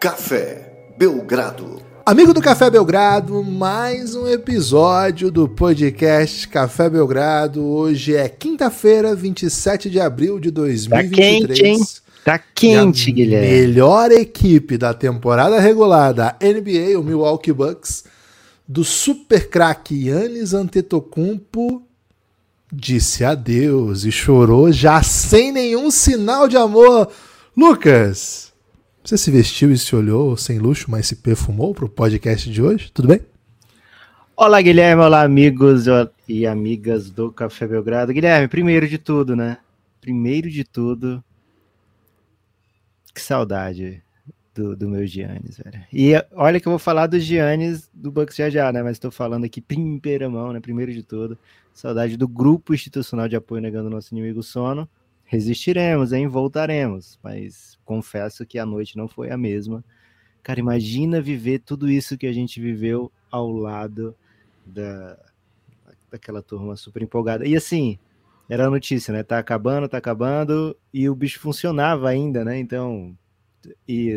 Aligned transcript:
Café 0.00 0.94
Belgrado. 0.96 1.82
Amigo 2.06 2.32
do 2.32 2.40
Café 2.40 2.70
Belgrado, 2.70 3.44
mais 3.44 4.14
um 4.14 4.26
episódio 4.26 5.30
do 5.30 5.46
podcast 5.46 6.48
Café 6.48 6.88
Belgrado. 6.88 7.62
Hoje 7.62 8.16
é 8.16 8.26
quinta-feira, 8.26 9.14
27 9.14 9.90
de 9.90 10.00
abril 10.00 10.40
de 10.40 10.50
2023. 10.50 11.38
Tá 11.38 11.46
quente, 11.46 11.66
hein? 11.66 11.78
Tá 12.24 12.38
quente, 12.38 13.12
Guilherme. 13.12 13.46
Melhor 13.46 14.10
equipe 14.10 14.78
da 14.78 14.94
temporada 14.94 15.60
regular 15.60 16.14
da 16.14 16.34
NBA, 16.40 16.98
o 16.98 17.04
Milwaukee 17.04 17.52
Bucks, 17.52 18.04
do 18.66 18.82
super 18.82 19.50
craque 19.50 20.06
Yannis 20.06 20.54
Antetokounmpo, 20.54 21.82
disse 22.72 23.22
adeus 23.22 24.06
e 24.06 24.10
chorou 24.10 24.72
já 24.72 25.02
sem 25.02 25.52
nenhum 25.52 25.90
sinal 25.90 26.48
de 26.48 26.56
amor. 26.56 27.10
Lucas, 27.54 28.49
você 29.02 29.16
se 29.16 29.30
vestiu 29.30 29.72
e 29.72 29.78
se 29.78 29.96
olhou 29.96 30.36
sem 30.36 30.58
luxo, 30.58 30.90
mas 30.90 31.06
se 31.06 31.16
perfumou 31.16 31.74
para 31.74 31.84
o 31.84 31.88
podcast 31.88 32.50
de 32.50 32.62
hoje? 32.62 32.90
Tudo 32.92 33.08
bem? 33.08 33.20
Olá, 34.36 34.60
Guilherme. 34.60 35.02
Olá, 35.02 35.22
amigos 35.22 35.86
e 36.28 36.46
amigas 36.46 37.10
do 37.10 37.32
Café 37.32 37.66
Belgrado. 37.66 38.12
Guilherme, 38.12 38.46
primeiro 38.46 38.86
de 38.86 38.98
tudo, 38.98 39.34
né? 39.34 39.58
Primeiro 40.00 40.50
de 40.50 40.64
tudo, 40.64 41.22
que 43.14 43.20
saudade 43.20 44.02
do, 44.54 44.76
do 44.76 44.88
meu 44.88 45.06
Giannis, 45.06 45.58
velho. 45.58 45.84
E 45.92 46.12
olha 46.32 46.60
que 46.60 46.68
eu 46.68 46.72
vou 46.72 46.78
falar 46.78 47.06
do 47.06 47.18
Giannis 47.18 47.88
do 47.92 48.10
Bucks 48.10 48.36
já 48.36 48.48
já, 48.48 48.70
né? 48.72 48.82
Mas 48.82 48.92
estou 48.92 49.10
falando 49.10 49.44
aqui 49.44 49.60
primeira 49.60 50.28
mão, 50.28 50.52
né? 50.52 50.60
Primeiro 50.60 50.92
de 50.92 51.02
tudo, 51.02 51.38
saudade 51.74 52.16
do 52.16 52.28
grupo 52.28 52.74
institucional 52.74 53.28
de 53.28 53.36
apoio 53.36 53.62
negando 53.62 53.90
nosso 53.90 54.14
inimigo 54.14 54.42
sono 54.42 54.88
resistiremos, 55.30 56.12
hein? 56.12 56.26
Voltaremos. 56.26 57.16
Mas 57.22 57.78
confesso 57.90 58.46
que 58.46 58.56
a 58.56 58.64
noite 58.64 58.96
não 58.96 59.08
foi 59.08 59.30
a 59.30 59.36
mesma. 59.36 59.84
Cara, 60.44 60.60
imagina 60.60 61.20
viver 61.20 61.58
tudo 61.58 61.90
isso 61.90 62.16
que 62.16 62.28
a 62.28 62.32
gente 62.32 62.60
viveu 62.60 63.10
ao 63.28 63.50
lado 63.50 64.14
da, 64.64 65.18
daquela 66.08 66.40
turma 66.40 66.76
super 66.76 67.02
empolgada. 67.02 67.44
E 67.44 67.56
assim, 67.56 67.98
era 68.48 68.68
a 68.68 68.70
notícia, 68.70 69.12
né? 69.12 69.24
Tá 69.24 69.40
acabando, 69.40 69.88
tá 69.88 69.98
acabando, 69.98 70.76
e 70.94 71.08
o 71.08 71.16
bicho 71.16 71.40
funcionava 71.40 72.08
ainda, 72.08 72.44
né? 72.44 72.60
Então, 72.60 73.12
e, 73.88 74.16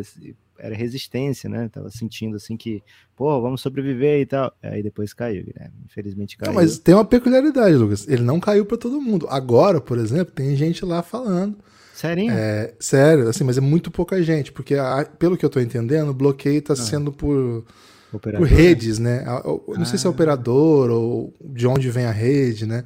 era 0.60 0.76
resistência, 0.76 1.50
né? 1.50 1.68
Tava 1.68 1.90
sentindo 1.90 2.36
assim 2.36 2.56
que, 2.56 2.84
pô, 3.16 3.42
vamos 3.42 3.60
sobreviver 3.60 4.22
e 4.22 4.26
tal. 4.28 4.56
Aí 4.62 4.84
depois 4.84 5.16
caiu, 5.16 5.52
né? 5.56 5.72
Infelizmente 5.84 6.38
caiu. 6.38 6.54
Não, 6.54 6.62
mas 6.62 6.78
tem 6.78 6.94
uma 6.94 7.04
peculiaridade, 7.04 7.76
Lucas. 7.76 8.08
Ele 8.08 8.22
não 8.22 8.40
caiu 8.40 8.68
para 8.68 8.78
todo 8.78 9.02
mundo. 9.02 9.28
Agora, 9.30 9.82
por 9.82 9.98
exemplo, 9.98 10.32
tem 10.32 10.56
gente 10.56 10.86
lá 10.86 11.02
falando. 11.02 11.58
Sério? 11.94 12.32
É, 12.32 12.74
sério, 12.80 13.30
assim, 13.30 13.44
mas 13.44 13.58
é 13.58 13.62
muito 13.62 13.92
pouca 13.92 14.22
gente, 14.22 14.52
porque 14.52 14.76
a, 14.76 15.06
pelo 15.06 15.38
que 15.38 15.46
eu 15.46 15.50
tô 15.50 15.60
entendendo, 15.60 16.10
o 16.10 16.14
bloqueio 16.14 16.62
tá 16.62 16.74
ah. 16.74 16.76
sendo 16.76 17.12
por, 17.12 17.64
por 18.12 18.48
redes, 18.48 18.98
né? 18.98 19.24
Eu 19.46 19.64
não 19.76 19.84
ah. 19.84 19.86
sei 19.86 20.00
se 20.00 20.08
é 20.08 20.10
ah. 20.10 20.12
operador 20.12 20.90
ou 20.90 21.34
de 21.40 21.68
onde 21.68 21.92
vem 21.92 22.06
a 22.06 22.12
rede, 22.12 22.66
né? 22.66 22.84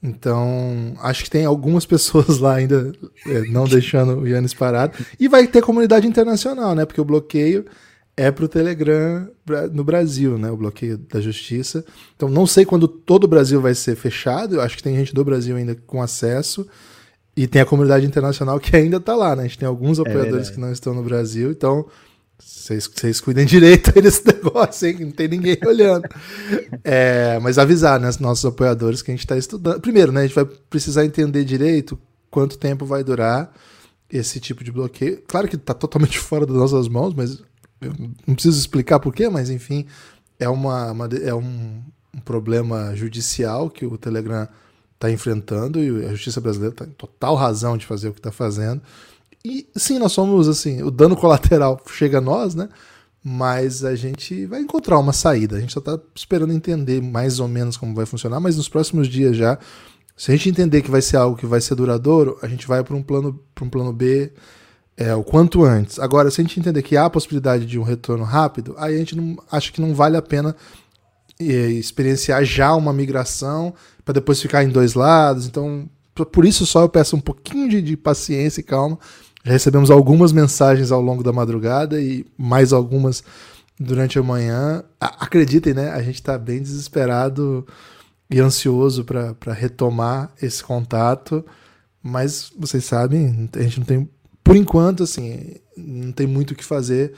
Então, 0.00 0.94
acho 1.00 1.24
que 1.24 1.30
tem 1.30 1.44
algumas 1.44 1.84
pessoas 1.86 2.38
lá 2.38 2.54
ainda 2.54 2.92
é, 3.26 3.40
não 3.48 3.64
deixando 3.64 4.20
o 4.20 4.28
Yannis 4.28 4.54
parado. 4.54 4.96
E 5.18 5.26
vai 5.26 5.46
ter 5.48 5.60
comunidade 5.60 6.06
internacional, 6.06 6.74
né? 6.76 6.84
Porque 6.84 7.00
o 7.00 7.04
bloqueio 7.04 7.64
é 8.16 8.30
para 8.30 8.44
o 8.44 8.48
Telegram 8.48 9.28
no 9.72 9.82
Brasil, 9.82 10.38
né? 10.38 10.48
O 10.50 10.56
bloqueio 10.56 10.96
da 10.96 11.20
justiça. 11.20 11.84
Então, 12.14 12.28
não 12.28 12.46
sei 12.46 12.64
quando 12.64 12.86
todo 12.86 13.24
o 13.24 13.28
Brasil 13.28 13.60
vai 13.60 13.74
ser 13.74 13.96
fechado. 13.96 14.54
Eu 14.54 14.60
acho 14.60 14.76
que 14.76 14.82
tem 14.82 14.94
gente 14.94 15.12
do 15.12 15.24
Brasil 15.24 15.56
ainda 15.56 15.74
com 15.74 16.00
acesso. 16.00 16.68
E 17.36 17.46
tem 17.46 17.60
a 17.60 17.66
comunidade 17.66 18.06
internacional 18.06 18.60
que 18.60 18.76
ainda 18.76 18.98
está 18.98 19.16
lá, 19.16 19.34
né? 19.34 19.42
A 19.42 19.46
gente 19.46 19.58
tem 19.58 19.66
alguns 19.66 19.98
é 19.98 20.02
apoiadores 20.02 20.48
é 20.48 20.52
que 20.52 20.60
não 20.60 20.70
estão 20.70 20.94
no 20.94 21.02
Brasil. 21.02 21.50
Então, 21.50 21.86
vocês, 22.38 23.20
cuidem 23.20 23.44
direito 23.46 23.92
aí 23.94 24.02
desse 24.02 24.24
negócio, 24.26 24.88
hein? 24.88 24.98
Não 25.00 25.10
tem 25.10 25.28
ninguém 25.28 25.58
olhando. 25.66 26.08
É, 26.82 27.38
mas 27.40 27.58
avisar, 27.58 27.98
né, 27.98 28.08
os 28.08 28.18
nossos 28.18 28.44
apoiadores 28.44 29.02
que 29.02 29.10
a 29.10 29.14
gente 29.14 29.24
está 29.24 29.36
estudando. 29.36 29.80
Primeiro, 29.80 30.12
né, 30.12 30.20
a 30.20 30.26
gente 30.26 30.34
vai 30.34 30.44
precisar 30.44 31.04
entender 31.04 31.44
direito 31.44 31.98
quanto 32.30 32.58
tempo 32.58 32.84
vai 32.84 33.04
durar 33.04 33.52
esse 34.10 34.40
tipo 34.40 34.62
de 34.62 34.70
bloqueio. 34.70 35.22
Claro 35.26 35.48
que 35.48 35.56
está 35.56 35.74
totalmente 35.74 36.18
fora 36.20 36.46
das 36.46 36.56
nossas 36.56 36.88
mãos, 36.88 37.14
mas 37.14 37.42
eu 37.80 37.92
não 38.26 38.34
preciso 38.34 38.58
explicar 38.58 39.00
por 39.00 39.14
quê, 39.14 39.28
mas 39.28 39.50
enfim, 39.50 39.86
é, 40.38 40.48
uma, 40.48 40.92
uma 40.92 41.08
é 41.22 41.34
um, 41.34 41.82
um, 42.14 42.20
problema 42.24 42.94
judicial 42.94 43.68
que 43.68 43.84
o 43.84 43.98
Telegram 43.98 44.48
está 45.04 45.10
enfrentando 45.10 45.82
e 45.82 46.06
a 46.06 46.10
justiça 46.10 46.40
brasileira 46.40 46.74
está 46.74 46.84
em 46.84 46.90
total 46.90 47.34
razão 47.34 47.76
de 47.76 47.84
fazer 47.84 48.08
o 48.08 48.12
que 48.12 48.18
está 48.18 48.32
fazendo. 48.32 48.80
E 49.44 49.66
sim, 49.76 49.98
nós 49.98 50.12
somos 50.12 50.48
assim, 50.48 50.82
o 50.82 50.90
dano 50.90 51.14
colateral 51.14 51.80
chega 51.92 52.18
a 52.18 52.20
nós, 52.20 52.54
né? 52.54 52.68
Mas 53.22 53.84
a 53.84 53.94
gente 53.94 54.46
vai 54.46 54.60
encontrar 54.60 54.98
uma 54.98 55.12
saída. 55.12 55.56
A 55.56 55.60
gente 55.60 55.72
só 55.72 55.80
está 55.80 55.98
esperando 56.14 56.52
entender 56.52 57.02
mais 57.02 57.40
ou 57.40 57.48
menos 57.48 57.76
como 57.76 57.94
vai 57.94 58.06
funcionar, 58.06 58.40
mas 58.40 58.56
nos 58.56 58.68
próximos 58.68 59.08
dias 59.08 59.36
já, 59.36 59.58
se 60.16 60.30
a 60.30 60.36
gente 60.36 60.48
entender 60.48 60.82
que 60.82 60.90
vai 60.90 61.02
ser 61.02 61.16
algo 61.16 61.36
que 61.36 61.46
vai 61.46 61.60
ser 61.60 61.74
duradouro, 61.74 62.38
a 62.42 62.48
gente 62.48 62.66
vai 62.66 62.82
para 62.82 62.96
um 62.96 63.02
plano 63.02 63.38
para 63.54 63.64
um 63.64 63.70
plano 63.70 63.92
B 63.92 64.32
é, 64.96 65.14
o 65.14 65.24
quanto 65.24 65.64
antes. 65.64 65.98
Agora, 65.98 66.30
se 66.30 66.40
a 66.40 66.44
gente 66.44 66.58
entender 66.60 66.82
que 66.82 66.96
há 66.96 67.06
a 67.06 67.10
possibilidade 67.10 67.66
de 67.66 67.78
um 67.78 67.82
retorno 67.82 68.24
rápido, 68.24 68.74
aí 68.78 68.94
a 68.94 68.98
gente 68.98 69.16
não 69.16 69.36
acha 69.50 69.72
que 69.72 69.80
não 69.80 69.94
vale 69.94 70.16
a 70.16 70.22
pena 70.22 70.54
é, 71.40 71.44
experienciar 71.44 72.44
já 72.44 72.74
uma 72.74 72.92
migração 72.92 73.74
para 74.04 74.14
depois 74.14 74.40
ficar 74.40 74.62
em 74.64 74.68
dois 74.68 74.94
lados. 74.94 75.46
Então, 75.46 75.88
por 76.32 76.44
isso 76.44 76.66
só 76.66 76.82
eu 76.82 76.88
peço 76.88 77.16
um 77.16 77.20
pouquinho 77.20 77.68
de, 77.68 77.82
de 77.82 77.96
paciência 77.96 78.60
e 78.60 78.64
calma 78.64 78.98
já 79.44 79.52
recebemos 79.52 79.90
algumas 79.90 80.32
mensagens 80.32 80.90
ao 80.90 81.02
longo 81.02 81.22
da 81.22 81.32
madrugada 81.32 82.00
e 82.00 82.24
mais 82.36 82.72
algumas 82.72 83.22
durante 83.78 84.18
a 84.18 84.22
manhã. 84.22 84.82
Acreditem, 84.98 85.74
né? 85.74 85.90
A 85.90 86.02
gente 86.02 86.14
está 86.14 86.38
bem 86.38 86.62
desesperado 86.62 87.66
e 88.30 88.40
ansioso 88.40 89.04
para 89.04 89.52
retomar 89.52 90.32
esse 90.40 90.64
contato, 90.64 91.44
mas 92.02 92.50
vocês 92.58 92.86
sabem, 92.86 93.50
a 93.54 93.62
gente 93.62 93.80
não 93.80 93.86
tem, 93.86 94.08
por 94.42 94.56
enquanto, 94.56 95.02
assim, 95.02 95.56
não 95.76 96.10
tem 96.10 96.26
muito 96.26 96.52
o 96.52 96.54
que 96.54 96.64
fazer. 96.64 97.12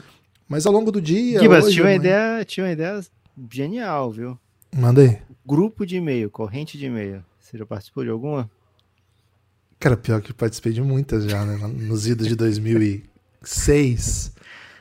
Mas 0.49 0.65
ao 0.65 0.73
longo 0.73 0.91
do 0.91 1.01
dia. 1.01 1.39
Gibas, 1.39 1.65
hoje, 1.65 1.75
tinha, 1.75 1.85
uma 1.85 1.93
ideia, 1.93 2.45
tinha 2.45 2.65
uma 2.65 2.71
ideia 2.71 3.01
genial, 3.49 4.11
viu? 4.11 4.37
Mandei. 4.75 5.19
Grupo 5.47 5.85
de 5.85 5.95
e-mail, 5.95 6.29
corrente 6.29 6.77
de 6.77 6.87
e-mail. 6.87 7.23
Você 7.39 7.57
já 7.57 7.65
participou 7.65 8.03
de 8.03 8.09
alguma? 8.09 8.51
Cara, 9.79 9.95
pior 9.95 10.19
que 10.21 10.33
participei 10.33 10.73
de 10.73 10.81
muitas 10.81 11.23
já, 11.23 11.45
né? 11.45 11.55
Nos 11.67 12.05
idos 12.05 12.27
de 12.27 12.35
2006. 12.35 14.33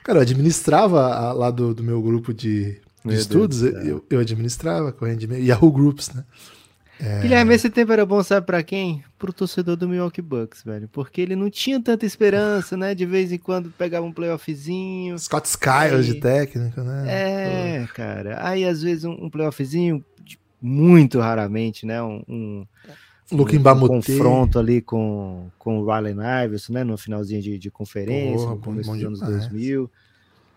Cara, 0.02 0.18
eu 0.18 0.22
administrava 0.22 1.32
lá 1.32 1.52
do, 1.52 1.72
do 1.72 1.84
meu 1.84 2.02
grupo 2.02 2.34
de, 2.34 2.80
de 3.04 3.14
estudos, 3.14 3.62
eu, 3.62 4.04
eu, 4.10 4.18
administrava 4.18 4.90
correndo 4.90 5.20
de 5.20 5.36
Yahoo 5.36 5.70
Groups, 5.70 6.12
né? 6.12 6.24
É... 6.98 7.20
Guilherme, 7.20 7.54
esse 7.54 7.70
tempo 7.70 7.92
era 7.92 8.04
bom, 8.04 8.20
sabe 8.22 8.44
pra 8.44 8.62
quem? 8.62 9.04
Pro 9.18 9.32
torcedor 9.32 9.76
do 9.76 9.88
Milwaukee 9.88 10.22
Bucks, 10.22 10.64
velho. 10.64 10.88
Porque 10.88 11.20
ele 11.20 11.36
não 11.36 11.48
tinha 11.48 11.80
tanta 11.80 12.06
esperança, 12.06 12.76
né? 12.76 12.92
De 12.94 13.06
vez 13.06 13.30
em 13.30 13.38
quando 13.38 13.70
pegava 13.70 14.04
um 14.04 14.12
playoffzinho. 14.12 15.16
Scott 15.18 15.46
Skiles 15.46 16.06
aí... 16.06 16.14
de 16.14 16.14
técnico, 16.14 16.80
né? 16.80 17.04
É, 17.06 17.86
Pô. 17.86 17.94
cara. 17.94 18.38
Aí 18.48 18.64
às 18.64 18.82
vezes 18.82 19.04
um, 19.04 19.12
um 19.12 19.30
playoffzinho, 19.30 20.02
muito 20.60 21.20
raramente, 21.20 21.86
né? 21.86 22.02
Um, 22.02 22.22
um, 22.28 22.66
Luke 23.32 23.56
um, 23.56 23.60
um 23.60 23.88
confronto 23.88 24.58
ali 24.58 24.80
com, 24.80 25.50
com 25.58 25.80
o 25.80 25.90
Allen 25.90 26.16
Iverson, 26.44 26.72
né, 26.72 26.84
no 26.84 26.96
finalzinho 26.96 27.42
de, 27.42 27.58
de 27.58 27.70
conferência, 27.70 28.38
Porra, 28.38 28.54
no 28.54 28.60
começo 28.60 28.92
dos 28.92 29.02
anos 29.02 29.20
2000. 29.20 29.90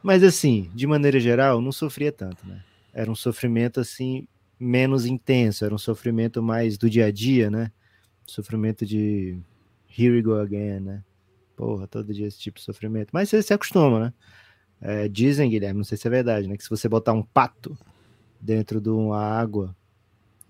Mas 0.03 0.23
assim, 0.23 0.69
de 0.73 0.85
maneira 0.85 1.19
geral, 1.19 1.61
não 1.61 1.71
sofria 1.71 2.11
tanto, 2.11 2.47
né? 2.47 2.63
Era 2.93 3.11
um 3.11 3.15
sofrimento 3.15 3.79
assim 3.79 4.27
menos 4.59 5.05
intenso, 5.05 5.65
era 5.65 5.73
um 5.73 5.79
sofrimento 5.79 6.43
mais 6.43 6.77
do 6.77 6.89
dia 6.89 7.05
a 7.05 7.11
dia, 7.11 7.49
né? 7.49 7.71
Sofrimento 8.25 8.85
de 8.85 9.39
here 9.97 10.15
we 10.15 10.21
go 10.21 10.35
again, 10.35 10.79
né? 10.79 11.03
Porra, 11.55 11.87
todo 11.87 12.13
dia 12.13 12.27
esse 12.27 12.39
tipo 12.39 12.59
de 12.59 12.63
sofrimento. 12.63 13.09
Mas 13.11 13.29
você 13.29 13.41
se 13.41 13.53
acostuma, 13.53 13.99
né? 13.99 14.13
É, 14.81 15.07
dizem, 15.09 15.49
Guilherme, 15.49 15.79
não 15.79 15.83
sei 15.83 15.97
se 15.97 16.07
é 16.07 16.11
verdade, 16.11 16.47
né? 16.47 16.55
Que 16.55 16.63
se 16.63 16.69
você 16.69 16.87
botar 16.87 17.13
um 17.13 17.23
pato 17.23 17.77
dentro 18.39 18.79
de 18.79 18.89
uma 18.89 19.19
água, 19.19 19.75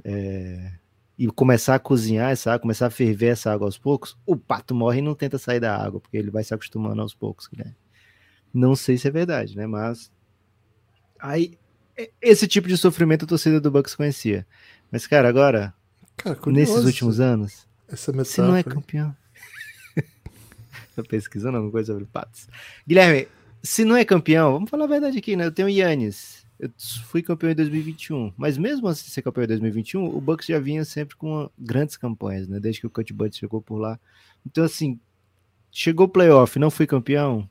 é, 0.03 0.71
e 1.17 1.27
começar 1.27 1.75
a 1.75 1.79
cozinhar 1.79 2.31
essa 2.31 2.51
água, 2.51 2.61
começar 2.61 2.87
a 2.87 2.91
ferver 2.91 3.27
essa 3.27 3.51
água 3.51 3.67
aos 3.67 3.77
poucos, 3.77 4.17
o 4.25 4.37
pato 4.37 4.73
morre 4.73 4.99
e 4.99 5.01
não 5.01 5.15
tenta 5.15 5.37
sair 5.37 5.59
da 5.59 5.75
água, 5.75 5.99
porque 5.99 6.17
ele 6.17 6.31
vai 6.31 6.43
se 6.43 6.53
acostumando 6.53 7.01
aos 7.01 7.13
poucos, 7.13 7.49
né? 7.51 7.75
Não 8.53 8.75
sei 8.75 8.97
se 8.97 9.07
é 9.07 9.11
verdade, 9.11 9.55
né? 9.55 9.67
Mas 9.67 10.11
aí 11.19 11.57
esse 12.21 12.47
tipo 12.47 12.67
de 12.67 12.77
sofrimento 12.77 13.25
a 13.25 13.27
torcida 13.27 13.59
do 13.59 13.69
Bucks 13.69 13.95
conhecia. 13.95 14.47
Mas 14.91 15.05
cara, 15.05 15.27
agora 15.27 15.73
cara, 16.15 16.39
nesses 16.47 16.85
últimos 16.85 17.19
anos, 17.19 17.67
essa 17.87 18.11
metáfora. 18.11 18.25
você 18.25 18.41
não 18.41 18.55
é 18.55 18.63
campeão. 18.63 19.15
Tô 20.95 21.03
pesquisando 21.03 21.57
alguma 21.57 21.71
coisa 21.71 21.91
sobre 21.91 22.07
patos. 22.07 22.47
Guilherme, 22.87 23.27
se 23.61 23.83
não 23.83 23.95
é 23.95 24.05
campeão, 24.05 24.53
vamos 24.53 24.69
falar 24.69 24.85
a 24.85 24.87
verdade 24.87 25.17
aqui, 25.17 25.35
né? 25.35 25.45
Eu 25.45 25.51
tenho 25.51 25.67
o 25.67 25.71
Yannis, 25.71 26.38
eu 26.59 26.69
fui 27.05 27.23
campeão 27.23 27.51
em 27.51 27.55
2021, 27.55 28.33
mas 28.35 28.57
mesmo 28.57 28.91
de 28.91 28.97
ser 28.97 29.21
campeão 29.21 29.45
em 29.45 29.47
2021, 29.47 30.05
o 30.05 30.19
Bucks 30.19 30.45
já 30.45 30.59
vinha 30.59 30.83
sempre 30.83 31.15
com 31.15 31.49
grandes 31.57 31.95
campanhas, 31.95 32.49
né? 32.49 32.59
Desde 32.59 32.81
que 32.81 32.87
o 32.87 32.89
Cut 32.89 33.13
Bud 33.13 33.35
chegou 33.35 33.61
por 33.61 33.77
lá. 33.77 33.97
Então, 34.45 34.65
assim, 34.65 34.99
chegou 35.71 36.05
o 36.05 36.09
playoff, 36.09 36.59
não 36.59 36.69
fui 36.69 36.85
campeão, 36.85 37.49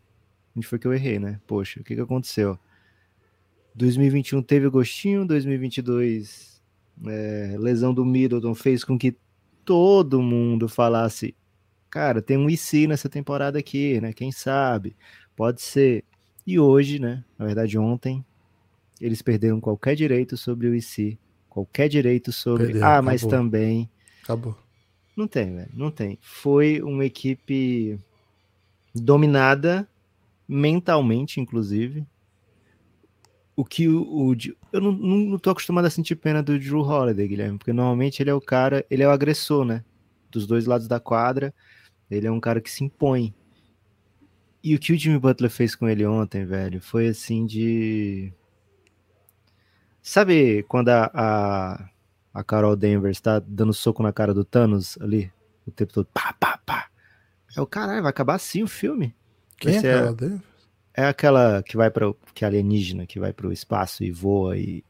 onde 0.54 0.66
foi 0.66 0.78
que 0.78 0.86
eu 0.86 0.92
errei, 0.92 1.18
né? 1.18 1.40
Poxa, 1.46 1.80
o 1.80 1.84
que, 1.84 1.94
que 1.94 2.00
aconteceu? 2.00 2.58
2021 3.74 4.42
teve 4.42 4.68
gostinho, 4.68 5.24
2022 5.24 6.60
é, 7.06 7.56
lesão 7.58 7.94
do 7.94 8.04
Middleton 8.04 8.54
fez 8.54 8.84
com 8.84 8.98
que 8.98 9.16
todo 9.64 10.20
mundo 10.20 10.68
falasse, 10.68 11.34
cara, 11.88 12.20
tem 12.20 12.36
um 12.36 12.50
IC 12.50 12.86
nessa 12.86 13.08
temporada 13.08 13.58
aqui, 13.58 14.00
né? 14.00 14.12
Quem 14.12 14.32
sabe? 14.32 14.94
Pode 15.36 15.62
ser. 15.62 16.04
E 16.46 16.58
hoje, 16.58 16.98
né? 16.98 17.24
Na 17.38 17.46
verdade, 17.46 17.78
ontem, 17.78 18.24
eles 19.00 19.22
perderam 19.22 19.60
qualquer 19.60 19.94
direito 19.94 20.36
sobre 20.36 20.68
o 20.68 20.74
IC. 20.74 21.18
Qualquer 21.48 21.88
direito 21.88 22.32
sobre. 22.32 22.66
Perdeu, 22.66 22.84
ah, 22.84 22.94
acabou. 22.94 23.04
mas 23.10 23.26
também. 23.26 23.90
Acabou. 24.22 24.56
Não 25.16 25.26
tem, 25.26 25.54
velho. 25.54 25.70
Não 25.74 25.90
tem. 25.90 26.18
Foi 26.20 26.80
uma 26.80 27.04
equipe 27.04 27.98
dominada 28.94 29.88
mentalmente, 30.46 31.40
inclusive. 31.40 32.06
O 33.56 33.64
que 33.64 33.88
o. 33.88 34.02
o 34.02 34.36
eu 34.72 34.80
não, 34.80 34.92
não, 34.92 35.16
não 35.16 35.38
tô 35.38 35.50
acostumado 35.50 35.86
a 35.86 35.90
sentir 35.90 36.14
pena 36.16 36.42
do 36.42 36.58
Drew 36.58 36.80
Holiday, 36.80 37.26
Guilherme, 37.26 37.58
porque 37.58 37.72
normalmente 37.72 38.22
ele 38.22 38.30
é 38.30 38.34
o 38.34 38.40
cara, 38.40 38.84
ele 38.88 39.02
é 39.02 39.08
o 39.08 39.10
agressor, 39.10 39.64
né? 39.64 39.84
Dos 40.30 40.46
dois 40.46 40.66
lados 40.66 40.86
da 40.86 41.00
quadra. 41.00 41.52
Ele 42.10 42.26
é 42.26 42.30
um 42.30 42.40
cara 42.40 42.60
que 42.60 42.70
se 42.70 42.84
impõe. 42.84 43.34
E 44.62 44.74
o 44.74 44.78
que 44.78 44.92
o 44.92 44.98
Jimmy 44.98 45.18
Butler 45.18 45.50
fez 45.50 45.74
com 45.74 45.88
ele 45.88 46.04
ontem, 46.06 46.44
velho, 46.44 46.80
foi 46.80 47.08
assim 47.08 47.46
de. 47.46 48.32
Sabe 50.08 50.62
quando 50.62 50.88
a, 50.88 51.10
a, 51.12 51.88
a 52.32 52.42
Carol 52.42 52.74
Danvers 52.74 53.18
está 53.18 53.38
dando 53.40 53.74
soco 53.74 54.02
na 54.02 54.10
cara 54.10 54.32
do 54.32 54.42
Thanos 54.42 54.96
ali? 55.02 55.30
O 55.66 55.70
tempo 55.70 55.92
todo. 55.92 56.08
Pá, 56.14 56.34
pá, 56.40 56.58
pá. 56.64 56.86
É 57.54 57.60
o 57.60 57.66
caralho, 57.66 58.00
vai 58.00 58.08
acabar 58.08 58.36
assim 58.36 58.62
o 58.62 58.66
filme. 58.66 59.14
Quem 59.58 59.76
é 59.76 59.82
Carol 59.82 60.14
Danvers? 60.14 60.40
É 60.94 61.04
aquela 61.04 61.62
que 61.62 61.76
vai 61.76 61.90
para 61.90 62.10
que 62.32 62.42
é 62.42 62.48
alienígena, 62.48 63.06
que 63.06 63.20
vai 63.20 63.34
para 63.34 63.48
o 63.48 63.52
espaço 63.52 64.02
e 64.02 64.10
voa 64.10 64.56
e. 64.56 64.82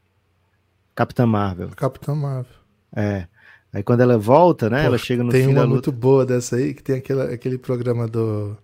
Capitã 0.94 1.26
Marvel. 1.26 1.70
Capitã 1.70 2.14
Marvel. 2.14 2.54
É. 2.94 3.26
Aí 3.72 3.82
quando 3.82 4.02
ela 4.02 4.16
volta, 4.16 4.70
né? 4.70 4.82
Pô, 4.82 4.86
ela 4.86 4.98
chega 4.98 5.24
no 5.24 5.32
tem 5.32 5.46
fim 5.46 5.52
uma 5.52 5.66
muito 5.66 5.90
boa 5.90 6.24
dessa 6.24 6.54
aí, 6.54 6.72
que 6.72 6.82
tem 6.82 6.94
aquele, 6.94 7.22
aquele 7.22 7.58
programa 7.58 8.06
do. 8.06 8.56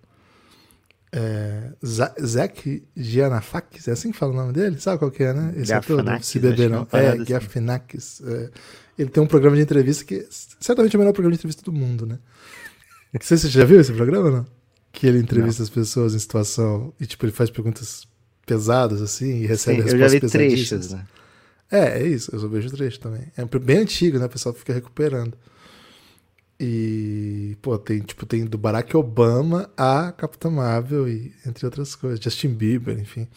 É, 1.16 1.70
Zac 1.86 2.82
Gianafakis, 2.96 3.86
é 3.86 3.92
assim 3.92 4.10
que 4.10 4.18
fala 4.18 4.32
o 4.32 4.36
nome 4.36 4.52
dele? 4.52 4.80
Sabe 4.80 4.98
qual 4.98 5.12
que 5.12 5.22
é, 5.22 5.32
né? 5.32 5.54
Esse 5.56 5.72
ator 5.72 6.02
Se 6.20 6.40
Beber 6.40 6.68
Não. 6.68 6.88
É, 6.90 7.10
assim. 7.10 7.24
Gafinakis. 7.24 8.20
É. 8.26 8.50
Ele 8.98 9.10
tem 9.10 9.22
um 9.22 9.26
programa 9.26 9.54
de 9.54 9.62
entrevista 9.62 10.04
que 10.04 10.26
certamente 10.58 10.96
é 10.96 10.98
o 10.98 11.00
melhor 11.00 11.12
programa 11.12 11.32
de 11.32 11.38
entrevista 11.38 11.62
do 11.62 11.72
mundo, 11.72 12.04
né? 12.04 12.18
Não 13.12 13.20
sei 13.20 13.36
se 13.36 13.44
você 13.44 13.58
já 13.60 13.64
viu 13.64 13.80
esse 13.80 13.92
programa, 13.92 14.28
não? 14.28 14.46
Que 14.90 15.06
ele 15.06 15.18
entrevista 15.18 15.62
não. 15.62 15.64
as 15.64 15.70
pessoas 15.70 16.16
em 16.16 16.18
situação 16.18 16.92
e, 16.98 17.06
tipo, 17.06 17.24
ele 17.24 17.32
faz 17.32 17.48
perguntas 17.48 18.08
pesadas, 18.44 19.00
assim, 19.00 19.42
e 19.42 19.46
recebe 19.46 19.82
Sim, 19.82 19.82
respostas 19.84 20.12
eu 20.12 20.18
já 20.18 20.26
vi 20.26 20.48
trechos, 20.50 20.92
né? 20.92 21.06
É, 21.70 22.02
é 22.02 22.06
isso, 22.08 22.34
eu 22.34 22.40
só 22.40 22.48
vejo 22.48 22.70
trecho 22.70 22.98
também. 22.98 23.32
É 23.36 23.44
bem 23.58 23.78
antigo, 23.78 24.18
né? 24.18 24.26
O 24.26 24.28
pessoal 24.28 24.52
fica 24.52 24.72
recuperando. 24.72 25.36
E, 26.58 27.56
pô, 27.60 27.76
tem, 27.78 28.00
tipo, 28.00 28.24
tem 28.26 28.44
do 28.46 28.56
Barack 28.56 28.96
Obama 28.96 29.70
a 29.76 30.12
Capitã 30.12 30.50
Marvel 30.50 31.08
e 31.08 31.34
entre 31.44 31.66
outras 31.66 31.94
coisas, 31.96 32.20
Justin 32.22 32.54
Bieber, 32.54 32.98
enfim. 32.98 33.28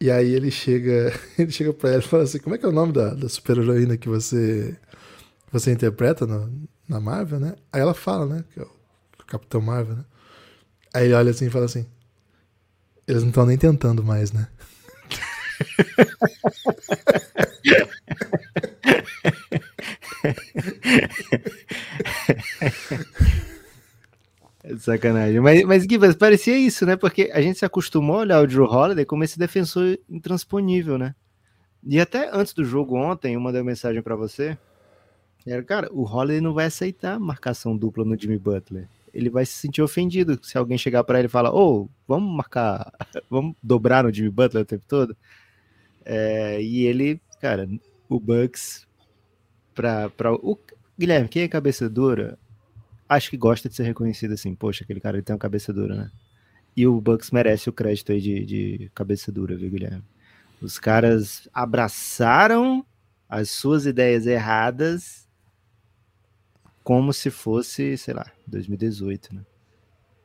E 0.00 0.10
aí 0.10 0.32
ele 0.32 0.50
chega, 0.50 1.12
ele 1.38 1.50
chega 1.50 1.72
pra 1.72 1.90
ela 1.90 1.98
e 2.00 2.02
fala 2.02 2.22
assim: 2.24 2.38
"Como 2.38 2.54
é 2.54 2.58
que 2.58 2.64
é 2.64 2.68
o 2.68 2.72
nome 2.72 2.92
da, 2.92 3.14
da 3.14 3.28
super-heroína 3.28 3.96
que 3.96 4.08
você 4.08 4.76
você 5.52 5.72
interpreta 5.72 6.26
no, 6.26 6.68
na 6.88 7.00
Marvel, 7.00 7.40
né?" 7.40 7.56
Aí 7.72 7.80
ela 7.80 7.94
fala, 7.94 8.26
né, 8.26 8.44
que 8.54 8.60
é 8.60 8.62
o 8.64 8.70
Capitão 9.26 9.60
Marvel, 9.60 9.96
né? 9.96 10.04
Aí 10.94 11.06
ele 11.06 11.14
olha 11.14 11.30
assim 11.32 11.46
e 11.46 11.50
fala 11.50 11.64
assim: 11.66 11.86
"Eles 13.06 13.22
não 13.22 13.30
estão 13.30 13.46
nem 13.46 13.58
tentando 13.58 14.04
mais, 14.04 14.32
né?" 14.32 14.48
Sacanagem. 24.92 25.40
Mas, 25.40 25.62
mas 25.64 26.16
parecia 26.16 26.56
isso, 26.56 26.86
né? 26.86 26.96
Porque 26.96 27.30
a 27.32 27.40
gente 27.40 27.58
se 27.58 27.64
acostumou 27.64 28.16
a 28.16 28.20
olhar 28.20 28.42
o 28.42 28.46
Drew 28.46 28.64
Holiday 28.64 29.04
como 29.04 29.22
esse 29.22 29.38
defensor 29.38 29.98
intransponível, 30.08 30.96
né? 30.96 31.14
E 31.84 32.00
até 32.00 32.30
antes 32.32 32.54
do 32.54 32.64
jogo 32.64 32.96
ontem, 32.96 33.34
eu 33.34 33.40
mandei 33.40 33.60
uma 33.60 33.66
mensagem 33.66 34.02
para 34.02 34.16
você. 34.16 34.56
Era, 35.46 35.62
cara, 35.62 35.88
o 35.92 36.04
Holiday 36.04 36.40
não 36.40 36.54
vai 36.54 36.66
aceitar 36.66 37.18
marcação 37.20 37.76
dupla 37.76 38.04
no 38.04 38.18
Jimmy 38.18 38.38
Butler. 38.38 38.88
Ele 39.12 39.30
vai 39.30 39.46
se 39.46 39.52
sentir 39.52 39.82
ofendido 39.82 40.38
se 40.42 40.58
alguém 40.58 40.76
chegar 40.76 41.04
para 41.04 41.18
ele 41.18 41.26
e 41.26 41.30
falar: 41.30 41.52
Ô, 41.52 41.82
oh, 41.82 41.88
vamos 42.06 42.34
marcar, 42.34 42.90
vamos 43.30 43.54
dobrar 43.62 44.04
no 44.04 44.12
Jimmy 44.12 44.30
Butler 44.30 44.62
o 44.62 44.66
tempo 44.66 44.84
todo. 44.86 45.16
É, 46.04 46.60
e 46.62 46.84
ele, 46.86 47.20
cara, 47.40 47.68
o 48.08 48.18
Bucks, 48.18 48.86
pra, 49.74 50.08
pra, 50.10 50.32
o 50.32 50.58
Guilherme, 50.98 51.28
quem 51.28 51.42
é 51.42 51.48
cabeça 51.48 51.88
dura, 51.88 52.38
acho 53.08 53.30
que 53.30 53.36
gosta 53.36 53.68
de 53.68 53.74
ser 53.74 53.84
reconhecido 53.84 54.34
assim. 54.34 54.54
Poxa, 54.54 54.84
aquele 54.84 55.00
cara 55.00 55.16
ele 55.16 55.24
tem 55.24 55.34
uma 55.34 55.38
cabeça 55.40 55.72
dura, 55.72 55.94
né? 55.94 56.10
E 56.76 56.86
o 56.86 57.00
Bucks 57.00 57.30
merece 57.30 57.68
o 57.68 57.72
crédito 57.72 58.12
aí 58.12 58.20
de, 58.20 58.44
de 58.44 58.90
cabeça 58.94 59.32
dura, 59.32 59.56
viu, 59.56 59.70
Guilherme? 59.70 60.04
Os 60.60 60.78
caras 60.78 61.48
abraçaram 61.52 62.84
as 63.28 63.50
suas 63.50 63.86
ideias 63.86 64.26
erradas 64.26 65.28
como 66.84 67.12
se 67.12 67.30
fosse, 67.30 67.96
sei 67.96 68.14
lá, 68.14 68.30
2018, 68.46 69.34
né? 69.34 69.44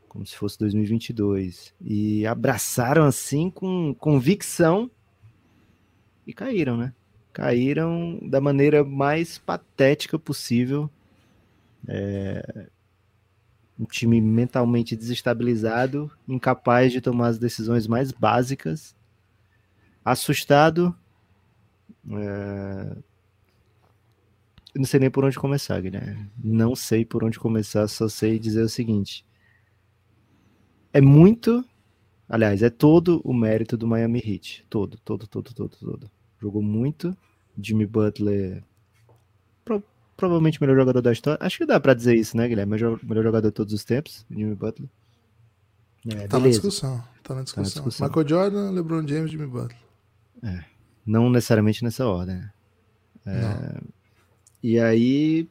Como 0.08 0.26
se 0.26 0.36
fosse 0.36 0.58
2022. 0.60 1.74
E 1.82 2.26
abraçaram 2.26 3.06
assim 3.06 3.50
com 3.50 3.94
convicção 3.96 4.90
e 6.26 6.34
caíram, 6.34 6.78
né? 6.78 6.94
Caíram 7.32 8.20
da 8.30 8.40
maneira 8.40 8.84
mais 8.84 9.38
patética 9.38 10.20
possível 10.20 10.90
é, 11.88 12.70
um 13.80 13.86
time 13.86 14.22
mentalmente 14.22 14.96
desestabilizado, 14.96 16.12
incapaz 16.28 16.92
de 16.92 17.02
tomar 17.02 17.28
as 17.28 17.40
decisões 17.40 17.88
mais 17.88 18.12
básicas, 18.12 18.96
assustado. 20.04 20.96
É... 22.12 22.96
Não 24.76 24.86
sei 24.86 25.00
nem 25.00 25.12
por 25.12 25.24
onde 25.24 25.38
começar, 25.38 25.80
Guilherme. 25.82 26.30
Não 26.44 26.76
sei 26.76 27.06
por 27.06 27.24
onde 27.24 27.40
começar, 27.40 27.88
só 27.88 28.08
sei 28.08 28.40
dizer 28.40 28.64
o 28.64 28.70
seguinte. 28.70 29.26
É 30.92 31.00
muito, 31.02 31.64
aliás, 32.28 32.62
é 32.64 32.70
todo 32.70 33.22
o 33.24 33.34
mérito 33.34 33.78
do 33.78 33.88
Miami 33.88 34.20
Heat. 34.20 34.66
Todo, 34.70 34.98
todo, 35.00 35.28
todo, 35.28 35.54
todo, 35.54 35.78
todo. 35.78 36.12
Jogou 36.40 36.62
muito. 36.62 37.16
Jimmy 37.58 37.86
Butler 37.86 38.64
provavelmente 40.16 40.60
o 40.60 40.64
melhor 40.64 40.78
jogador 40.78 41.02
da 41.02 41.12
história. 41.12 41.38
Acho 41.42 41.58
que 41.58 41.66
dá 41.66 41.80
pra 41.80 41.94
dizer 41.94 42.16
isso, 42.16 42.36
né, 42.38 42.48
Guilherme? 42.48 42.72
Melhor, 42.72 43.00
melhor 43.04 43.24
jogador 43.24 43.48
de 43.48 43.54
todos 43.54 43.74
os 43.74 43.84
tempos, 43.84 44.26
Jimmy 44.30 44.56
Butler. 44.56 44.90
É, 46.08 46.28
tá, 46.28 46.40
na 46.40 46.48
discussão, 46.48 47.02
tá 47.24 47.34
na 47.34 47.44
discussão. 47.44 47.64
Tá 47.64 47.80
na 47.80 47.88
discussão. 47.90 48.08
Michael 48.08 48.28
Jordan, 48.28 48.72
LeBron 48.72 49.08
James, 49.08 49.32
Jimmy 49.32 49.48
Butler. 49.48 49.78
É, 50.44 50.64
não 51.06 51.30
necessariamente 51.30 51.84
nessa 51.84 52.06
ordem. 52.06 52.36
Né? 52.36 52.52
É, 53.26 53.82
e 54.62 54.80
aí, 54.80 55.48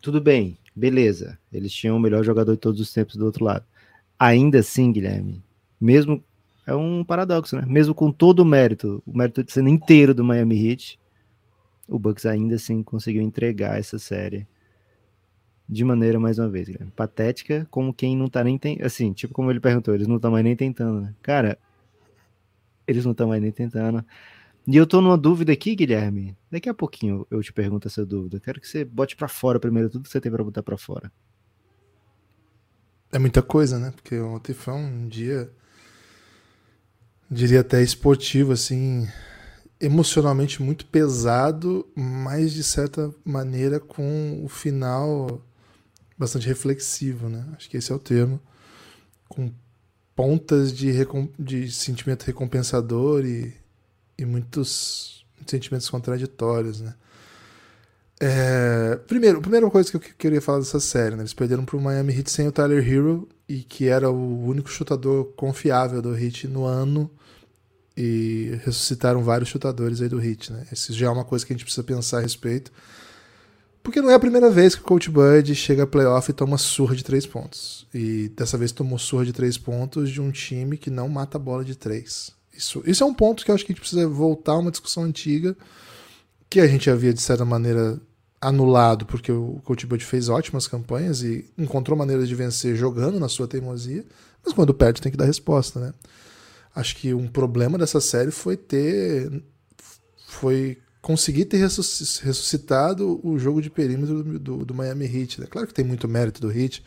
tudo 0.00 0.20
bem, 0.20 0.56
beleza. 0.74 1.38
Eles 1.52 1.72
tinham 1.72 1.96
o 1.96 2.00
melhor 2.00 2.24
jogador 2.24 2.52
de 2.52 2.58
todos 2.58 2.80
os 2.80 2.92
tempos 2.92 3.16
do 3.16 3.24
outro 3.24 3.44
lado. 3.44 3.64
Ainda 4.18 4.60
assim, 4.60 4.92
Guilherme, 4.92 5.42
mesmo 5.80 6.22
é 6.66 6.74
um 6.74 7.02
paradoxo, 7.02 7.56
né? 7.56 7.64
Mesmo 7.66 7.94
com 7.94 8.12
todo 8.12 8.40
o 8.40 8.44
mérito, 8.44 9.02
o 9.04 9.16
mérito 9.16 9.44
sendo 9.48 9.68
inteiro 9.68 10.14
do 10.14 10.22
Miami 10.22 10.70
Heat, 10.70 10.99
o 11.90 11.98
Bucks 11.98 12.24
ainda 12.24 12.54
assim 12.54 12.82
conseguiu 12.82 13.20
entregar 13.20 13.78
essa 13.78 13.98
série 13.98 14.46
de 15.68 15.84
maneira, 15.84 16.18
mais 16.18 16.38
uma 16.38 16.48
vez, 16.48 16.68
Guilherme, 16.68 16.90
patética, 16.92 17.66
como 17.70 17.92
quem 17.94 18.16
não 18.16 18.28
tá 18.28 18.42
nem 18.42 18.58
tentando, 18.58 18.86
assim, 18.86 19.12
tipo 19.12 19.34
como 19.34 19.50
ele 19.50 19.60
perguntou, 19.60 19.94
eles 19.94 20.08
não 20.08 20.16
estão 20.16 20.30
mais 20.30 20.44
nem 20.44 20.56
tentando, 20.56 21.00
né? 21.00 21.14
Cara, 21.22 21.58
eles 22.86 23.04
não 23.04 23.12
estão 23.12 23.28
mais 23.28 23.40
nem 23.42 23.52
tentando. 23.52 24.04
E 24.66 24.76
eu 24.76 24.86
tô 24.86 25.00
numa 25.00 25.16
dúvida 25.16 25.52
aqui, 25.52 25.74
Guilherme. 25.74 26.36
Daqui 26.50 26.68
a 26.68 26.74
pouquinho 26.74 27.26
eu 27.30 27.42
te 27.42 27.52
pergunto 27.52 27.88
essa 27.88 28.04
dúvida. 28.04 28.36
Eu 28.36 28.40
quero 28.40 28.60
que 28.60 28.68
você 28.68 28.84
bote 28.84 29.16
para 29.16 29.28
fora 29.28 29.60
primeiro 29.60 29.88
tudo 29.88 30.04
que 30.04 30.10
você 30.10 30.20
tem 30.20 30.30
para 30.30 30.44
botar 30.44 30.62
para 30.62 30.76
fora. 30.76 31.10
É 33.12 33.18
muita 33.18 33.42
coisa, 33.42 33.78
né? 33.78 33.92
Porque 33.92 34.18
ontem 34.18 34.52
foi 34.52 34.74
um 34.74 35.08
dia 35.08 35.50
diria 37.30 37.60
até 37.60 37.80
esportivo 37.80 38.52
assim, 38.52 39.08
emocionalmente 39.80 40.62
muito 40.62 40.84
pesado, 40.84 41.88
mas 41.94 42.52
de 42.52 42.62
certa 42.62 43.12
maneira 43.24 43.80
com 43.80 44.44
o 44.44 44.48
final 44.48 45.42
bastante 46.18 46.46
reflexivo, 46.46 47.28
né? 47.30 47.46
Acho 47.56 47.70
que 47.70 47.78
esse 47.78 47.90
é 47.90 47.94
o 47.94 47.98
termo. 47.98 48.38
Com 49.26 49.50
pontas 50.14 50.70
de, 50.72 50.92
de 51.38 51.72
sentimento 51.72 52.24
recompensador 52.24 53.24
e, 53.24 53.54
e 54.18 54.26
muitos 54.26 55.24
sentimentos 55.46 55.88
contraditórios, 55.88 56.82
né? 56.82 56.94
É, 58.22 58.96
primeiro, 59.06 59.38
a 59.38 59.40
primeira 59.40 59.70
coisa 59.70 59.90
que 59.90 59.96
eu 59.96 60.00
queria 60.00 60.42
falar 60.42 60.58
dessa 60.58 60.78
série, 60.78 61.16
né? 61.16 61.22
Eles 61.22 61.32
perderam 61.32 61.64
para 61.64 61.78
o 61.78 61.80
Miami 61.80 62.14
Heat 62.14 62.30
sem 62.30 62.46
o 62.46 62.52
Tyler 62.52 62.86
Hero 62.86 63.26
e 63.48 63.62
que 63.62 63.88
era 63.88 64.10
o 64.10 64.44
único 64.44 64.68
chutador 64.68 65.32
confiável 65.36 66.02
do 66.02 66.14
Heat 66.14 66.46
no 66.46 66.66
ano 66.66 67.10
e 68.02 68.58
ressuscitaram 68.64 69.22
vários 69.22 69.50
chutadores 69.50 70.00
aí 70.00 70.08
do 70.08 70.24
Heat, 70.24 70.50
né? 70.50 70.66
Isso 70.72 70.90
já 70.94 71.08
é 71.08 71.10
uma 71.10 71.24
coisa 71.24 71.44
que 71.44 71.52
a 71.52 71.54
gente 71.54 71.64
precisa 71.64 71.84
pensar 71.84 72.16
a 72.16 72.20
respeito. 72.22 72.72
Porque 73.82 74.00
não 74.00 74.10
é 74.10 74.14
a 74.14 74.18
primeira 74.18 74.50
vez 74.50 74.74
que 74.74 74.80
o 74.80 74.84
Coach 74.84 75.10
Bud 75.10 75.54
chega 75.54 75.82
a 75.82 75.86
playoff 75.86 76.30
e 76.30 76.32
toma 76.32 76.56
surra 76.56 76.96
de 76.96 77.04
três 77.04 77.26
pontos. 77.26 77.86
E 77.92 78.30
dessa 78.30 78.56
vez 78.56 78.72
tomou 78.72 78.98
surra 78.98 79.26
de 79.26 79.34
três 79.34 79.58
pontos 79.58 80.08
de 80.08 80.18
um 80.18 80.30
time 80.30 80.78
que 80.78 80.88
não 80.88 81.10
mata 81.10 81.36
a 81.36 81.40
bola 81.40 81.62
de 81.62 81.74
três. 81.74 82.32
Isso, 82.56 82.82
isso 82.86 83.04
é 83.04 83.06
um 83.06 83.12
ponto 83.12 83.44
que 83.44 83.50
eu 83.50 83.54
acho 83.54 83.66
que 83.66 83.72
a 83.72 83.74
gente 83.74 83.82
precisa 83.82 84.08
voltar 84.08 84.52
a 84.52 84.58
uma 84.58 84.70
discussão 84.70 85.02
antiga 85.02 85.54
que 86.48 86.58
a 86.58 86.66
gente 86.66 86.88
havia, 86.88 87.12
de 87.12 87.20
certa 87.20 87.44
maneira, 87.44 88.00
anulado, 88.40 89.04
porque 89.04 89.30
o 89.30 89.60
Coach 89.62 89.86
Bud 89.86 90.02
fez 90.02 90.30
ótimas 90.30 90.66
campanhas 90.66 91.22
e 91.22 91.44
encontrou 91.58 91.98
maneiras 91.98 92.26
de 92.28 92.34
vencer 92.34 92.74
jogando 92.76 93.20
na 93.20 93.28
sua 93.28 93.46
teimosia, 93.46 94.04
mas 94.42 94.54
quando 94.54 94.72
perde 94.72 95.02
tem 95.02 95.12
que 95.12 95.18
dar 95.18 95.26
resposta, 95.26 95.78
né? 95.78 95.92
Acho 96.74 96.96
que 96.96 97.12
um 97.12 97.26
problema 97.26 97.76
dessa 97.76 98.00
série 98.00 98.30
foi 98.30 98.56
ter. 98.56 99.42
foi 100.26 100.78
conseguir 101.00 101.46
ter 101.46 101.56
ressuscitado 101.56 103.20
o 103.26 103.38
jogo 103.38 103.62
de 103.62 103.70
perímetro 103.70 104.22
do, 104.22 104.38
do, 104.38 104.64
do 104.66 104.74
Miami 104.74 105.06
Heat. 105.06 105.40
Né? 105.40 105.46
Claro 105.48 105.66
que 105.66 105.74
tem 105.74 105.84
muito 105.84 106.06
mérito 106.06 106.40
do 106.40 106.52
Heat, 106.52 106.82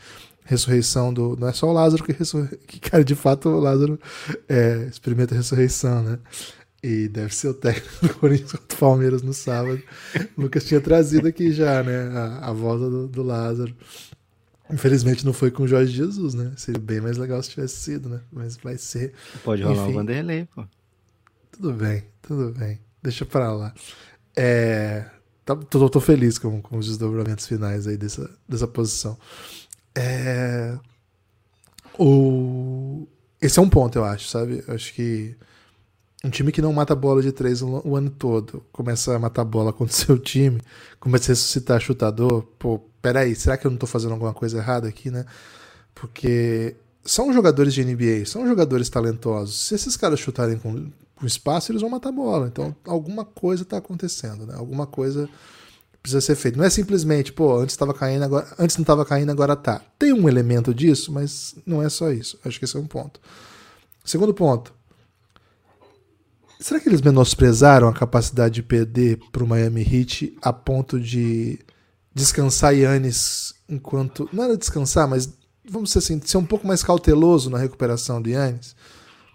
ressurreição 0.46 1.14
do. 1.14 1.36
Não 1.36 1.48
é 1.48 1.54
só 1.54 1.68
o 1.68 1.74
Lázaro 1.74 2.04
que, 2.04 2.12
ressurre, 2.12 2.58
que 2.68 2.80
cara, 2.80 3.04
de 3.04 3.16
fato, 3.16 3.50
o 3.50 3.60
Lázaro 3.60 4.00
é, 4.48 4.88
experimenta 4.90 5.34
a 5.34 5.38
ressurreição, 5.38 6.04
né? 6.04 6.20
E 6.82 7.08
deve 7.08 7.34
ser 7.34 7.48
o 7.48 7.54
técnico 7.54 8.08
do 8.08 8.14
Corinthians 8.20 8.52
contra 8.52 8.76
o 8.76 8.80
Palmeiras 8.80 9.22
no 9.22 9.34
sábado. 9.34 9.82
O 10.38 10.42
Lucas 10.42 10.66
tinha 10.66 10.82
trazido 10.82 11.28
aqui 11.28 11.52
já, 11.52 11.82
né? 11.82 12.10
A, 12.14 12.50
a 12.50 12.54
volta 12.54 12.90
do, 12.90 13.08
do, 13.08 13.24
Lázaro. 13.24 13.74
Infelizmente 14.74 15.24
não 15.24 15.34
foi 15.34 15.52
com 15.52 15.64
o 15.64 15.68
Jorge 15.68 15.94
Jesus, 15.94 16.34
né? 16.34 16.52
Seria 16.58 16.82
bem 16.82 17.00
mais 17.00 17.18
legal 17.18 17.42
se 17.44 17.52
tivesse 17.52 17.76
sido, 17.76 18.10
né? 18.10 18.22
Mas 18.32 18.58
vai 18.58 18.76
ser. 18.78 19.14
Pode 19.44 19.62
rolar 19.62 19.84
Enfim, 19.84 19.92
o 19.92 19.94
Vanderlei, 19.94 20.46
pô. 20.46 20.66
Tudo 21.52 21.74
bem, 21.74 22.04
tudo 22.24 22.52
bem. 22.58 22.80
Deixa 23.04 23.24
pra 23.24 23.54
lá. 23.54 23.72
É, 24.36 25.06
tá, 25.46 25.56
tô, 25.56 25.88
tô, 25.88 26.00
feliz 26.00 26.40
com, 26.40 26.60
com, 26.60 26.78
os 26.80 26.88
desdobramentos 26.88 27.46
finais 27.46 27.86
aí 27.86 27.98
dessa, 27.98 28.28
dessa 28.50 28.68
posição. 28.68 29.16
É, 29.94 30.76
o, 32.00 33.08
esse 33.40 33.60
é 33.60 33.62
um 33.62 33.70
ponto, 33.70 33.96
eu 33.96 34.04
acho, 34.04 34.28
sabe? 34.28 34.64
Eu 34.68 34.74
acho 34.74 34.92
que 34.96 35.36
um 36.24 36.32
time 36.32 36.52
que 36.52 36.64
não 36.64 36.74
mata 36.74 36.96
bola 36.96 37.22
de 37.22 37.32
três 37.32 37.62
o, 37.62 37.82
o 37.86 37.96
ano 37.96 38.10
todo, 38.10 38.66
começa 38.72 39.16
a 39.16 39.20
matar 39.20 39.44
bola 39.44 39.72
contra 39.72 39.94
o 39.94 39.96
seu 39.96 40.18
time, 40.18 40.60
começa 41.00 41.32
a 41.32 41.34
ressuscitar 41.34 41.80
chutador, 41.80 42.42
pô, 42.58 42.82
peraí, 43.04 43.36
será 43.36 43.58
que 43.58 43.68
eu 43.68 43.72
não 43.72 43.78
tô 43.78 43.86
fazendo 43.86 44.14
alguma 44.14 44.34
coisa 44.34 44.58
errada 44.58 44.88
aqui, 44.88 45.12
né? 45.12 45.26
Porque 45.94 46.76
são 47.04 47.34
jogadores 47.34 47.74
de 47.74 47.84
NBA, 47.84 48.26
são 48.26 48.48
jogadores 48.48 48.90
talentosos. 48.90 49.68
Se 49.68 49.76
esses 49.76 49.98
caras 49.98 50.20
chutarem 50.22 50.58
com, 50.58 50.90
com 51.16 51.26
espaço, 51.26 51.72
eles 51.72 51.82
vão 51.82 51.92
matar 51.92 52.10
a 52.10 52.14
bola. 52.14 52.48
Então, 52.48 52.74
alguma 52.86 53.26
coisa 53.26 53.64
está 53.64 53.78
acontecendo, 53.78 54.48
né? 54.48 54.56
Alguma 54.56 54.88
coisa 54.88 55.30
precisa 56.02 56.22
ser 56.22 56.36
feita. 56.36 56.58
Não 56.58 56.66
é 56.66 56.70
simplesmente, 56.70 57.34
pô, 57.34 57.60
antes 57.60 57.74
estava 57.74 57.94
caindo, 57.94 58.24
agora, 58.24 58.48
antes 58.58 58.78
não 58.78 58.84
estava 58.84 59.06
caindo, 59.06 59.32
agora 59.32 59.56
tá. 59.56 59.82
Tem 60.00 60.14
um 60.14 60.30
elemento 60.30 60.74
disso, 60.74 61.12
mas 61.12 61.56
não 61.66 61.84
é 61.84 61.90
só 61.90 62.10
isso. 62.10 62.40
Acho 62.46 62.58
que 62.58 62.64
esse 62.64 62.78
é 62.78 62.80
um 62.80 62.88
ponto. 62.88 63.20
Segundo 64.04 64.34
ponto. 64.34 64.74
Será 66.58 66.80
que 66.80 66.88
eles 66.88 67.02
menosprezaram 67.02 67.90
a 67.90 67.94
capacidade 67.94 68.56
de 68.56 68.64
perder 68.64 69.20
para 69.30 69.44
o 69.44 69.48
Miami 69.48 69.82
Heat 69.82 70.38
a 70.42 70.54
ponto 70.54 70.98
de 70.98 71.60
descansar 72.14 72.76
Yannis 72.76 73.54
enquanto. 73.68 74.30
Não 74.32 74.44
era 74.44 74.58
descansar, 74.58 75.08
mas 75.08 75.30
vamos 75.68 75.92
ser 75.92 76.00
assim, 76.00 76.22
ser 76.24 76.38
um 76.38 76.46
pouco 76.46 76.68
mais 76.68 76.84
cauteloso 76.84 77.50
na 77.50 77.58
recuperação 77.58 78.22
de 78.22 78.32
Yannis? 78.32 78.76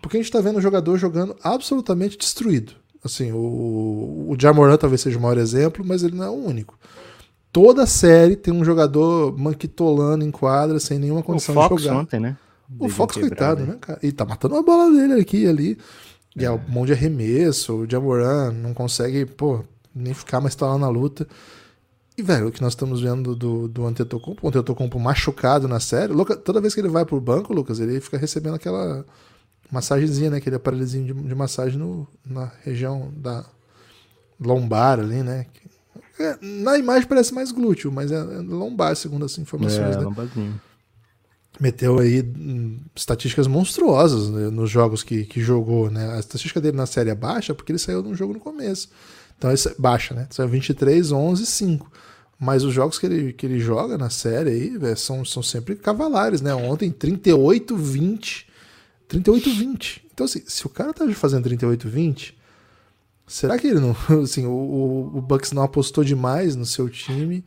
Porque 0.03 0.17
a 0.17 0.21
gente 0.21 0.29
está 0.29 0.41
vendo 0.41 0.59
o 0.59 0.63
jogador 0.63 0.97
jogando 0.97 1.37
absolutamente 1.43 2.17
destruído. 2.17 2.73
Assim, 3.05 3.33
o, 3.33 4.27
o 4.29 4.37
Jamoran 4.39 4.77
talvez 4.77 5.01
seja 5.01 5.19
o 5.19 5.23
maior 5.23 5.39
exemplo, 5.39 5.85
mas 5.85 6.03
ele 6.03 6.17
não 6.17 6.25
é 6.25 6.31
o 6.31 6.35
único. 6.35 6.79
Toda 7.53 7.87
série 7.87 8.37
tem 8.37 8.53
um 8.53 8.65
jogador 8.65 9.37
manquitolando 9.37 10.25
em 10.25 10.31
quadra 10.31 10.79
sem 10.79 10.99
nenhuma 10.99 11.23
condição 11.23 11.57
o 11.57 11.69
Fox 11.69 11.83
de 11.83 11.89
jogar. 11.89 12.01
ontem, 12.01 12.21
né? 12.21 12.37
O 12.79 12.89
Fox, 12.89 13.17
coitado, 13.17 13.65
né, 13.65 13.79
cara? 13.81 13.99
E 14.03 14.13
tá 14.13 14.27
matando 14.27 14.57
a 14.57 14.63
bola 14.63 14.93
dele 14.93 15.21
aqui 15.21 15.45
e 15.45 15.49
ali. 15.49 15.79
E 16.37 16.45
é, 16.45 16.49
é 16.49 16.51
um 16.51 16.61
monte 16.69 16.89
de 16.89 16.93
arremesso. 16.93 17.75
O 17.75 17.91
Jamoran 17.91 18.53
não 18.53 18.75
consegue, 18.75 19.25
pô, 19.25 19.65
nem 19.95 20.13
ficar 20.13 20.41
mais 20.41 20.55
tá 20.55 20.67
lá 20.67 20.77
na 20.77 20.89
luta. 20.89 21.27
E, 22.19 22.23
velho, 22.23 22.49
o 22.49 22.51
que 22.51 22.61
nós 22.61 22.73
estamos 22.73 23.01
vendo 23.01 23.37
do, 23.37 23.69
do 23.69 23.87
Antetokounmpo, 23.87 24.45
o 24.45 24.49
Antetokounmpo 24.49 24.99
machucado 24.99 25.69
na 25.69 25.79
série, 25.79 26.13
toda 26.45 26.61
vez 26.61 26.75
que 26.75 26.81
ele 26.81 26.89
vai 26.89 27.05
pro 27.05 27.21
banco, 27.21 27.55
Lucas, 27.55 27.79
ele 27.79 28.01
fica 28.01 28.19
recebendo 28.19 28.57
aquela 28.57 29.07
massagenzinha, 29.71 30.29
né? 30.29 30.39
Aquele 30.39 30.57
aparelhozinho 30.57 31.15
de, 31.15 31.15
de 31.15 31.35
massagem 31.37 31.79
no, 31.79 32.09
na 32.27 32.51
região 32.65 33.13
da 33.17 33.45
lombar 34.41 34.99
ali, 34.99 35.23
né? 35.23 35.47
É, 36.19 36.37
na 36.43 36.77
imagem 36.77 37.09
parece 37.09 37.33
mais 37.33 37.53
glúteo, 37.53 37.93
mas 37.93 38.11
é, 38.11 38.17
é 38.17 38.21
lombar, 38.21 38.97
segundo 38.97 39.25
as 39.25 39.39
informações. 39.39 39.95
É, 39.95 39.99
né? 39.99 40.05
lombarzinho. 40.05 40.61
Meteu 41.61 42.01
aí 42.01 42.23
hum, 42.23 42.81
estatísticas 42.97 43.47
monstruosas 43.47 44.29
né, 44.29 44.51
nos 44.51 44.69
jogos 44.69 45.05
que, 45.05 45.25
que 45.25 45.41
jogou, 45.41 45.89
né? 45.89 46.15
A 46.15 46.19
estatística 46.19 46.61
dele 46.61 46.77
na 46.77 46.87
série 46.87 47.11
é 47.11 47.15
baixa 47.15 47.55
porque 47.55 47.71
ele 47.71 47.79
saiu 47.79 48.03
de 48.03 48.09
um 48.09 48.15
jogo 48.17 48.33
no 48.33 48.41
começo. 48.41 48.89
Então, 49.39 49.53
isso 49.53 49.69
é 49.69 49.75
baixa, 49.79 50.15
né? 50.15 50.27
Saiu 50.31 50.49
23, 50.49 51.13
11, 51.13 51.47
5. 51.47 52.08
Mas 52.41 52.63
os 52.63 52.73
jogos 52.73 52.99
que 52.99 53.07
ele, 53.07 53.33
que 53.33 53.45
ele 53.45 53.59
joga 53.59 53.99
na 53.99 54.11
série 54.11 54.51
aí, 54.51 54.79
véio, 54.79 54.97
são, 54.97 55.25
são 55.25 55.43
sempre 55.43 55.75
cavalares, 55.75 56.41
né? 56.41 56.55
Ontem, 56.55 56.91
38, 56.91 57.77
20 57.77 58.49
38-20. 59.09 60.03
Então, 60.13 60.25
assim, 60.27 60.43
se 60.47 60.67
o 60.67 60.69
cara 60.69 60.93
tá 60.93 61.09
fazendo 61.15 61.49
38-20, 61.49 62.35
será 63.27 63.59
que 63.59 63.67
ele 63.67 63.81
não. 63.81 63.97
Assim, 64.23 64.47
o, 64.47 65.11
o 65.15 65.23
Bucks 65.23 65.53
não 65.53 65.63
apostou 65.63 66.05
demais 66.05 66.55
no 66.55 66.67
seu 66.67 66.89
time 66.89 67.45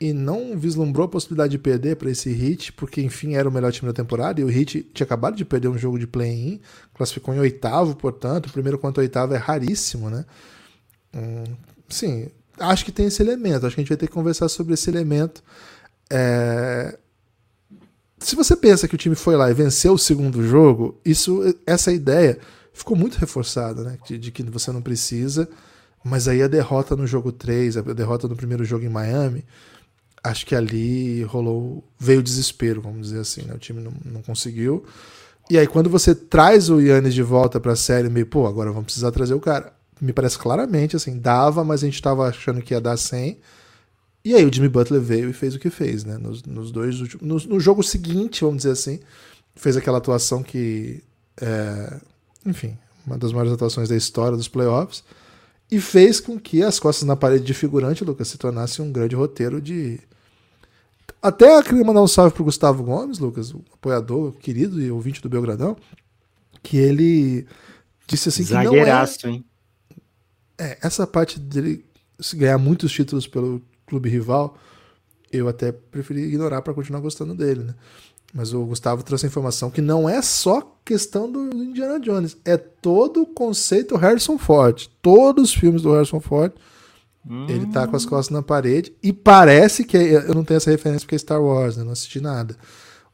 e 0.00 0.12
não 0.12 0.56
vislumbrou 0.56 1.06
a 1.06 1.08
possibilidade 1.08 1.52
de 1.52 1.58
perder 1.58 1.96
para 1.96 2.10
esse 2.10 2.30
Heat, 2.30 2.72
porque, 2.74 3.00
enfim, 3.00 3.34
era 3.34 3.48
o 3.48 3.52
melhor 3.52 3.72
time 3.72 3.88
da 3.88 3.92
temporada 3.92 4.40
e 4.40 4.44
o 4.44 4.50
Heat 4.50 4.90
tinha 4.94 5.04
acabado 5.04 5.36
de 5.36 5.44
perder 5.44 5.68
um 5.68 5.78
jogo 5.78 5.98
de 5.98 6.06
play-in, 6.06 6.60
classificou 6.94 7.34
em 7.34 7.40
oitavo, 7.40 7.96
portanto, 7.96 8.46
o 8.46 8.52
primeiro 8.52 8.78
quanto 8.78 8.98
oitavo 8.98 9.34
é 9.34 9.36
raríssimo, 9.36 10.08
né? 10.08 10.24
Hum, 11.12 11.44
sim, 11.88 12.28
acho 12.60 12.84
que 12.84 12.92
tem 12.92 13.06
esse 13.06 13.22
elemento, 13.22 13.66
acho 13.66 13.74
que 13.74 13.80
a 13.80 13.84
gente 13.84 13.88
vai 13.88 13.98
ter 13.98 14.06
que 14.06 14.12
conversar 14.12 14.48
sobre 14.48 14.74
esse 14.74 14.88
elemento. 14.90 15.42
É, 16.10 16.98
se 18.18 18.34
você 18.34 18.56
pensa 18.56 18.88
que 18.88 18.94
o 18.94 18.98
time 18.98 19.14
foi 19.14 19.36
lá 19.36 19.50
e 19.50 19.54
venceu 19.54 19.92
o 19.92 19.98
segundo 19.98 20.46
jogo, 20.46 21.00
isso, 21.04 21.54
essa 21.66 21.92
ideia 21.92 22.38
ficou 22.72 22.96
muito 22.96 23.16
reforçada, 23.16 23.82
né? 23.82 23.98
De, 24.06 24.18
de, 24.18 24.30
que 24.30 24.42
você 24.42 24.72
não 24.72 24.82
precisa. 24.82 25.48
Mas 26.04 26.28
aí 26.28 26.42
a 26.42 26.48
derrota 26.48 26.96
no 26.96 27.06
jogo 27.06 27.32
3, 27.32 27.76
a 27.76 27.80
derrota 27.82 28.28
no 28.28 28.36
primeiro 28.36 28.64
jogo 28.64 28.84
em 28.84 28.88
Miami, 28.88 29.44
acho 30.22 30.46
que 30.46 30.54
ali 30.54 31.22
rolou. 31.24 31.84
veio 31.98 32.22
desespero, 32.22 32.80
vamos 32.80 33.08
dizer 33.08 33.20
assim, 33.20 33.42
né? 33.42 33.54
O 33.54 33.58
time 33.58 33.80
não, 33.80 33.92
não 34.04 34.22
conseguiu. 34.22 34.84
E 35.50 35.58
aí, 35.58 35.66
quando 35.66 35.88
você 35.88 36.14
traz 36.14 36.68
o 36.68 36.78
Yannis 36.78 37.14
de 37.14 37.22
volta 37.22 37.58
para 37.58 37.72
a 37.72 37.76
série, 37.76 38.08
meio, 38.08 38.26
pô, 38.26 38.46
agora 38.46 38.70
vamos 38.70 38.86
precisar 38.86 39.10
trazer 39.10 39.34
o 39.34 39.40
cara. 39.40 39.72
Me 40.00 40.12
parece 40.12 40.38
claramente 40.38 40.96
assim, 40.96 41.18
dava, 41.18 41.64
mas 41.64 41.82
a 41.82 41.86
gente 41.86 41.94
estava 41.94 42.28
achando 42.28 42.62
que 42.62 42.74
ia 42.74 42.80
dar 42.80 42.96
100. 42.96 43.38
E 44.24 44.34
aí 44.34 44.44
o 44.44 44.52
Jimmy 44.52 44.68
Butler 44.68 45.00
veio 45.00 45.30
e 45.30 45.32
fez 45.32 45.54
o 45.54 45.58
que 45.58 45.70
fez, 45.70 46.04
né? 46.04 46.18
Nos, 46.18 46.42
nos 46.42 46.70
dois 46.70 47.00
últimos. 47.00 47.46
No, 47.46 47.54
no, 47.54 47.60
jogo 47.60 47.82
seguinte, 47.82 48.44
vamos 48.44 48.58
dizer 48.58 48.72
assim, 48.72 49.00
fez 49.54 49.76
aquela 49.76 49.98
atuação 49.98 50.42
que. 50.42 51.02
É, 51.40 51.96
enfim, 52.44 52.76
uma 53.06 53.16
das 53.16 53.32
maiores 53.32 53.52
atuações 53.52 53.88
da 53.88 53.96
história 53.96 54.36
dos 54.36 54.48
playoffs. 54.48 55.02
E 55.70 55.80
fez 55.80 56.18
com 56.18 56.38
que 56.38 56.62
as 56.62 56.80
costas 56.80 57.06
na 57.06 57.14
parede 57.14 57.44
de 57.44 57.52
figurante, 57.52 58.04
Lucas, 58.04 58.28
se 58.28 58.38
tornasse 58.38 58.80
um 58.80 58.90
grande 58.90 59.14
roteiro 59.14 59.60
de. 59.60 60.00
Até 61.22 61.62
queria 61.62 61.84
mandar 61.84 62.02
um 62.02 62.06
salve 62.06 62.34
pro 62.34 62.44
Gustavo 62.44 62.82
Gomes, 62.82 63.18
Lucas, 63.18 63.52
o 63.52 63.62
apoiador 63.72 64.32
querido 64.32 64.80
e 64.80 64.90
ouvinte 64.90 65.20
do 65.20 65.28
Belgradão, 65.28 65.76
que 66.62 66.76
ele 66.76 67.46
disse 68.06 68.28
assim 68.28 68.44
Zagueiraço, 68.44 69.18
que 69.18 69.26
não 69.26 69.32
é... 69.32 69.36
hein? 69.36 69.44
É, 70.58 70.78
essa 70.82 71.06
parte 71.06 71.38
dele 71.38 71.84
ganhar 72.34 72.58
muitos 72.58 72.90
títulos 72.92 73.26
pelo 73.26 73.62
clube 73.86 74.08
rival, 74.08 74.56
eu 75.32 75.48
até 75.48 75.72
preferi 75.72 76.22
ignorar 76.22 76.62
para 76.62 76.74
continuar 76.74 77.00
gostando 77.00 77.34
dele, 77.34 77.64
né? 77.64 77.74
Mas 78.32 78.52
o 78.52 78.62
Gustavo 78.64 79.02
trouxe 79.02 79.24
a 79.24 79.28
informação 79.28 79.70
que 79.70 79.80
não 79.80 80.08
é 80.08 80.20
só 80.20 80.76
questão 80.84 81.30
do 81.30 81.50
Indiana 81.54 81.98
Jones, 81.98 82.36
é 82.44 82.56
todo 82.56 83.22
o 83.22 83.26
conceito 83.26 83.96
Harrison 83.96 84.36
Ford. 84.36 84.88
Todos 85.00 85.50
os 85.50 85.54
filmes 85.54 85.82
do 85.82 85.92
Harrison 85.92 86.20
Ford, 86.20 86.52
hum. 87.26 87.46
ele 87.48 87.66
tá 87.66 87.86
com 87.86 87.96
as 87.96 88.04
costas 88.04 88.34
na 88.34 88.42
parede 88.42 88.92
e 89.02 89.12
parece 89.12 89.84
que 89.84 89.96
eu 89.96 90.34
não 90.34 90.44
tenho 90.44 90.58
essa 90.58 90.70
referência 90.70 91.06
porque 91.06 91.14
é 91.14 91.18
Star 91.18 91.42
Wars, 91.42 91.76
né? 91.76 91.84
Não 91.84 91.92
assisti 91.92 92.20
nada. 92.20 92.54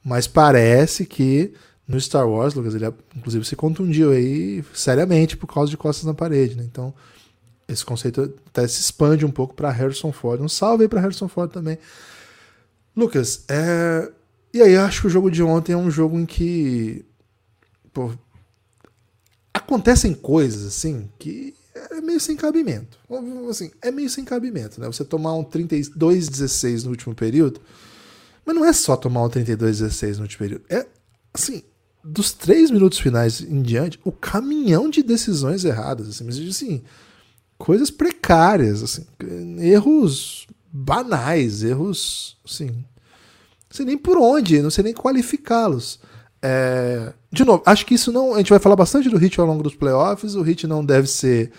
Mas 0.05 0.27
parece 0.27 1.07
que 1.07 1.53
no 1.87 2.01
Star 2.01 2.29
Wars, 2.29 2.55
Lucas, 2.55 2.75
ele 2.75 2.93
inclusive 3.17 3.45
se 3.45 3.55
contundiu 3.55 4.11
aí 4.11 4.65
seriamente 4.73 5.37
por 5.37 5.47
causa 5.47 5.71
de 5.71 5.77
costas 5.77 6.05
na 6.05 6.15
parede, 6.15 6.57
né? 6.57 6.65
Então, 6.65 6.93
esse 7.68 7.85
conceito 7.85 8.35
até 8.47 8.66
se 8.66 8.80
expande 8.80 9.25
um 9.25 9.30
pouco 9.30 9.54
para 9.54 9.71
Harrison 9.71 10.12
Ford. 10.12 10.40
Um 10.40 10.49
salve 10.49 10.85
aí 10.85 10.88
para 10.88 11.00
Harrison 11.00 11.28
Ford 11.28 11.50
também. 11.50 11.78
Lucas, 12.97 13.44
é... 13.49 14.11
E 14.52 14.62
aí 14.62 14.76
acho 14.76 15.02
que 15.02 15.06
o 15.09 15.11
jogo 15.11 15.30
de 15.30 15.42
ontem 15.42 15.73
é 15.73 15.76
um 15.76 15.90
jogo 15.90 16.18
em 16.18 16.25
que. 16.25 17.04
Pô, 17.92 18.12
acontecem 19.52 20.14
coisas 20.14 20.64
assim 20.64 21.11
que 21.18 21.54
é 21.75 22.00
meio 22.00 22.21
sem 22.21 22.37
cabimento. 22.37 22.99
Assim, 23.50 23.71
é 23.83 23.90
meio 23.90 24.09
sem 24.09 24.25
cabimento, 24.25 24.80
né? 24.80 24.87
Você 24.87 25.04
tomar 25.04 25.35
um 25.35 25.44
32-16 25.44 26.85
no 26.85 26.90
último 26.90 27.14
período. 27.14 27.61
Mas 28.44 28.54
não 28.54 28.64
é 28.64 28.73
só 28.73 28.97
tomar 28.97 29.25
um 29.25 29.28
32-16 29.28 30.16
no 30.16 30.23
último 30.23 30.38
período. 30.38 30.64
É, 30.68 30.87
assim, 31.33 31.62
dos 32.02 32.33
três 32.33 32.71
minutos 32.71 32.99
finais 32.99 33.40
em 33.40 33.62
diante, 33.62 33.99
o 34.04 34.12
caminhão 34.12 34.90
de 34.90 35.02
decisões 35.02 35.64
erradas. 35.64 36.09
Assim, 36.09 36.25
mas, 36.25 36.38
assim, 36.38 36.83
coisas 37.64 37.90
precárias, 37.90 38.83
assim, 38.83 39.06
erros 39.59 40.47
banais, 40.71 41.62
erros, 41.62 42.37
assim, 42.44 42.66
não 42.66 43.71
sei 43.71 43.87
nem 43.87 43.97
por 43.97 44.18
onde, 44.18 44.61
não 44.61 44.71
sei 44.71 44.85
nem 44.85 44.92
qualificá-los. 44.92 45.99
É, 46.42 47.14
de 47.33 47.42
novo, 47.42 47.62
acho 47.64 47.87
que 47.87 47.94
isso 47.94 48.12
não. 48.12 48.35
A 48.35 48.38
gente 48.38 48.50
vai 48.50 48.59
falar 48.59 48.76
bastante 48.76 49.09
do 49.09 49.16
Hit 49.16 49.40
ao 49.40 49.47
longo 49.47 49.62
dos 49.62 49.75
playoffs. 49.75 50.35
O 50.35 50.42
Hit 50.42 50.66
não 50.66 50.85
deve 50.85 51.06
ser 51.06 51.52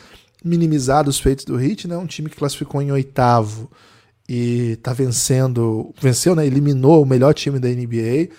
minimizado 0.43 1.09
os 1.09 1.19
feitos 1.19 1.43
do 1.43 1.55
Hit, 1.55 1.87
né? 1.87 1.97
Um 1.97 2.05
time 2.05 2.29
que 2.29 2.35
classificou 2.35 2.83
em 2.83 2.91
oitavo 2.91 3.71
e 4.29 4.75
tá 4.83 4.93
vencendo. 4.93 5.91
Venceu, 5.99 6.35
né? 6.35 6.45
Eliminou 6.45 7.01
o 7.01 7.05
melhor 7.05 7.33
time 7.33 7.57
da 7.57 7.67
NBA. 7.67 8.29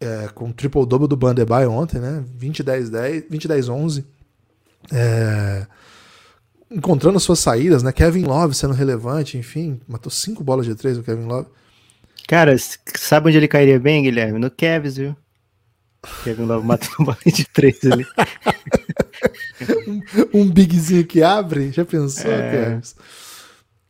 É, 0.00 0.28
com 0.34 0.50
o 0.50 0.52
triple-double 0.52 1.08
do 1.08 1.16
Bandebai 1.16 1.66
ontem, 1.66 1.98
né? 1.98 2.24
20-10-10, 2.38 3.28
20-10-11. 3.28 4.04
É, 4.92 5.66
encontrando 6.72 7.20
suas 7.20 7.38
saídas, 7.38 7.82
né? 7.82 7.92
Kevin 7.92 8.24
Love 8.24 8.54
sendo 8.54 8.74
relevante, 8.74 9.36
enfim, 9.36 9.80
matou 9.86 10.10
cinco 10.10 10.42
bolas 10.42 10.66
de 10.66 10.74
três 10.74 10.98
o 10.98 11.02
Kevin 11.02 11.26
Love. 11.26 11.48
Cara, 12.26 12.56
sabe 12.96 13.28
onde 13.28 13.36
ele 13.36 13.48
cairia 13.48 13.78
bem, 13.78 14.02
Guilherme? 14.02 14.38
No 14.38 14.50
Cavs, 14.50 14.96
viu? 14.96 15.16
Kevin 16.24 16.44
Love 16.44 16.66
matando 16.66 16.94
uma 16.98 17.06
bola 17.06 17.18
de 17.26 17.44
três 17.44 17.78
ali. 17.84 18.06
um, 19.86 20.40
um 20.40 20.50
bigzinho 20.50 21.06
que 21.06 21.22
abre, 21.22 21.70
já 21.72 21.84
pensou, 21.84 22.30
é... 22.30 22.80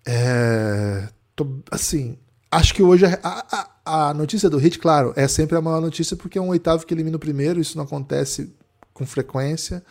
É, 0.04 1.08
tô, 1.36 1.62
assim, 1.70 2.18
acho 2.50 2.74
que 2.74 2.82
hoje 2.82 3.06
a, 3.06 3.18
a, 3.22 4.08
a, 4.08 4.14
notícia 4.14 4.50
do 4.50 4.58
Hit, 4.58 4.78
claro, 4.78 5.12
é 5.14 5.28
sempre 5.28 5.56
a 5.56 5.60
maior 5.60 5.80
notícia 5.80 6.16
porque 6.16 6.38
é 6.38 6.42
um 6.42 6.48
oitavo 6.48 6.84
que 6.84 6.92
elimina 6.92 7.16
o 7.16 7.20
primeiro, 7.20 7.60
isso 7.60 7.76
não 7.76 7.84
acontece 7.84 8.52
com 8.92 9.06
frequência. 9.06 9.82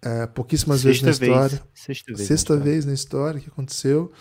É, 0.00 0.26
pouquíssimas 0.26 0.80
Sexta 0.80 1.06
vezes 1.06 1.20
na 1.20 1.26
vez. 1.26 1.42
história. 1.42 1.66
Sexta, 1.74 2.14
vez, 2.14 2.28
Sexta 2.28 2.56
na 2.56 2.62
vez 2.62 2.84
na 2.86 2.92
história 2.92 3.40
que 3.40 3.48
aconteceu. 3.48 4.12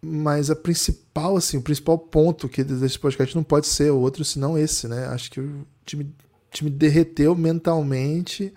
Mas 0.00 0.50
a 0.50 0.56
principal, 0.56 1.36
assim, 1.36 1.56
o 1.56 1.62
principal 1.62 1.98
ponto 1.98 2.48
que 2.48 2.62
desse 2.62 2.98
podcast 2.98 3.34
não 3.34 3.42
pode 3.42 3.66
ser 3.66 3.90
outro 3.90 4.24
senão 4.24 4.56
esse, 4.56 4.86
né? 4.86 5.06
Acho 5.06 5.30
que 5.30 5.40
o 5.40 5.66
time 5.84 6.14
time 6.50 6.70
derreteu 6.70 7.34
mentalmente. 7.34 8.52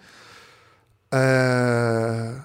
É... 1.11 2.35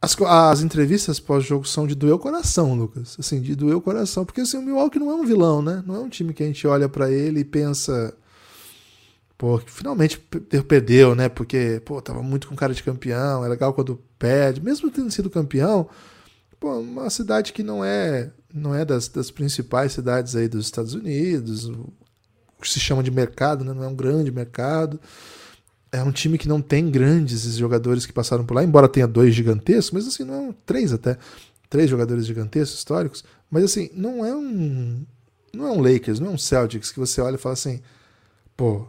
As, 0.00 0.16
as 0.20 0.62
entrevistas 0.62 1.18
pós-jogo 1.18 1.66
são 1.66 1.86
de 1.86 1.94
doer 1.94 2.14
o 2.14 2.18
coração, 2.18 2.74
Lucas. 2.74 3.16
Assim, 3.18 3.40
de 3.40 3.54
doer 3.54 3.76
o 3.76 3.80
coração. 3.80 4.24
Porque 4.24 4.42
assim, 4.42 4.56
o 4.56 4.62
Milwaukee 4.62 4.98
não 4.98 5.10
é 5.10 5.14
um 5.14 5.24
vilão, 5.24 5.60
né? 5.60 5.82
Não 5.86 5.96
é 5.96 5.98
um 5.98 6.08
time 6.08 6.32
que 6.32 6.42
a 6.42 6.46
gente 6.46 6.66
olha 6.66 6.88
para 6.88 7.10
ele 7.10 7.40
e 7.40 7.44
pensa. 7.44 8.16
Pô, 9.38 9.58
finalmente 9.64 10.18
perdeu, 10.66 11.14
né? 11.14 11.28
Porque, 11.28 11.80
pô, 11.84 12.02
tava 12.02 12.22
muito 12.22 12.48
com 12.48 12.56
cara 12.56 12.74
de 12.74 12.82
campeão. 12.82 13.44
É 13.44 13.48
legal 13.48 13.72
quando 13.72 14.02
perde. 14.18 14.60
Mesmo 14.60 14.90
tendo 14.90 15.10
sido 15.10 15.30
campeão, 15.30 15.88
pô, 16.58 16.78
uma 16.80 17.08
cidade 17.08 17.52
que 17.52 17.62
não 17.62 17.84
é 17.84 18.30
não 18.52 18.74
é 18.74 18.84
das, 18.84 19.08
das 19.08 19.30
principais 19.30 19.92
cidades 19.92 20.34
aí 20.34 20.48
dos 20.48 20.64
Estados 20.64 20.94
Unidos 20.94 21.70
o 22.58 22.62
que 22.62 22.68
se 22.68 22.80
chama 22.80 23.02
de 23.02 23.10
mercado, 23.10 23.64
né? 23.64 23.72
não 23.72 23.84
é 23.84 23.88
um 23.88 23.94
grande 23.94 24.30
mercado. 24.30 25.00
É 25.90 26.02
um 26.02 26.12
time 26.12 26.36
que 26.36 26.48
não 26.48 26.60
tem 26.60 26.90
grandes 26.90 27.42
jogadores 27.56 28.04
que 28.04 28.12
passaram 28.12 28.44
por 28.44 28.54
lá, 28.54 28.62
embora 28.62 28.88
tenha 28.88 29.06
dois 29.06 29.34
gigantescos, 29.34 29.92
mas 29.92 30.06
assim, 30.06 30.24
não 30.24 30.50
é 30.50 30.54
três 30.66 30.92
até. 30.92 31.16
Três 31.70 31.88
jogadores 31.88 32.26
gigantescos, 32.26 32.78
históricos. 32.78 33.24
Mas 33.50 33.64
assim, 33.64 33.90
não 33.94 34.24
é 34.24 34.34
um. 34.34 35.06
Não 35.54 35.66
é 35.66 35.70
um 35.70 35.80
Lakers, 35.80 36.20
não 36.20 36.28
é 36.28 36.30
um 36.30 36.38
Celtics 36.38 36.90
que 36.90 36.98
você 36.98 37.20
olha 37.22 37.36
e 37.36 37.38
fala 37.38 37.54
assim, 37.54 37.80
pô, 38.54 38.86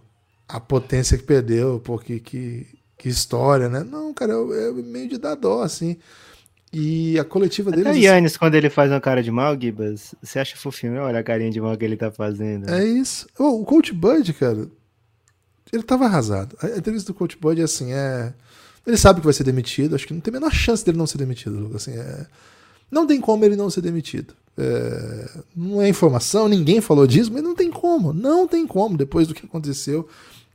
a 0.50 0.60
potência 0.60 1.16
que 1.16 1.24
perdeu, 1.24 1.80
pô, 1.80 2.00
que, 2.00 2.20
que, 2.20 2.66
que 2.98 3.08
história, 3.08 3.70
né? 3.70 3.84
Não, 3.84 4.12
cara, 4.12 4.34
é, 4.34 4.70
é 4.70 4.72
meio 4.74 5.08
de 5.08 5.20
dar 5.20 5.36
dó, 5.36 5.62
assim. 5.62 5.96
E 6.74 7.18
a 7.20 7.24
coletiva 7.24 7.72
dele. 7.72 7.90
O 7.90 7.96
Yannis, 7.96 8.36
quando 8.36 8.56
ele 8.56 8.70
faz 8.70 8.92
uma 8.92 9.00
cara 9.00 9.22
de 9.22 9.32
mal, 9.32 9.60
Gibas, 9.60 10.16
você 10.22 10.40
acha 10.40 10.58
fofinho? 10.58 11.02
Olha 11.02 11.20
a 11.20 11.24
carinha 11.24 11.52
de 11.52 11.62
mal 11.62 11.78
que 11.78 11.86
ele 11.86 11.96
tá 11.96 12.12
fazendo. 12.12 12.70
É 12.70 12.84
isso. 12.84 13.28
Oh, 13.38 13.62
o 13.62 13.66
Coach 13.66 13.94
Bud, 13.94 14.34
cara, 14.34 14.68
ele 15.72 15.84
tava 15.84 16.06
arrasado. 16.06 16.58
A 16.62 16.78
entrevista 16.78 17.12
do 17.12 17.16
Coach 17.16 17.38
Bud 17.38 17.62
é 17.62 17.64
assim: 17.64 17.94
é. 17.94 18.34
Ele 18.86 18.98
sabe 18.98 19.20
que 19.20 19.26
vai 19.26 19.34
ser 19.34 19.44
demitido, 19.44 19.96
acho 19.96 20.08
que 20.08 20.14
não 20.14 20.22
tem 20.22 20.32
a 20.32 20.40
menor 20.40 20.52
chance 20.52 20.84
dele 20.84 20.98
não 20.98 21.06
ser 21.06 21.20
demitido, 21.20 21.72
Assim, 21.76 21.92
é... 21.92 22.26
Não 22.90 23.06
tem 23.06 23.22
como 23.22 23.46
ele 23.46 23.56
não 23.56 23.70
ser 23.70 23.82
demitido. 23.82 24.34
É... 24.58 25.30
Não 25.56 25.80
é 25.80 25.88
informação, 25.88 26.48
ninguém 26.48 26.82
falou 26.82 27.06
disso, 27.06 27.32
mas 27.32 27.44
não 27.44 27.54
tem 27.54 27.70
como. 27.70 28.14
Não 28.14 28.48
tem 28.48 28.66
como, 28.66 28.98
depois 28.98 29.28
do 29.28 29.36
que 29.36 29.46
aconteceu. 29.46 30.08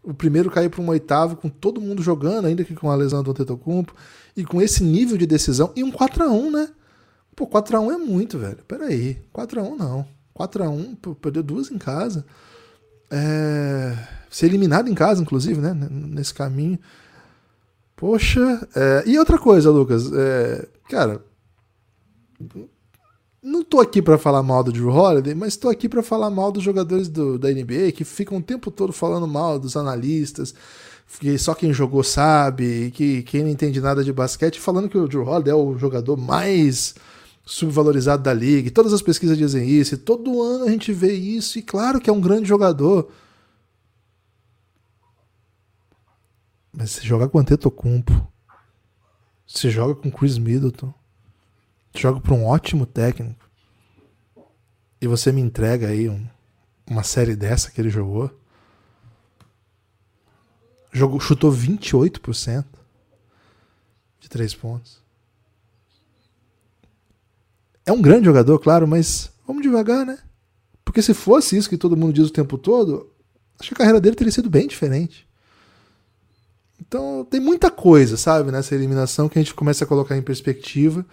O 0.05 0.13
primeiro 0.13 0.51
caiu 0.51 0.69
para 0.69 0.83
um 0.83 0.89
oitavo, 0.89 1.35
com 1.35 1.49
todo 1.49 1.81
mundo 1.81 2.03
jogando, 2.03 2.47
ainda 2.47 2.63
que 2.63 2.75
com 2.75 2.91
a 2.91 2.95
lesão 2.95 3.23
do 3.23 3.31
Antetokounmpo. 3.31 3.95
E 4.37 4.45
com 4.45 4.61
esse 4.61 4.85
nível 4.85 5.17
de 5.17 5.27
decisão, 5.27 5.73
e 5.75 5.83
um 5.83 5.91
4x1, 5.91 6.51
né? 6.51 6.69
Pô, 7.35 7.47
4x1 7.47 7.95
é 7.95 7.97
muito, 7.97 8.39
velho. 8.39 8.59
Peraí, 8.69 9.23
4x1 9.33 9.77
não. 9.77 10.07
4x1, 10.39 10.97
pô, 11.01 11.15
perdeu 11.15 11.43
duas 11.43 11.71
em 11.71 11.79
casa. 11.79 12.25
É... 13.11 13.97
Ser 14.29 14.47
eliminado 14.47 14.89
em 14.89 14.95
casa, 14.95 15.23
inclusive, 15.23 15.61
né? 15.61 15.73
Nesse 15.73 16.35
caminho. 16.35 16.79
Poxa. 17.97 18.69
É... 18.75 19.05
E 19.07 19.19
outra 19.19 19.39
coisa, 19.39 19.71
Lucas. 19.71 20.13
É... 20.13 20.69
Cara, 20.89 21.25
não 23.45 23.63
tô 23.63 23.79
aqui 23.79 24.01
para 24.01 24.17
falar 24.17 24.43
mal 24.43 24.65
do 24.65 24.73
Drew 24.73 24.89
Holiday, 24.89 25.35
mas 25.35 25.55
tô 25.55 25.69
aqui 25.69 25.87
para 25.87 26.03
falar 26.03 26.31
mal 26.31 26.51
dos 26.51 26.63
jogadores 26.63 27.09
do, 27.09 27.39
da 27.39 27.51
NBA 27.51 27.93
que 27.95 28.03
ficam 28.03 28.39
o 28.39 28.43
tempo 28.43 28.71
todo 28.71 28.91
falando 28.91 29.29
mal 29.29 29.59
dos 29.59 29.77
analistas, 29.77 30.55
que 31.21 31.37
só 31.37 31.55
quem 31.55 31.71
jogou 31.71 32.03
sabe, 32.03 32.91
que 32.93 33.23
quem 33.23 33.43
não 33.43 33.51
entende 33.51 33.83
nada 33.83 34.03
de 34.03 34.13
basquete, 34.15 34.59
falando 34.59 34.89
que 34.89 34.97
o 34.97 35.07
Drew 35.07 35.27
Holiday 35.27 35.53
é 35.53 35.55
o 35.55 35.77
jogador 35.77 36.17
mais 36.17 36.95
subvalorizado 37.45 38.23
da 38.23 38.33
liga. 38.33 38.69
E 38.69 38.71
todas 38.71 38.95
as 38.95 39.03
pesquisas 39.03 39.37
dizem 39.37 39.69
isso, 39.69 39.95
e 39.95 39.99
todo 39.99 40.43
ano 40.43 40.65
a 40.65 40.71
gente 40.71 40.91
vê 40.91 41.13
isso, 41.13 41.59
e 41.59 41.63
claro 41.63 42.01
que 42.01 42.09
é 42.09 42.13
um 42.13 42.23
grande 42.23 42.49
jogador. 42.49 43.11
Mas 46.73 46.93
você 46.93 47.03
joga 47.03 47.29
com 47.29 47.39
Antetokounmpo. 47.39 48.27
Você 49.47 49.71
joga 49.71 49.95
com 49.95 50.11
Chris 50.11 50.39
Middleton. 50.39 50.93
Joga 51.97 52.21
para 52.21 52.35
um 52.35 52.45
ótimo 52.45 52.85
técnico. 52.87 53.49
E 55.01 55.07
você 55.07 55.31
me 55.31 55.41
entrega 55.41 55.89
aí 55.89 56.09
um, 56.09 56.27
uma 56.87 57.03
série 57.03 57.37
dessa 57.37 57.71
que 57.71 57.81
ele 57.81 57.91
jogou. 57.91 58.31
Jogou, 60.93 61.21
chutou 61.21 61.53
28% 61.53 62.65
de 64.21 64.29
três 64.29 64.55
pontos. 64.55 65.03
É 67.87 67.93
um 67.93 68.01
grande 68.01 68.25
jogador, 68.25 68.59
claro, 68.59 68.89
mas 68.89 69.31
vamos 69.47 69.63
devagar, 69.63 70.07
né? 70.07 70.19
Porque 70.85 71.03
se 71.03 71.13
fosse 71.13 71.57
isso 71.57 71.69
que 71.69 71.77
todo 71.77 71.97
mundo 71.97 72.13
diz 72.13 72.29
o 72.29 72.33
tempo 72.33 72.57
todo, 72.57 73.13
acho 73.59 73.69
que 73.69 73.75
a 73.75 73.79
carreira 73.79 74.01
dele 74.01 74.17
teria 74.17 74.33
sido 74.33 74.49
bem 74.49 74.67
diferente. 74.67 75.29
Então 76.81 77.27
tem 77.29 77.41
muita 77.41 77.71
coisa, 77.71 78.17
sabe, 78.17 78.51
nessa 78.51 78.75
eliminação 78.75 79.29
que 79.29 79.39
a 79.39 79.43
gente 79.43 79.55
começa 79.55 79.85
a 79.85 79.87
colocar 79.87 80.17
em 80.17 80.23
perspectiva. 80.23 81.05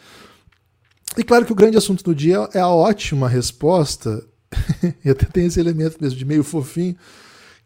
E 1.17 1.23
claro 1.23 1.45
que 1.45 1.51
o 1.51 1.55
grande 1.55 1.77
assunto 1.77 2.03
do 2.03 2.15
dia 2.15 2.47
é 2.53 2.59
a 2.59 2.69
ótima 2.69 3.27
resposta, 3.27 4.23
e 5.03 5.09
até 5.09 5.25
tem 5.25 5.45
esse 5.45 5.59
elemento 5.59 5.97
mesmo 5.99 6.17
de 6.17 6.25
meio 6.25 6.43
fofinho, 6.43 6.95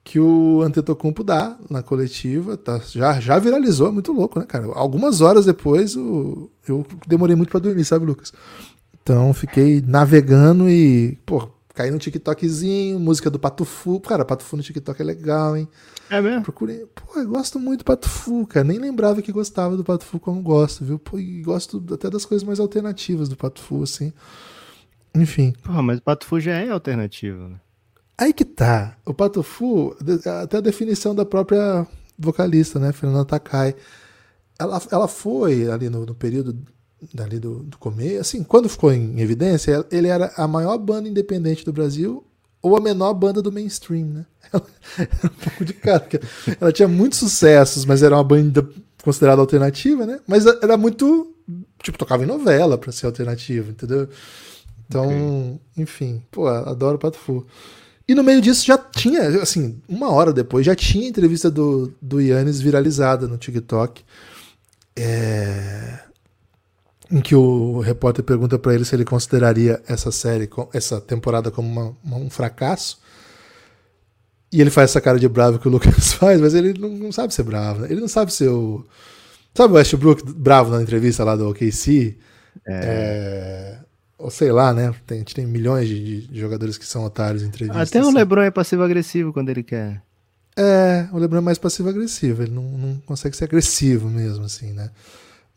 que 0.03 0.19
o 0.19 0.61
Antetokounmpo 0.61 1.23
dá 1.23 1.57
na 1.69 1.81
coletiva, 1.81 2.55
tá, 2.55 2.79
já, 2.91 3.19
já 3.19 3.39
viralizou, 3.39 3.91
muito 3.91 4.11
louco, 4.11 4.39
né, 4.39 4.45
cara? 4.45 4.67
Algumas 4.73 5.19
horas 5.19 5.45
depois 5.45 5.95
o, 5.95 6.49
eu 6.67 6.85
demorei 7.07 7.35
muito 7.35 7.49
para 7.49 7.59
dormir, 7.59 7.83
sabe, 7.85 8.05
Lucas? 8.05 8.31
Então 9.01 9.33
fiquei 9.33 9.83
navegando 9.85 10.69
e, 10.69 11.17
pô, 11.25 11.49
caí 11.75 11.91
no 11.91 11.99
TikTokzinho, 11.99 12.99
música 12.99 13.29
do 13.29 13.37
Patufu. 13.37 13.99
Cara, 13.99 14.25
Patufu 14.25 14.57
no 14.57 14.63
TikTok 14.63 15.01
é 15.01 15.05
legal, 15.05 15.55
hein? 15.55 15.67
É 16.09 16.21
mesmo? 16.21 16.43
Procurei. 16.43 16.85
Pô, 16.95 17.19
eu 17.19 17.27
gosto 17.27 17.59
muito 17.59 17.79
do 17.79 17.85
Patufu, 17.85 18.47
cara. 18.47 18.65
Nem 18.65 18.79
lembrava 18.79 19.21
que 19.21 19.31
gostava 19.31 19.75
do 19.75 19.83
Patufu 19.83 20.19
como 20.19 20.41
gosto, 20.41 20.83
viu? 20.85 20.97
Pô, 20.97 21.19
e 21.19 21.41
gosto 21.41 21.83
até 21.93 22.09
das 22.09 22.25
coisas 22.25 22.47
mais 22.47 22.59
alternativas 22.59 23.29
do 23.29 23.35
Patufu, 23.35 23.83
assim. 23.83 24.13
Enfim. 25.13 25.53
Pô, 25.63 25.81
mas 25.81 25.99
o 25.99 26.01
Patufu 26.01 26.39
já 26.39 26.53
é 26.53 26.69
alternativo, 26.69 27.49
né? 27.49 27.59
Aí 28.17 28.31
que 28.31 28.45
tá. 28.45 28.97
O 29.05 29.13
Pato 29.13 29.43
Fu, 29.43 29.95
até 30.41 30.57
a 30.57 30.61
definição 30.61 31.13
da 31.13 31.25
própria 31.25 31.85
vocalista, 32.17 32.79
né, 32.79 32.93
Fernanda 32.93 33.25
Takai. 33.25 33.75
Ela, 34.57 34.81
ela 34.89 35.07
foi 35.07 35.69
ali 35.69 35.89
no, 35.89 36.05
no 36.05 36.15
período 36.15 36.57
dali 37.13 37.39
do, 37.39 37.63
do 37.63 37.77
começo, 37.77 38.19
assim, 38.21 38.43
quando 38.43 38.69
ficou 38.69 38.91
em 38.91 39.19
evidência, 39.19 39.85
ele 39.91 40.07
era 40.07 40.31
a 40.35 40.47
maior 40.47 40.77
banda 40.77 41.09
independente 41.09 41.65
do 41.65 41.73
Brasil, 41.73 42.23
ou 42.61 42.75
a 42.75 42.81
menor 42.81 43.13
banda 43.13 43.41
do 43.41 43.51
mainstream, 43.51 44.07
né? 44.07 44.25
Ela 44.51 44.65
era 44.97 45.25
um 45.25 45.43
pouco 45.43 45.65
de 45.65 45.73
cara. 45.73 46.07
Ela 46.59 46.71
tinha 46.71 46.87
muitos 46.87 47.19
sucessos, 47.19 47.85
mas 47.85 48.01
era 48.01 48.15
uma 48.15 48.23
banda 48.23 48.67
considerada 49.03 49.39
alternativa, 49.39 50.05
né? 50.05 50.19
Mas 50.27 50.45
era 50.45 50.75
muito. 50.75 51.31
Tipo, 51.83 51.97
tocava 51.97 52.23
em 52.23 52.27
novela 52.27 52.77
pra 52.77 52.91
ser 52.91 53.05
alternativa, 53.05 53.69
entendeu? 53.69 54.09
Então, 54.87 55.05
okay. 55.05 55.83
enfim, 55.83 56.23
pô, 56.31 56.47
adoro 56.47 56.97
Pato 56.97 57.17
Fu. 57.17 57.45
E 58.07 58.13
no 58.13 58.23
meio 58.23 58.41
disso 58.41 58.65
já 58.65 58.77
tinha, 58.77 59.41
assim, 59.41 59.79
uma 59.87 60.11
hora 60.11 60.31
depois, 60.31 60.65
já 60.65 60.75
tinha 60.75 61.07
entrevista 61.07 61.49
do, 61.49 61.91
do 62.01 62.19
Yannis 62.19 62.61
viralizada 62.61 63.27
no 63.27 63.37
TikTok. 63.37 64.03
É... 64.95 65.99
Em 67.11 67.21
que 67.21 67.35
o 67.35 67.79
repórter 67.79 68.23
pergunta 68.23 68.57
para 68.57 68.73
ele 68.73 68.85
se 68.85 68.95
ele 68.95 69.05
consideraria 69.05 69.81
essa 69.87 70.11
série, 70.11 70.49
essa 70.73 70.99
temporada 70.99 71.51
como 71.51 71.67
uma, 71.67 71.97
uma, 72.03 72.17
um 72.17 72.29
fracasso. 72.29 72.99
E 74.51 74.61
ele 74.61 74.69
faz 74.69 74.91
essa 74.91 75.01
cara 75.01 75.19
de 75.19 75.27
bravo 75.27 75.59
que 75.59 75.67
o 75.67 75.71
Lucas 75.71 76.13
faz, 76.13 76.41
mas 76.41 76.53
ele 76.53 76.77
não, 76.79 76.89
não 76.89 77.11
sabe 77.11 77.33
ser 77.33 77.43
bravo. 77.43 77.81
Né? 77.81 77.87
Ele 77.91 78.01
não 78.01 78.07
sabe 78.07 78.33
ser 78.33 78.49
o. 78.49 78.85
Sabe 79.53 79.73
o 79.73 79.77
Westbrook 79.77 80.23
bravo 80.33 80.71
na 80.71 80.81
entrevista 80.81 81.23
lá 81.23 81.35
do 81.35 81.49
OKC? 81.49 82.17
É. 82.67 83.79
é 83.81 83.85
ou 84.17 84.31
sei 84.31 84.51
lá, 84.51 84.73
né? 84.73 84.93
Tem, 85.05 85.17
a 85.17 85.19
gente 85.19 85.35
tem 85.35 85.45
milhões 85.45 85.87
de, 85.87 86.27
de 86.27 86.39
jogadores 86.39 86.77
que 86.77 86.85
são 86.85 87.03
otários 87.03 87.43
em 87.43 87.47
entrevistas. 87.47 87.89
Até 87.89 88.03
o. 88.03 88.11
LeBron 88.11 88.41
é 88.41 88.51
passivo-agressivo 88.51 89.33
quando 89.33 89.49
ele 89.49 89.63
quer. 89.63 90.01
É, 90.57 91.07
o 91.11 91.17
LeBron 91.17 91.39
é 91.39 91.41
mais 91.41 91.57
passivo-agressivo, 91.57 92.43
ele 92.43 92.51
não, 92.51 92.63
não 92.63 92.97
consegue 93.05 93.35
ser 93.35 93.43
agressivo 93.43 94.09
mesmo, 94.09 94.45
assim, 94.45 94.71
né? 94.71 94.89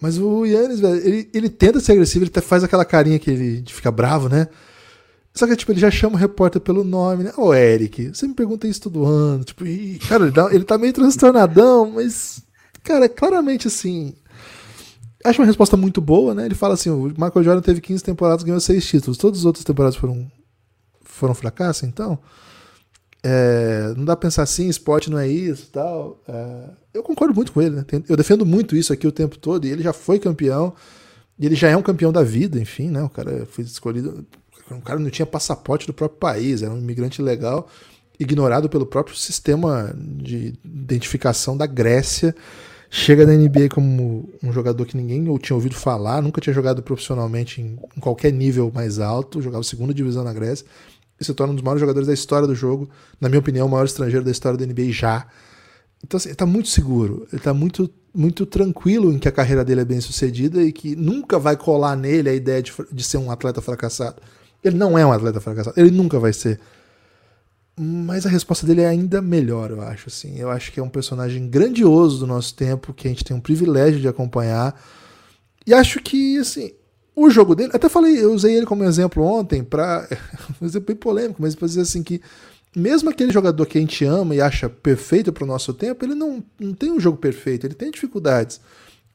Mas 0.00 0.18
o 0.18 0.44
Yannis, 0.44 0.80
velho, 0.80 0.96
ele, 0.96 1.30
ele 1.34 1.48
tenta 1.48 1.80
ser 1.80 1.92
agressivo, 1.92 2.24
ele 2.24 2.40
faz 2.40 2.62
aquela 2.62 2.84
carinha 2.84 3.18
que 3.18 3.30
ele 3.30 3.64
fica 3.66 3.90
bravo, 3.90 4.28
né? 4.28 4.48
Só 5.34 5.46
que, 5.46 5.56
tipo, 5.56 5.72
ele 5.72 5.80
já 5.80 5.90
chama 5.90 6.16
o 6.16 6.18
repórter 6.18 6.60
pelo 6.60 6.84
nome, 6.84 7.24
né? 7.24 7.32
Ô, 7.36 7.54
Eric, 7.54 8.08
você 8.08 8.26
me 8.26 8.34
pergunta 8.34 8.66
isso 8.66 8.82
todo 8.82 9.04
ano. 9.04 9.44
Tipo, 9.44 9.66
e, 9.66 9.98
cara, 9.98 10.24
ele, 10.24 10.32
dá, 10.32 10.48
ele 10.52 10.64
tá 10.64 10.78
meio 10.78 10.92
transtornadão, 10.92 11.92
mas, 11.92 12.42
cara, 12.82 13.04
é 13.04 13.08
claramente 13.08 13.68
assim, 13.68 14.14
acho 15.24 15.40
uma 15.40 15.46
resposta 15.46 15.76
muito 15.76 16.00
boa, 16.00 16.34
né? 16.34 16.44
Ele 16.44 16.54
fala 16.54 16.74
assim: 16.74 16.90
o 16.90 17.04
Michael 17.04 17.42
Jordan 17.42 17.60
teve 17.60 17.80
15 17.80 18.02
temporadas, 18.02 18.44
ganhou 18.44 18.60
6 18.60 18.86
títulos. 18.86 19.18
Todas 19.18 19.40
as 19.40 19.44
outras 19.44 19.64
temporadas 19.64 19.96
foram, 19.96 20.30
foram 21.02 21.34
fracasso, 21.34 21.86
então. 21.86 22.18
É, 23.22 23.92
não 23.96 24.04
dá 24.04 24.14
pra 24.14 24.28
pensar 24.28 24.44
assim, 24.44 24.68
esporte 24.68 25.10
não 25.10 25.18
é 25.18 25.28
isso 25.28 25.68
tal. 25.72 26.22
É, 26.28 26.70
eu 26.98 27.02
concordo 27.02 27.34
muito 27.34 27.52
com 27.52 27.62
ele, 27.62 27.76
né? 27.76 27.84
Eu 28.08 28.16
defendo 28.16 28.44
muito 28.44 28.76
isso 28.76 28.92
aqui 28.92 29.06
o 29.06 29.12
tempo 29.12 29.38
todo, 29.38 29.66
e 29.66 29.70
ele 29.70 29.82
já 29.82 29.92
foi 29.92 30.18
campeão, 30.18 30.74
e 31.38 31.46
ele 31.46 31.54
já 31.54 31.68
é 31.68 31.76
um 31.76 31.82
campeão 31.82 32.12
da 32.12 32.22
vida, 32.22 32.58
enfim, 32.60 32.90
né? 32.90 33.02
O 33.02 33.08
cara 33.08 33.46
foi 33.50 33.64
escolhido. 33.64 34.26
O 34.70 34.80
cara 34.82 34.98
não 34.98 35.08
tinha 35.08 35.24
passaporte 35.24 35.86
do 35.86 35.94
próprio 35.94 36.18
país, 36.18 36.62
era 36.62 36.72
um 36.72 36.78
imigrante 36.78 37.22
legal, 37.22 37.68
ignorado 38.20 38.68
pelo 38.68 38.84
próprio 38.84 39.16
sistema 39.16 39.94
de 39.94 40.54
identificação 40.64 41.56
da 41.56 41.66
Grécia 41.66 42.34
chega 42.90 43.26
na 43.26 43.32
NBA 43.32 43.68
como 43.70 44.28
um 44.42 44.52
jogador 44.52 44.84
que 44.86 44.96
ninguém 44.96 45.28
ou 45.28 45.38
tinha 45.38 45.54
ouvido 45.54 45.74
falar, 45.74 46.22
nunca 46.22 46.40
tinha 46.40 46.54
jogado 46.54 46.82
profissionalmente 46.82 47.60
em, 47.60 47.78
em 47.96 48.00
qualquer 48.00 48.32
nível 48.32 48.70
mais 48.74 48.98
alto, 48.98 49.42
jogava 49.42 49.62
segunda 49.62 49.92
divisão 49.92 50.24
na 50.24 50.32
Grécia, 50.32 50.66
e 51.20 51.24
se 51.24 51.34
torna 51.34 51.52
um 51.52 51.56
dos 51.56 51.64
maiores 51.64 51.80
jogadores 51.80 52.06
da 52.06 52.14
história 52.14 52.46
do 52.46 52.54
jogo, 52.54 52.88
na 53.20 53.28
minha 53.28 53.40
opinião, 53.40 53.66
o 53.66 53.70
maior 53.70 53.84
estrangeiro 53.84 54.24
da 54.24 54.30
história 54.30 54.58
da 54.58 54.64
NBA 54.64 54.92
já. 54.92 55.26
Então, 56.04 56.16
assim, 56.16 56.28
ele 56.28 56.34
está 56.34 56.46
muito 56.46 56.68
seguro, 56.68 57.26
ele 57.32 57.40
está 57.40 57.52
muito, 57.52 57.90
muito 58.14 58.46
tranquilo 58.46 59.12
em 59.12 59.18
que 59.18 59.28
a 59.28 59.32
carreira 59.32 59.64
dele 59.64 59.80
é 59.80 59.84
bem 59.84 60.00
sucedida 60.00 60.62
e 60.62 60.72
que 60.72 60.94
nunca 60.94 61.38
vai 61.38 61.56
colar 61.56 61.96
nele 61.96 62.28
a 62.28 62.34
ideia 62.34 62.62
de, 62.62 62.72
de 62.92 63.02
ser 63.02 63.18
um 63.18 63.30
atleta 63.30 63.60
fracassado. 63.60 64.16
Ele 64.62 64.76
não 64.76 64.98
é 64.98 65.04
um 65.04 65.12
atleta 65.12 65.40
fracassado, 65.40 65.78
ele 65.78 65.90
nunca 65.90 66.18
vai 66.18 66.32
ser. 66.32 66.60
Mas 67.80 68.26
a 68.26 68.28
resposta 68.28 68.66
dele 68.66 68.80
é 68.80 68.88
ainda 68.88 69.22
melhor, 69.22 69.70
eu 69.70 69.80
acho. 69.80 70.08
Assim. 70.08 70.36
Eu 70.36 70.50
acho 70.50 70.72
que 70.72 70.80
é 70.80 70.82
um 70.82 70.88
personagem 70.88 71.48
grandioso 71.48 72.18
do 72.18 72.26
nosso 72.26 72.54
tempo, 72.54 72.92
que 72.92 73.06
a 73.06 73.10
gente 73.10 73.24
tem 73.24 73.36
um 73.36 73.40
privilégio 73.40 74.00
de 74.00 74.08
acompanhar. 74.08 74.80
E 75.64 75.72
acho 75.72 76.00
que, 76.00 76.38
assim, 76.38 76.72
o 77.14 77.30
jogo 77.30 77.54
dele. 77.54 77.70
Até 77.72 77.88
falei, 77.88 78.22
eu 78.22 78.32
usei 78.32 78.56
ele 78.56 78.66
como 78.66 78.84
exemplo 78.84 79.22
ontem, 79.22 79.62
para. 79.62 80.08
um 80.60 80.66
exemplo 80.66 80.88
bem 80.88 80.96
polêmico, 80.96 81.40
mas 81.40 81.54
para 81.54 81.68
dizer 81.68 81.82
assim 81.82 82.02
que. 82.02 82.20
Mesmo 82.76 83.10
aquele 83.10 83.32
jogador 83.32 83.64
que 83.66 83.78
a 83.78 83.80
gente 83.80 84.04
ama 84.04 84.34
e 84.34 84.40
acha 84.40 84.68
perfeito 84.68 85.32
para 85.32 85.44
o 85.44 85.46
nosso 85.46 85.72
tempo, 85.72 86.04
ele 86.04 86.14
não, 86.14 86.42
não 86.58 86.72
tem 86.74 86.92
um 86.92 87.00
jogo 87.00 87.16
perfeito, 87.16 87.66
ele 87.66 87.74
tem 87.74 87.90
dificuldades. 87.90 88.60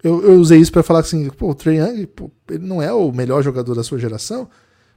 Eu, 0.03 0.21
eu 0.23 0.33
usei 0.33 0.59
isso 0.59 0.71
para 0.71 0.83
falar 0.83 0.99
assim, 0.99 1.29
pô, 1.29 1.49
o 1.51 1.55
Trae 1.55 1.77
Young, 1.77 2.05
pô, 2.07 2.29
ele 2.49 2.65
não 2.65 2.81
é 2.81 2.91
o 2.91 3.11
melhor 3.11 3.41
jogador 3.41 3.73
da 3.73 3.83
sua 3.83 3.97
geração, 3.97 4.49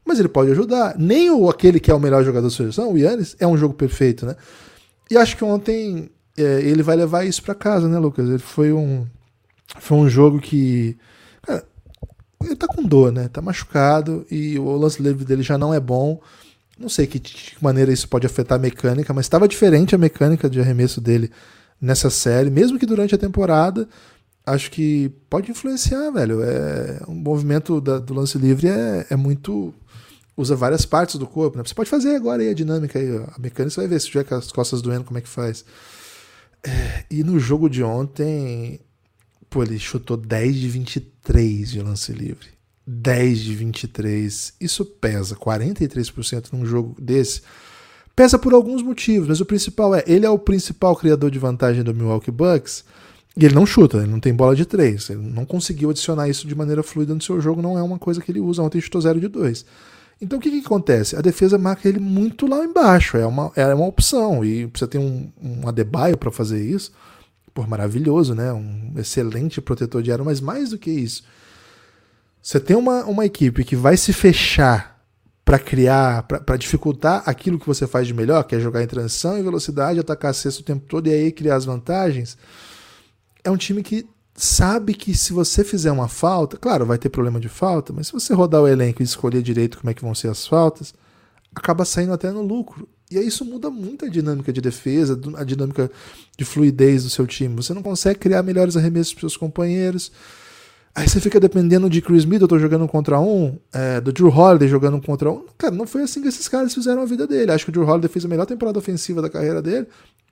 mas 0.04 0.18
ele 0.18 0.28
pode 0.28 0.50
ajudar. 0.50 0.96
Nem 0.98 1.30
o 1.30 1.48
aquele 1.48 1.78
que 1.78 1.90
é 1.90 1.94
o 1.94 2.00
melhor 2.00 2.24
jogador 2.24 2.48
da 2.48 2.54
seleção, 2.54 2.92
o 2.92 2.98
Yannis, 2.98 3.36
é 3.38 3.46
um 3.46 3.56
jogo 3.56 3.74
perfeito, 3.74 4.26
né? 4.26 4.36
E 5.10 5.16
acho 5.16 5.36
que 5.36 5.44
ontem 5.44 6.10
é, 6.36 6.60
ele 6.60 6.82
vai 6.82 6.96
levar 6.96 7.24
isso 7.24 7.42
para 7.42 7.54
casa, 7.54 7.88
né, 7.88 7.98
Lucas? 7.98 8.28
Ele 8.28 8.38
foi 8.38 8.72
um 8.72 9.06
foi 9.80 9.98
um 9.98 10.08
jogo 10.08 10.40
que 10.40 10.96
cara, 11.42 11.64
ele 12.44 12.56
tá 12.56 12.66
com 12.66 12.82
dor, 12.82 13.12
né? 13.12 13.28
Tá 13.28 13.40
machucado 13.40 14.26
e 14.30 14.58
o 14.58 14.76
lance 14.76 15.02
livre 15.02 15.24
dele 15.24 15.42
já 15.42 15.56
não 15.58 15.72
é 15.72 15.80
bom. 15.80 16.20
Não 16.78 16.88
sei 16.88 17.06
que, 17.06 17.18
de 17.18 17.32
que 17.32 17.64
maneira 17.64 17.92
isso 17.92 18.08
pode 18.08 18.26
afetar 18.26 18.58
a 18.58 18.60
mecânica, 18.60 19.12
mas 19.14 19.26
estava 19.26 19.48
diferente 19.48 19.94
a 19.94 19.98
mecânica 19.98 20.48
de 20.48 20.60
arremesso 20.60 21.00
dele 21.00 21.30
nessa 21.80 22.10
série, 22.10 22.50
mesmo 22.50 22.78
que 22.78 22.86
durante 22.86 23.14
a 23.14 23.18
temporada. 23.18 23.88
Acho 24.44 24.70
que 24.70 25.08
pode 25.28 25.50
influenciar, 25.50 26.10
velho. 26.10 26.42
É, 26.42 27.00
um 27.08 27.14
movimento 27.14 27.80
da, 27.80 27.98
do 27.98 28.14
lance 28.14 28.38
livre 28.38 28.68
é, 28.68 29.06
é 29.10 29.16
muito 29.16 29.74
usa 30.36 30.54
várias 30.54 30.84
partes 30.84 31.16
do 31.16 31.26
corpo. 31.26 31.56
Né? 31.56 31.64
Você 31.64 31.74
pode 31.74 31.90
fazer 31.90 32.14
agora 32.14 32.42
aí 32.42 32.50
a 32.50 32.54
dinâmica 32.54 32.98
aí, 32.98 33.08
a 33.08 33.38
mecânica, 33.38 33.70
você 33.70 33.80
vai 33.80 33.88
ver 33.88 34.00
se 34.00 34.08
tiver 34.08 34.24
com 34.24 34.34
as 34.34 34.52
costas 34.52 34.82
doendo, 34.82 35.04
como 35.04 35.18
é 35.18 35.22
que 35.22 35.28
faz. 35.28 35.64
É, 36.62 37.04
e 37.10 37.24
no 37.24 37.38
jogo 37.38 37.68
de 37.70 37.82
ontem, 37.82 38.80
pô, 39.48 39.62
ele 39.62 39.78
chutou 39.78 40.16
10 40.16 40.56
de 40.56 40.68
23 40.68 41.70
de 41.70 41.80
lance 41.80 42.12
livre. 42.12 42.55
10 42.87 43.38
de 43.40 43.55
23. 43.55 44.55
Isso 44.61 44.85
pesa 44.85 45.35
43% 45.35 46.53
num 46.53 46.64
jogo 46.64 46.94
desse. 47.01 47.42
Pesa 48.14 48.38
por 48.38 48.55
alguns 48.55 48.83
motivos, 48.83 49.29
mas 49.29 49.40
o 49.40 49.44
principal 49.44 49.94
é, 49.94 50.05
ele 50.07 50.25
é 50.25 50.31
o 50.31 50.38
principal 50.38 50.96
criador 50.96 51.31
de 51.31 51.38
vantagem 51.38 51.83
do 51.83 51.94
Milwaukee 51.94 52.31
Bucks. 52.31 52.85
E 53.37 53.44
ele 53.44 53.55
não 53.55 53.66
chuta, 53.66 53.99
ele 53.99 54.07
não 54.07 54.20
tem 54.20 54.33
bola 54.33 54.57
de 54.57 54.64
três. 54.64 55.11
Ele 55.11 55.20
não 55.20 55.44
conseguiu 55.44 55.90
adicionar 55.90 56.29
isso 56.29 56.46
de 56.46 56.55
maneira 56.55 56.83
fluida 56.83 57.14
no 57.14 57.20
seu 57.20 57.40
jogo, 57.40 57.61
não 57.61 57.77
é 57.77 57.83
uma 57.83 57.99
coisa 57.99 58.20
que 58.20 58.31
ele 58.33 58.40
usa. 58.40 58.62
Ontem 58.62 58.81
chutou 58.81 59.01
0 59.01 59.20
de 59.20 59.29
2. 59.29 59.66
Então 60.20 60.38
o 60.38 60.42
que, 60.42 60.51
que 60.51 60.66
acontece? 60.66 61.14
A 61.14 61.20
defesa 61.20 61.59
marca 61.59 61.87
ele 61.87 62.01
muito 62.01 62.46
lá 62.46 62.64
embaixo, 62.64 63.18
é 63.18 63.27
uma, 63.27 63.53
é 63.55 63.75
uma 63.75 63.87
opção, 63.87 64.42
e 64.42 64.64
você 64.64 64.87
tem 64.87 64.99
um, 64.99 65.31
um 65.42 65.68
Adebayo 65.68 66.16
para 66.16 66.31
fazer 66.31 66.62
isso, 66.62 66.90
por 67.53 67.68
maravilhoso, 67.68 68.35
né? 68.35 68.51
Um 68.53 68.94
excelente 68.96 69.61
protetor 69.61 70.03
de 70.03 70.11
aro, 70.11 70.25
mas 70.25 70.40
mais 70.40 70.70
do 70.70 70.79
que 70.79 70.90
isso, 70.90 71.22
você 72.46 72.61
tem 72.61 72.76
uma, 72.76 73.04
uma 73.06 73.26
equipe 73.26 73.64
que 73.64 73.74
vai 73.74 73.96
se 73.96 74.12
fechar 74.12 75.04
para 75.44 75.59
criar, 75.59 76.22
para 76.22 76.56
dificultar 76.56 77.24
aquilo 77.26 77.59
que 77.59 77.66
você 77.66 77.88
faz 77.88 78.06
de 78.06 78.14
melhor, 78.14 78.44
que 78.44 78.54
é 78.54 78.61
jogar 78.61 78.85
em 78.85 78.87
transição 78.87 79.37
e 79.37 79.42
velocidade, 79.42 79.98
atacar 79.98 80.30
a 80.30 80.35
cesta 80.35 80.61
o 80.61 80.64
tempo 80.64 80.87
todo 80.87 81.09
e 81.09 81.11
aí 81.11 81.32
criar 81.32 81.56
as 81.56 81.64
vantagens. 81.64 82.38
É 83.42 83.50
um 83.50 83.56
time 83.56 83.82
que 83.82 84.06
sabe 84.32 84.94
que 84.94 85.12
se 85.12 85.32
você 85.32 85.64
fizer 85.64 85.90
uma 85.90 86.06
falta, 86.06 86.56
claro, 86.56 86.87
vai 86.87 86.98
ter 86.98 87.09
problema 87.09 87.40
de 87.40 87.48
falta, 87.48 87.92
mas 87.92 88.06
se 88.06 88.12
você 88.12 88.32
rodar 88.32 88.62
o 88.62 88.68
elenco 88.68 89.02
e 89.02 89.04
escolher 89.04 89.42
direito 89.42 89.78
como 89.78 89.90
é 89.90 89.94
que 89.94 90.02
vão 90.02 90.14
ser 90.14 90.28
as 90.28 90.46
faltas, 90.46 90.94
acaba 91.52 91.85
saindo 91.85 92.12
até 92.12 92.30
no 92.30 92.42
lucro. 92.42 92.88
E 93.11 93.18
aí 93.18 93.26
isso 93.26 93.44
muda 93.44 93.70
muito 93.70 94.04
a 94.04 94.09
dinâmica 94.09 94.52
de 94.52 94.61
defesa, 94.61 95.20
a 95.37 95.42
dinâmica 95.42 95.90
de 96.38 96.44
fluidez 96.44 97.02
do 97.02 97.11
seu 97.11 97.26
time. 97.26 97.56
Você 97.56 97.74
não 97.74 97.82
consegue 97.82 98.20
criar 98.20 98.44
melhores 98.44 98.76
arremessos 98.76 99.14
para 99.14 99.22
seus 99.22 99.37
companheiros. 99.37 100.12
Aí 100.96 101.06
você 101.06 101.20
fica 101.20 101.38
dependendo 101.38 101.90
de 101.90 102.00
Chris 102.00 102.24
Middleton 102.24 102.59
jogando 102.59 102.88
contra 102.88 103.20
um, 103.20 103.59
é, 103.70 104.00
do 104.00 104.11
Drew 104.11 104.30
Holiday 104.30 104.66
jogando 104.66 104.98
contra 104.98 105.30
um. 105.30 105.44
Cara, 105.59 105.74
não 105.74 105.87
foi 105.87 106.00
assim 106.00 106.22
que 106.22 106.28
esses 106.28 106.48
caras 106.48 106.72
fizeram 106.72 107.02
a 107.02 107.04
vida 107.04 107.26
dele. 107.26 107.52
Acho 107.52 107.66
que 107.66 107.68
o 107.68 107.72
Drew 107.72 107.87
Holiday 107.87 108.09
fez 108.09 108.24
a 108.24 108.28
melhor 108.28 108.46
temporada 108.46 108.78
ofensiva 108.78 109.20
da 109.20 109.28
carreira 109.28 109.61
dele, 109.61 109.87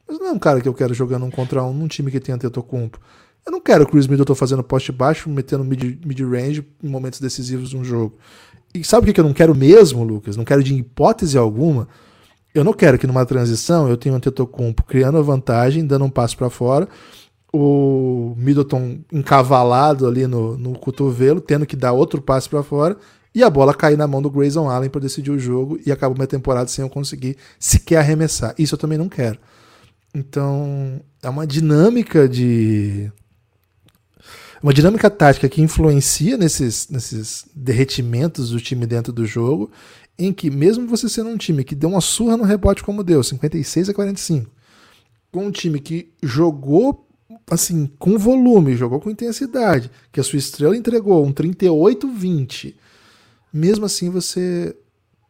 mas 0.09 0.19
não 0.19 0.29
é 0.29 0.33
um 0.33 0.39
cara 0.39 0.63
que 0.63 0.69
eu 0.69 0.73
quero 0.73 0.95
jogando 0.95 1.27
um 1.27 1.31
contra 1.31 1.63
um 1.63 1.75
num 1.75 1.87
time 1.87 2.11
que 2.11 2.19
tem 2.19 2.35
Antetokounmpo. 2.35 2.99
Eu 3.45 3.53
não 3.53 3.61
quero 3.61 3.85
o 3.85 3.87
Chris 3.87 4.07
Middleton 4.07 4.35
fazendo 4.35 4.63
poste 4.63 4.91
baixo, 4.91 5.29
metendo 5.29 5.63
mid-range 5.63 6.63
mid 6.63 6.67
em 6.83 6.89
momentos 6.89 7.21
decisivos 7.21 7.69
de 7.69 7.77
um 7.77 7.85
jogo. 7.85 8.17
E 8.75 8.83
sabe 8.83 9.11
o 9.11 9.13
que 9.13 9.21
eu 9.21 9.25
não 9.25 9.35
quero 9.35 9.55
mesmo, 9.55 10.03
Lucas? 10.03 10.35
Não 10.35 10.47
quero 10.47 10.63
de 10.63 10.75
hipótese 10.75 11.37
alguma. 11.37 11.87
Eu 12.55 12.65
não 12.65 12.73
quero 12.73 12.99
que 12.99 13.07
numa 13.07 13.27
transição 13.27 13.87
eu 13.87 13.99
tenha 13.99 14.15
um 14.15 14.21
Tetocumpo 14.21 14.83
criando 14.85 15.19
a 15.19 15.23
vantagem, 15.23 15.87
dando 15.87 16.07
um 16.07 16.11
passo 16.11 16.39
para 16.39 16.49
fora, 16.49 16.89
o 17.57 18.35
Middleton 18.37 18.99
encavalado 19.13 20.09
ali 20.09 20.27
no, 20.27 20.59
no 20.59 20.77
cotovelo, 20.77 21.41
tendo 21.41 21.65
que 21.65 21.77
dar 21.77 21.93
outro 21.93 22.21
passo 22.21 22.51
para 22.51 22.65
fora, 22.65 22.97
e 23.33 23.45
a 23.45 23.49
bola 23.49 23.73
cair 23.73 23.97
na 23.97 24.09
mão 24.09 24.21
do 24.21 24.29
Grayson 24.29 24.69
Allen 24.69 24.91
para 24.91 25.01
decidir 25.01 25.31
o 25.31 25.39
jogo 25.39 25.79
e 25.87 25.93
acaba 25.93 26.13
minha 26.15 26.27
temporada 26.27 26.69
sem 26.69 26.85
eu 26.85 26.89
conseguir 26.89 27.37
sequer 27.57 27.99
arremessar. 27.99 28.57
Isso 28.59 28.75
eu 28.75 28.79
também 28.79 28.99
não 28.99 29.09
quero. 29.09 29.39
Então, 30.13 31.01
é 31.23 31.29
uma 31.29 31.47
dinâmica 31.47 32.29
de 32.29 33.13
uma 34.61 34.75
dinâmica 34.75 35.09
tática 35.09 35.49
que 35.49 35.63
influencia 35.63 36.37
nesses, 36.37 36.89
nesses 36.89 37.45
derretimentos 37.55 38.51
do 38.51 38.61
time 38.61 38.85
dentro 38.85 39.13
do 39.13 39.25
jogo, 39.25 39.71
em 40.19 40.33
que 40.33 40.51
mesmo 40.51 40.89
você 40.89 41.09
sendo 41.09 41.31
um 41.31 41.37
time 41.37 41.63
que 41.63 41.77
deu 41.77 41.91
uma 41.91 42.01
surra 42.01 42.37
no 42.37 42.43
rebote 42.43 42.83
como 42.83 43.05
deu, 43.05 43.23
56 43.23 43.91
a 43.91 43.95
45, 43.95 44.51
com 45.31 45.47
um 45.47 45.53
time 45.53 45.79
que 45.79 46.13
jogou 46.21 47.05
assim, 47.51 47.87
com 47.99 48.19
volume, 48.19 48.77
jogou 48.77 49.01
com 49.01 49.11
intensidade, 49.11 49.91
que 50.11 50.21
a 50.21 50.25
sua 50.25 50.39
estrela 50.39 50.77
entregou 50.77 51.25
um 51.25 51.33
38-20, 51.33 52.75
mesmo 53.53 53.85
assim 53.85 54.11
você, 54.11 54.77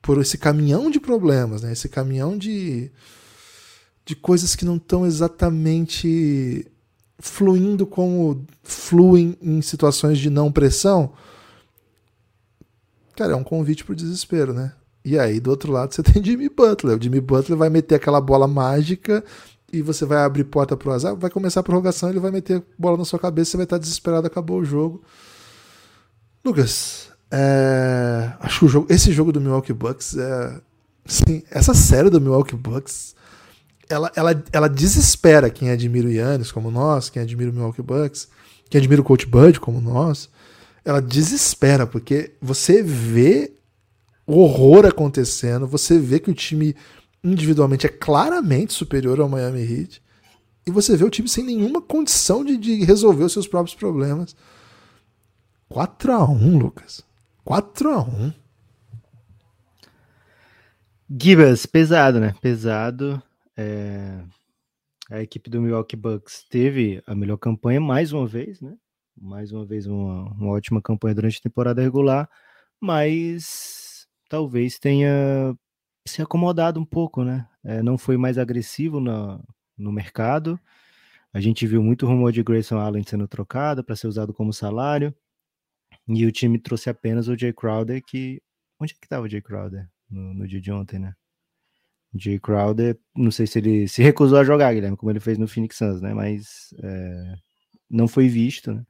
por 0.01 0.21
esse 0.21 0.39
caminhão 0.39 0.91
de 0.91 1.01
problemas, 1.01 1.63
né, 1.63 1.73
esse 1.73 1.89
caminhão 1.89 2.39
de, 2.39 2.91
de 4.05 4.15
coisas 4.15 4.55
que 4.55 4.65
não 4.65 4.77
estão 4.77 5.05
exatamente 5.05 6.67
fluindo 7.19 7.87
como 7.87 8.45
fluem 8.63 9.37
em 9.41 9.61
situações 9.63 10.19
de 10.19 10.31
não 10.31 10.53
pressão, 10.53 11.13
cara, 13.17 13.33
é 13.33 13.37
um 13.37 13.45
convite 13.45 13.85
pro 13.85 13.95
desespero, 13.95 14.53
né? 14.53 14.73
E 15.05 15.19
aí, 15.19 15.39
do 15.39 15.51
outro 15.51 15.71
lado, 15.71 15.95
você 15.95 16.03
tem 16.05 16.25
Jimmy 16.25 16.49
Butler. 16.49 16.97
O 16.97 17.03
Jimmy 17.03 17.21
Butler 17.21 17.59
vai 17.59 17.69
meter 17.69 17.97
aquela 17.97 18.21
bola 18.21 18.49
mágica 18.49 19.23
e 19.75 19.83
você 19.83 20.05
vai 20.05 20.19
abrir 20.19 20.45
porta 20.45 20.77
pro 20.77 20.93
azar, 20.93 21.17
vai 21.17 21.31
começar 21.31 21.61
a 21.61 21.63
prorrogação, 21.63 22.09
ele 22.09 22.21
vai 22.21 22.31
meter 22.31 22.63
bola 22.79 22.97
na 22.97 23.05
sua 23.05 23.19
cabeça, 23.19 23.53
você 23.53 23.57
vai 23.57 23.65
estar 23.65 23.79
desesperado, 23.79 24.27
acabou 24.27 24.61
o 24.61 24.65
jogo. 24.65 25.03
Lucas, 26.45 27.09
é... 27.31 28.33
acho 28.41 28.61
que 28.61 28.69
jogo, 28.69 28.87
esse 28.89 29.13
jogo 29.13 29.33
do 29.33 29.41
Milwaukee 29.41 29.73
Bucks 29.73 30.17
é, 30.17 30.61
sim, 31.07 31.43
essa 31.51 31.75
série 31.75 32.11
do 32.11 32.21
Milwaukee 32.21 32.55
Bucks, 32.55 33.15
ela, 33.89 34.13
ela, 34.15 34.45
ela 34.53 34.69
desespera 34.69 35.51
quem 35.51 35.71
admira 35.71 36.07
o 36.07 36.11
Yannis 36.11 36.53
como 36.53 36.71
nós, 36.71 37.11
quem 37.11 37.23
admira 37.23 37.51
o 37.51 37.55
Milwaukee 37.55 37.83
Bucks, 37.83 38.29
quem 38.71 38.79
admira 38.79 39.01
o 39.01 39.05
Coach 39.05 39.27
Bud 39.27 39.61
como 39.61 39.81
nós, 39.81 40.29
ela 40.85 41.01
desespera 41.01 41.87
porque 41.87 42.33
você 42.41 42.83
vê 42.83 43.53
o 44.27 44.39
horror 44.39 44.87
acontecendo, 44.87 45.67
você 45.67 45.99
vê 45.99 46.19
que 46.19 46.31
o 46.31 46.35
time 46.35 46.75
individualmente 47.25 47.87
é 47.87 47.89
claramente 47.89 48.75
superior 48.75 49.19
ao 49.19 49.29
Miami 49.29 49.63
Heat. 49.63 50.03
E 50.67 50.71
você 50.71 50.97
vê 50.97 51.05
o 51.05 51.11
time 51.11 51.29
sem 51.29 51.45
nenhuma 51.45 51.81
condição 51.81 52.45
de, 52.45 52.57
de 52.57 52.85
resolver 52.85 53.25
os 53.25 53.33
seus 53.33 53.49
próprios 53.49 53.75
problemas. 53.75 54.37
4 55.69 56.13
a 56.13 56.31
1 56.31 56.59
Lucas. 56.59 57.03
4 57.45 57.91
a 57.91 58.03
1 58.03 58.33
Gibas, 61.21 61.67
pesado, 61.67 62.21
né? 62.21 62.35
Pesado. 62.41 63.23
É... 63.57 64.21
A 65.11 65.23
equipe 65.23 65.51
do 65.51 65.61
Milwaukee 65.61 65.97
Bucks 65.97 66.45
teve 66.49 67.03
a 67.07 67.15
melhor 67.15 67.37
campanha 67.37 67.81
mais 67.81 68.13
uma 68.13 68.27
vez, 68.27 68.61
né? 68.61 68.75
Mais 69.17 69.53
uma 69.53 69.65
vez 69.65 69.87
uma, 69.87 70.25
uma 70.33 70.51
ótima 70.53 70.81
campanha 70.81 71.15
durante 71.15 71.39
a 71.39 71.43
temporada 71.43 71.83
regular, 71.83 72.29
mas 72.81 74.07
talvez 74.29 74.79
tenha 74.79 75.55
se 76.07 76.23
acomodado 76.23 76.79
um 76.79 76.85
pouco, 76.85 77.25
né? 77.25 77.47
É, 77.65 77.83
não 77.83 77.97
foi 77.97 78.17
mais 78.17 78.37
agressivo 78.39 79.01
no, 79.01 79.93
mercado. 79.93 80.61
A 81.33 81.41
gente 81.41 81.67
viu 81.67 81.83
muito 81.83 82.07
rumor 82.07 82.31
de 82.31 82.43
Grayson 82.43 82.79
Allen 82.79 83.03
sendo 83.03 83.27
trocado 83.27 83.83
para 83.83 83.97
ser 83.97 84.07
usado 84.07 84.33
como 84.33 84.53
salário. 84.53 85.15
E 86.07 86.27
o 86.27 86.33
time 86.33 86.59
trouxe 86.59 86.91
apenas 86.91 87.29
o 87.29 87.37
Jay 87.37 87.53
Crowder, 87.53 88.03
que. 88.05 88.43
Onde 88.79 88.93
é 88.93 88.97
que 88.97 89.07
estava 89.07 89.25
o 89.25 89.29
Jay 89.29 89.41
Crowder? 89.41 89.89
No, 90.11 90.35
no, 90.35 90.47
dia 90.47 90.61
de 90.61 90.71
ontem, 90.71 90.99
né? 90.99 91.15
O 92.13 92.19
Jay 92.19 92.39
Crowder, 92.39 92.99
não 93.17 93.31
sei 93.31 93.47
se 93.47 93.59
ele 93.59 93.89
se 93.89 94.03
recusou 94.03 94.39
a 94.39 94.45
jogar, 94.45 94.75
Guilherme, 94.75 94.97
como 94.97 95.11
ele 95.11 95.21
fez 95.21 95.39
no 95.39 95.49
Phoenix 95.49 95.77
Suns, 95.77 96.03
né? 96.03 96.13
Mas 96.13 96.75
é, 96.83 97.35
não 97.89 98.07
foi 98.07 98.29
visto, 98.29 98.73
né? 98.75 98.85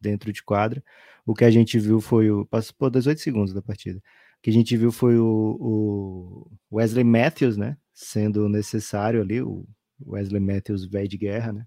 Dentro 0.00 0.32
de 0.32 0.42
quadra. 0.42 0.82
O 1.26 1.34
que 1.34 1.44
a 1.44 1.50
gente 1.50 1.78
viu 1.78 2.00
foi 2.00 2.30
o. 2.30 2.46
Passou 2.46 2.88
18 2.88 3.20
segundos 3.20 3.52
da 3.52 3.60
partida 3.60 4.00
que 4.42 4.50
a 4.50 4.52
gente 4.52 4.76
viu 4.76 4.90
foi 4.90 5.18
o, 5.18 5.56
o 5.60 6.76
Wesley 6.76 7.04
Matthews, 7.04 7.56
né? 7.56 7.76
Sendo 7.92 8.48
necessário 8.48 9.20
ali, 9.20 9.42
o 9.42 9.66
Wesley 10.06 10.40
Matthews 10.40 10.86
velho 10.86 11.08
de 11.08 11.18
guerra, 11.18 11.52
né? 11.52 11.66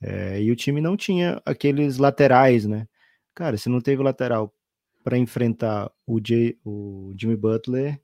É, 0.00 0.42
e 0.42 0.50
o 0.50 0.56
time 0.56 0.80
não 0.80 0.96
tinha 0.96 1.40
aqueles 1.44 1.98
laterais, 1.98 2.66
né? 2.66 2.86
Cara, 3.34 3.56
se 3.56 3.68
não 3.68 3.80
teve 3.80 4.02
lateral 4.02 4.52
para 5.04 5.18
enfrentar 5.18 5.90
o, 6.06 6.20
Jay, 6.24 6.58
o 6.64 7.12
Jimmy 7.18 7.36
Butler 7.36 8.00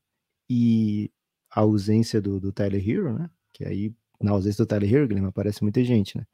e 0.49 1.11
a 1.51 1.61
ausência 1.61 2.21
do, 2.21 2.41
do 2.41 2.53
Tyler 2.53 2.89
Hero, 2.89 3.19
né? 3.19 3.31
Que 3.53 3.65
aí, 3.65 3.95
na 4.21 4.33
ausência 4.33 4.65
do 4.65 4.69
Tyler 4.69 4.93
Hero, 4.93 5.09
Guilherme, 5.09 5.29
aparece 5.29 5.63
muita 5.63 5.83
gente, 5.85 6.17
né? 6.17 6.27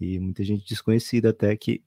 E 0.00 0.18
muita 0.18 0.42
gente 0.44 0.66
desconhecida 0.66 1.30
até 1.30 1.54
que 1.56 1.82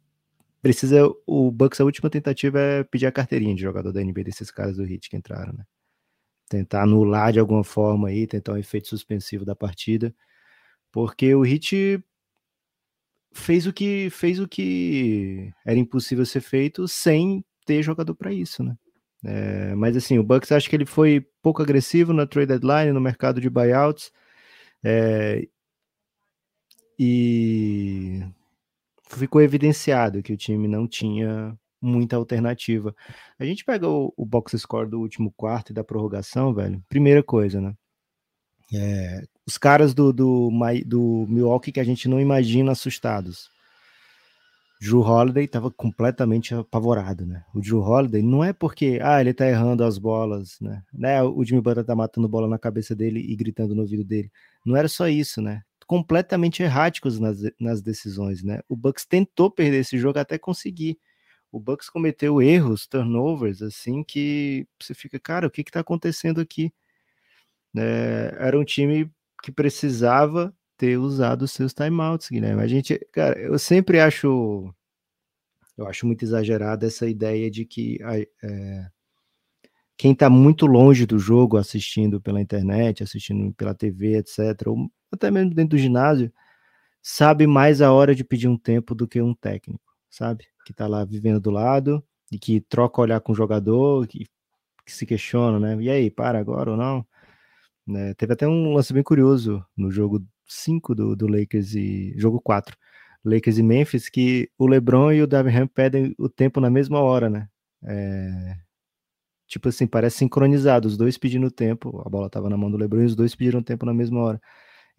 precisa. 0.68 1.10
O 1.26 1.50
Bucks, 1.50 1.80
a 1.80 1.86
última 1.86 2.10
tentativa 2.10 2.60
é 2.60 2.84
pedir 2.84 3.06
a 3.06 3.12
carteirinha 3.12 3.56
de 3.56 3.62
jogador 3.62 3.94
da 3.94 4.04
NBA 4.04 4.24
desses 4.24 4.52
caras 4.52 4.76
do 4.76 4.84
Hit 4.84 5.10
que 5.10 5.16
entraram, 5.16 5.54
né? 5.54 5.64
Tentar 6.50 6.84
anular 6.84 7.32
de 7.32 7.40
alguma 7.40 7.64
forma 7.64 8.10
aí, 8.10 8.28
tentar 8.28 8.54
um 8.54 8.58
efeito 8.58 8.88
suspensivo 8.90 9.46
da 9.46 9.56
partida. 9.56 10.14
Porque 10.92 11.34
o 11.34 11.42
Hit 11.42 12.04
fez 13.34 13.66
o 13.68 13.74
que 13.74 14.10
fez 14.10 14.40
o 14.40 14.48
que 14.48 15.54
era 15.66 15.78
impossível 15.78 16.26
ser 16.26 16.42
feito 16.42 16.88
sem 16.88 17.46
ter 17.66 17.82
jogador 17.84 18.16
para 18.16 18.34
isso, 18.34 18.64
né? 18.64 18.78
É, 19.24 19.76
mas 19.76 19.96
assim, 19.96 20.20
o 20.20 20.24
Bucks 20.24 20.52
acho 20.52 20.70
que 20.70 20.76
ele 20.76 20.86
foi 20.86 21.26
pouco 21.42 21.62
agressivo 21.62 22.14
na 22.14 22.28
trade 22.28 22.48
deadline, 22.48 22.92
no 22.92 23.02
mercado 23.02 23.42
de 23.42 23.50
buyouts. 23.50 24.12
É, 24.84 25.48
e 27.00 28.22
ficou 29.10 29.42
evidenciado 29.42 30.22
que 30.22 30.34
o 30.34 30.38
time 30.38 30.68
não 30.68 30.88
tinha 30.88 31.58
muita 31.82 32.16
alternativa. 32.16 32.96
A 33.40 33.46
gente 33.46 33.64
pega 33.64 33.88
o, 33.88 34.14
o 34.18 34.26
box 34.26 34.58
score 34.58 34.90
do 34.90 35.00
último 35.00 35.32
quarto 35.32 35.72
e 35.72 35.74
da 35.74 35.84
prorrogação, 35.84 36.54
velho. 36.54 36.84
Primeira 36.90 37.24
coisa, 37.24 37.62
né? 37.62 37.74
É, 38.74 39.24
os 39.46 39.58
caras 39.58 39.94
do, 39.94 40.12
do, 40.12 40.52
do 40.86 41.26
Milwaukee 41.30 41.72
que 41.72 41.80
a 41.80 41.84
gente 41.84 42.10
não 42.10 42.20
imagina 42.20 42.72
assustados. 42.72 43.50
Drew 44.80 45.02
Holiday 45.02 45.46
estava 45.46 45.72
completamente 45.72 46.54
apavorado, 46.54 47.26
né? 47.26 47.44
O 47.54 47.60
Drew 47.60 47.82
Holiday 47.82 48.22
não 48.22 48.44
é 48.44 48.54
porque 48.54 49.00
ah, 49.02 49.20
ele 49.20 49.34
tá 49.34 49.48
errando 49.48 49.84
as 49.84 49.98
bolas, 49.98 50.58
né? 50.62 50.84
né? 50.94 51.24
O 51.24 51.44
Jimmy 51.44 51.62
Butler 51.62 51.86
tá 51.86 51.96
matando 51.96 52.28
bola 52.28 52.48
na 52.48 52.60
cabeça 52.60 52.96
dele 52.96 53.20
e 53.20 53.36
gritando 53.36 53.74
no 53.74 53.82
ouvido 53.82 54.04
dele. 54.04 54.32
Não 54.64 54.76
era 54.76 54.88
só 54.88 55.08
isso, 55.08 55.42
né? 55.42 55.64
Completamente 55.88 56.62
erráticos 56.62 57.20
nas, 57.20 57.40
nas 57.60 57.82
decisões, 57.82 58.44
né? 58.44 58.60
O 58.68 58.76
Bucks 58.76 59.06
tentou 59.06 59.50
perder 59.50 59.80
esse 59.80 59.98
jogo 59.98 60.20
até 60.20 60.38
conseguir. 60.38 61.00
O 61.52 61.60
Bucks 61.60 61.90
cometeu 61.90 62.42
erros, 62.42 62.86
turnovers, 62.86 63.62
assim, 63.62 64.04
que 64.04 64.68
você 64.80 64.94
fica, 64.94 65.18
cara, 65.18 65.48
o 65.48 65.50
que 65.50 65.64
que 65.64 65.72
tá 65.72 65.80
acontecendo 65.80 66.42
aqui? 66.42 66.74
É, 67.76 68.36
era 68.40 68.60
um 68.60 68.66
time 68.66 69.10
que 69.42 69.52
precisava 69.52 70.54
ter 70.78 70.98
usado 70.98 71.44
os 71.44 71.52
seus 71.52 71.74
timeouts, 71.74 72.30
Guilherme. 72.30 72.62
A 72.62 72.68
gente, 72.68 73.00
cara, 73.12 73.40
eu 73.40 73.58
sempre 73.58 74.00
acho, 74.00 74.74
eu 75.78 75.88
acho 75.88 76.06
muito 76.06 76.24
exagerada 76.24 76.86
essa 76.86 77.08
ideia 77.08 77.50
de 77.50 77.66
que 77.66 77.98
é, 78.44 78.88
quem 79.98 80.12
está 80.12 80.30
muito 80.30 80.66
longe 80.66 81.06
do 81.06 81.18
jogo, 81.18 81.58
assistindo 81.58 82.22
pela 82.22 82.42
internet, 82.42 83.04
assistindo 83.04 83.54
pela 83.54 83.74
TV, 83.74 84.18
etc., 84.18 84.68
ou 84.68 84.92
até 85.12 85.32
mesmo 85.32 85.54
dentro 85.54 85.78
do 85.78 85.78
ginásio, 85.78 86.32
sabe 87.02 87.48
mais 87.48 87.82
a 87.82 87.92
hora 87.92 88.16
de 88.16 88.24
pedir 88.24 88.48
um 88.48 88.58
tempo 88.58 88.96
do 88.96 89.08
que 89.08 89.22
um 89.22 89.34
técnico, 89.34 89.84
sabe? 90.10 90.46
Que 90.66 90.72
está 90.72 90.88
lá 90.88 91.06
vivendo 91.06 91.40
do 91.40 91.52
lado 91.52 92.04
e 92.32 92.38
que 92.40 92.62
troca 92.62 93.02
olhar 93.02 93.22
com 93.22 93.32
o 93.32 93.36
jogador, 93.36 94.08
que, 94.08 94.26
que 94.86 94.92
se 94.92 95.06
questiona, 95.06 95.60
né? 95.60 95.82
E 95.82 95.90
aí, 95.90 96.12
para 96.12 96.40
agora 96.40 96.72
ou 96.72 96.78
não? 96.78 97.06
Né? 97.86 98.14
Teve 98.16 98.34
até 98.34 98.48
um 98.48 98.74
lance 98.74 98.94
bem 98.94 99.04
curioso 99.04 99.66
no 99.76 99.90
jogo 99.92 100.26
5 100.46 100.94
do, 100.96 101.16
do 101.16 101.28
Lakers 101.28 101.74
e. 101.76 102.14
jogo 102.18 102.42
4. 102.42 102.78
Lakers 103.26 103.58
e 103.58 103.64
Memphis, 103.64 104.10
que 104.10 104.50
o 104.58 104.68
LeBron 104.68 105.12
e 105.12 105.22
o 105.22 105.26
Ham 105.26 105.68
pedem 105.68 106.16
o 106.18 106.30
tempo 106.30 106.62
na 106.62 106.70
mesma 106.70 107.00
hora, 107.02 107.30
né? 107.30 107.50
É, 107.84 108.56
tipo 109.48 109.70
assim, 109.70 109.88
parece 109.88 110.18
sincronizado, 110.18 110.88
os 110.88 110.98
dois 110.98 111.18
pedindo 111.18 111.52
tempo, 111.52 112.02
a 112.06 112.10
bola 112.10 112.28
estava 112.28 112.50
na 112.50 112.58
mão 112.58 112.72
do 112.72 112.78
LeBron 112.78 113.02
e 113.02 113.06
os 113.06 113.16
dois 113.16 113.36
pediram 113.36 113.62
tempo 113.64 113.86
na 113.86 113.94
mesma 113.94 114.20
hora. 114.22 114.42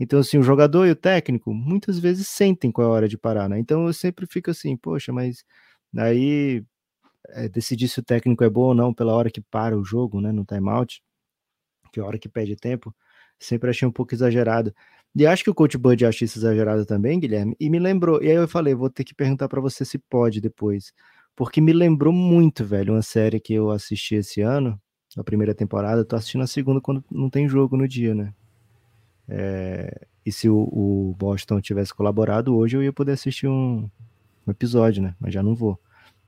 Então, 0.01 0.21
assim, 0.21 0.39
o 0.39 0.43
jogador 0.43 0.87
e 0.87 0.91
o 0.93 0.97
técnico 0.97 1.53
muitas 1.53 1.99
vezes 1.99 2.29
sentem 2.29 2.71
qual 2.71 2.87
é 2.87 2.91
a 2.91 2.93
hora 2.93 3.09
de 3.09 3.19
parar, 3.19 3.49
né? 3.49 3.59
Então 3.59 3.87
eu 3.87 3.93
sempre 3.93 4.27
fico 4.27 4.51
assim, 4.51 4.77
poxa, 4.77 5.13
mas 5.13 5.45
aí 5.97 6.65
é, 7.31 7.49
decidir 7.49 7.89
se 7.89 8.01
o 8.01 8.05
técnico 8.05 8.45
é 8.45 8.51
bom 8.51 8.63
ou 8.69 8.75
não 8.75 8.95
pela 8.95 9.15
hora 9.15 9.31
que 9.31 9.41
para 9.41 9.77
o 9.79 9.85
jogo, 9.85 10.21
né? 10.21 10.33
No 10.33 10.45
timeout, 10.45 11.03
que 11.93 12.01
é 12.01 12.03
a 12.03 12.07
hora 12.07 12.19
que 12.19 12.29
pede 12.29 12.57
tempo, 12.57 12.95
sempre 13.39 13.71
achei 13.71 13.87
um 13.87 13.93
pouco 13.93 14.15
exagerado. 14.15 14.75
E 15.15 15.27
acho 15.27 15.43
que 15.45 15.51
o 15.51 15.55
coach 15.55 15.77
Bud 15.79 16.05
acha 16.07 16.25
isso 16.25 16.39
exagerado 16.39 16.87
também, 16.87 17.19
Guilherme, 17.19 17.57
e 17.59 17.71
me 17.71 17.79
lembrou, 17.79 18.23
e 18.23 18.29
aí 18.29 18.37
eu 18.37 18.47
falei, 18.49 18.75
vou 18.75 18.91
ter 18.91 19.05
que 19.05 19.15
perguntar 19.15 19.49
para 19.49 19.61
você 19.61 19.85
se 19.85 19.99
pode 19.99 20.41
depois, 20.41 20.93
porque 21.35 21.61
me 21.61 21.73
lembrou 21.73 22.13
muito, 22.13 22.65
velho, 22.65 22.95
uma 22.95 23.03
série 23.03 23.41
que 23.41 23.55
eu 23.55 23.71
assisti 23.71 24.17
esse 24.17 24.41
ano, 24.43 24.81
a 25.17 25.25
primeira 25.25 25.55
temporada, 25.55 26.05
tô 26.05 26.15
assistindo 26.17 26.43
a 26.45 26.47
segunda 26.47 26.81
quando 26.81 27.05
não 27.11 27.31
tem 27.31 27.49
jogo 27.49 27.77
no 27.77 27.89
dia, 27.89 28.15
né? 28.15 28.33
É, 29.29 30.07
e 30.25 30.33
se 30.33 30.49
o, 30.49 30.57
o, 30.57 31.15
Boston 31.19 31.61
tivesse 31.61 31.93
colaborado 31.93 32.57
hoje, 32.57 32.77
eu 32.77 32.83
ia 32.83 32.93
poder 32.93 33.13
assistir 33.13 33.47
um, 33.47 33.89
um, 34.47 34.51
episódio, 34.51 35.03
né? 35.03 35.15
Mas 35.21 35.35
já 35.35 35.43
não 35.43 35.55
vou. 35.55 35.79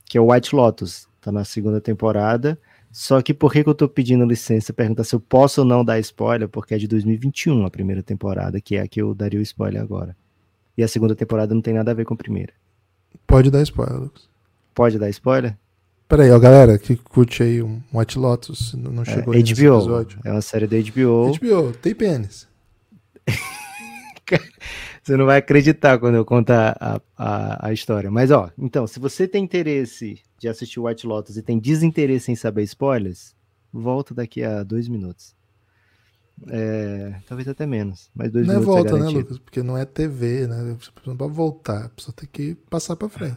que 0.04 0.18
é 0.18 0.20
o 0.20 0.32
White 0.32 0.54
Lotus. 0.54 1.08
Tá 1.20 1.30
na 1.30 1.44
segunda 1.44 1.80
temporada. 1.80 2.58
Só 2.90 3.22
que 3.22 3.32
por 3.32 3.52
que, 3.52 3.62
que 3.62 3.68
eu 3.68 3.74
tô 3.74 3.88
pedindo 3.88 4.24
licença? 4.24 4.72
Perguntar 4.72 5.04
se 5.04 5.14
eu 5.14 5.20
posso 5.20 5.60
ou 5.60 5.66
não 5.66 5.84
dar 5.84 5.98
spoiler, 6.00 6.48
porque 6.48 6.74
é 6.74 6.78
de 6.78 6.88
2021 6.88 7.64
a 7.64 7.70
primeira 7.70 8.02
temporada, 8.02 8.60
que 8.60 8.76
é 8.76 8.80
a 8.80 8.88
que 8.88 9.00
eu 9.00 9.14
daria 9.14 9.38
o 9.38 9.42
spoiler 9.42 9.80
agora. 9.80 10.16
E 10.76 10.82
a 10.82 10.88
segunda 10.88 11.14
temporada 11.14 11.54
não 11.54 11.62
tem 11.62 11.74
nada 11.74 11.90
a 11.90 11.94
ver 11.94 12.04
com 12.04 12.14
a 12.14 12.16
primeira. 12.16 12.52
Pode 13.26 13.50
dar 13.50 13.62
spoiler, 13.62 14.00
Lucas. 14.00 14.28
Pode 14.74 14.98
dar 14.98 15.08
spoiler? 15.10 15.56
Peraí, 16.08 16.30
ó, 16.32 16.38
galera 16.40 16.76
que 16.76 16.96
curte 16.96 17.42
aí 17.42 17.62
um 17.62 17.80
White 17.94 18.18
Lotus, 18.18 18.74
não 18.74 19.04
chegou 19.04 19.32
é, 19.32 19.38
HBO, 19.38 19.42
episódio. 19.42 20.18
É 20.24 20.32
uma 20.32 20.42
série 20.42 20.66
da 20.66 20.76
HBO. 20.76 21.32
HBO, 21.38 21.72
tem 21.80 21.94
pênis. 21.94 22.49
você 25.02 25.16
não 25.16 25.26
vai 25.26 25.38
acreditar 25.38 25.98
quando 25.98 26.16
eu 26.16 26.24
contar 26.24 26.76
a, 26.80 27.00
a, 27.16 27.68
a, 27.68 27.72
história. 27.72 28.10
Mas, 28.10 28.30
ó, 28.30 28.50
então, 28.58 28.86
se 28.86 28.98
você 28.98 29.26
tem 29.26 29.44
interesse 29.44 30.20
de 30.38 30.48
assistir 30.48 30.80
White 30.80 31.06
Lotus 31.06 31.36
e 31.36 31.42
tem 31.42 31.58
desinteresse 31.58 32.30
em 32.30 32.36
saber 32.36 32.62
spoilers, 32.62 33.34
volta 33.72 34.14
daqui 34.14 34.42
a 34.42 34.62
dois 34.62 34.88
minutos. 34.88 35.34
É, 36.48 37.16
talvez 37.26 37.46
até 37.48 37.66
menos, 37.66 38.10
mas 38.14 38.32
dois 38.32 38.46
não 38.46 38.54
é 38.54 38.58
minutos. 38.58 38.74
Não 38.74 38.86
é 38.86 38.90
volta, 38.90 39.04
é 39.04 39.12
né, 39.12 39.18
Lucas? 39.18 39.38
Porque 39.38 39.62
não 39.62 39.76
é 39.76 39.84
TV, 39.84 40.46
né? 40.46 40.76
Você 40.80 40.90
não 41.06 41.16
pode 41.16 41.34
voltar, 41.34 41.84
a 41.84 41.88
pessoa 41.90 42.14
tem 42.14 42.28
que 42.30 42.54
passar 42.70 42.96
para 42.96 43.10
frente. 43.10 43.36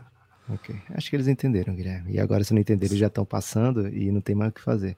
Ok. 0.50 0.76
Acho 0.90 1.10
que 1.10 1.16
eles 1.16 1.28
entenderam, 1.28 1.76
Guilherme. 1.76 2.14
E 2.14 2.20
agora, 2.20 2.44
se 2.44 2.54
não 2.54 2.62
entenderam, 2.62 2.96
já 2.96 3.08
estão 3.08 3.26
passando 3.26 3.88
e 3.88 4.12
não 4.12 4.22
tem 4.22 4.36
mais 4.36 4.52
o 4.52 4.54
que 4.54 4.62
fazer. 4.62 4.98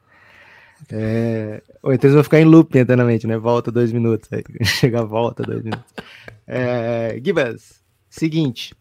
É... 0.92 1.62
Ou 1.82 1.94
então 1.94 2.08
eles 2.08 2.16
vão 2.16 2.24
ficar 2.24 2.40
em 2.40 2.46
loop 2.46 2.78
eternamente, 2.78 3.28
né? 3.28 3.38
Volta 3.38 3.72
dois 3.72 3.92
minutos. 3.92 4.30
Aí 4.32 4.44
chega 4.64 5.02
a 5.02 5.04
volta 5.04 5.44
dois 5.44 5.64
minutos. 5.64 5.94
É... 6.48 7.20
Gibas, 7.24 7.82
seguinte. 8.10 8.74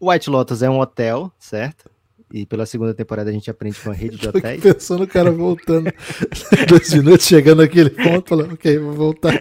White 0.00 0.30
Lotus 0.30 0.62
é 0.62 0.70
um 0.70 0.80
hotel, 0.80 1.32
certo? 1.38 1.90
E 2.32 2.44
pela 2.44 2.66
segunda 2.66 2.92
temporada 2.92 3.30
a 3.30 3.32
gente 3.32 3.50
aprende 3.50 3.80
com 3.80 3.90
a 3.90 3.94
rede 3.94 4.16
de 4.16 4.28
hotéis. 4.28 4.60
pensando 4.62 5.04
o 5.04 5.08
cara 5.08 5.30
voltando 5.30 5.90
dois 6.68 6.92
minutos, 6.92 7.26
chegando 7.26 7.62
naquele 7.62 7.88
ponto, 7.88 8.28
falando, 8.28 8.52
ok, 8.52 8.78
vou 8.78 8.92
voltar. 8.92 9.40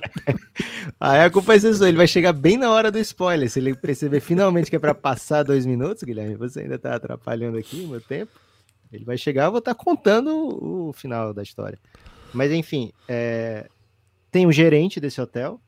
Aí 0.98 1.20
a 1.20 1.30
culpa 1.30 1.54
é 1.54 1.60
sua, 1.60 1.90
ele 1.90 1.98
vai 1.98 2.08
chegar 2.08 2.32
bem 2.32 2.58
na 2.58 2.72
hora 2.72 2.90
do 2.90 2.98
spoiler. 3.00 3.50
Se 3.50 3.60
ele 3.60 3.76
perceber 3.76 4.22
finalmente 4.22 4.70
que 4.70 4.78
é 4.78 4.80
para 4.80 4.96
passar 4.96 5.44
dois 5.44 5.66
minutos, 5.66 6.04
Guilherme, 6.04 6.36
você 6.36 6.62
ainda 6.62 6.80
tá 6.80 6.96
atrapalhando 6.96 7.58
aqui 7.58 7.82
o 7.82 7.90
meu 7.90 8.00
tempo. 8.00 8.32
Ele 8.92 9.06
vai 9.06 9.18
chegar, 9.18 9.46
eu 9.46 9.52
vou 9.52 9.60
estar 9.60 9.76
tá 9.76 9.84
contando 9.84 10.88
o, 10.88 10.94
final 10.94 11.34
da 11.34 11.44
história. 11.44 11.78
Mas 12.34 12.52
enfim, 12.52 12.92
é... 13.08 13.70
tem 14.32 14.46
o 14.46 14.50
um 14.50 14.52
gerente 14.52 15.00
desse 15.00 15.20
hotel 15.20 15.60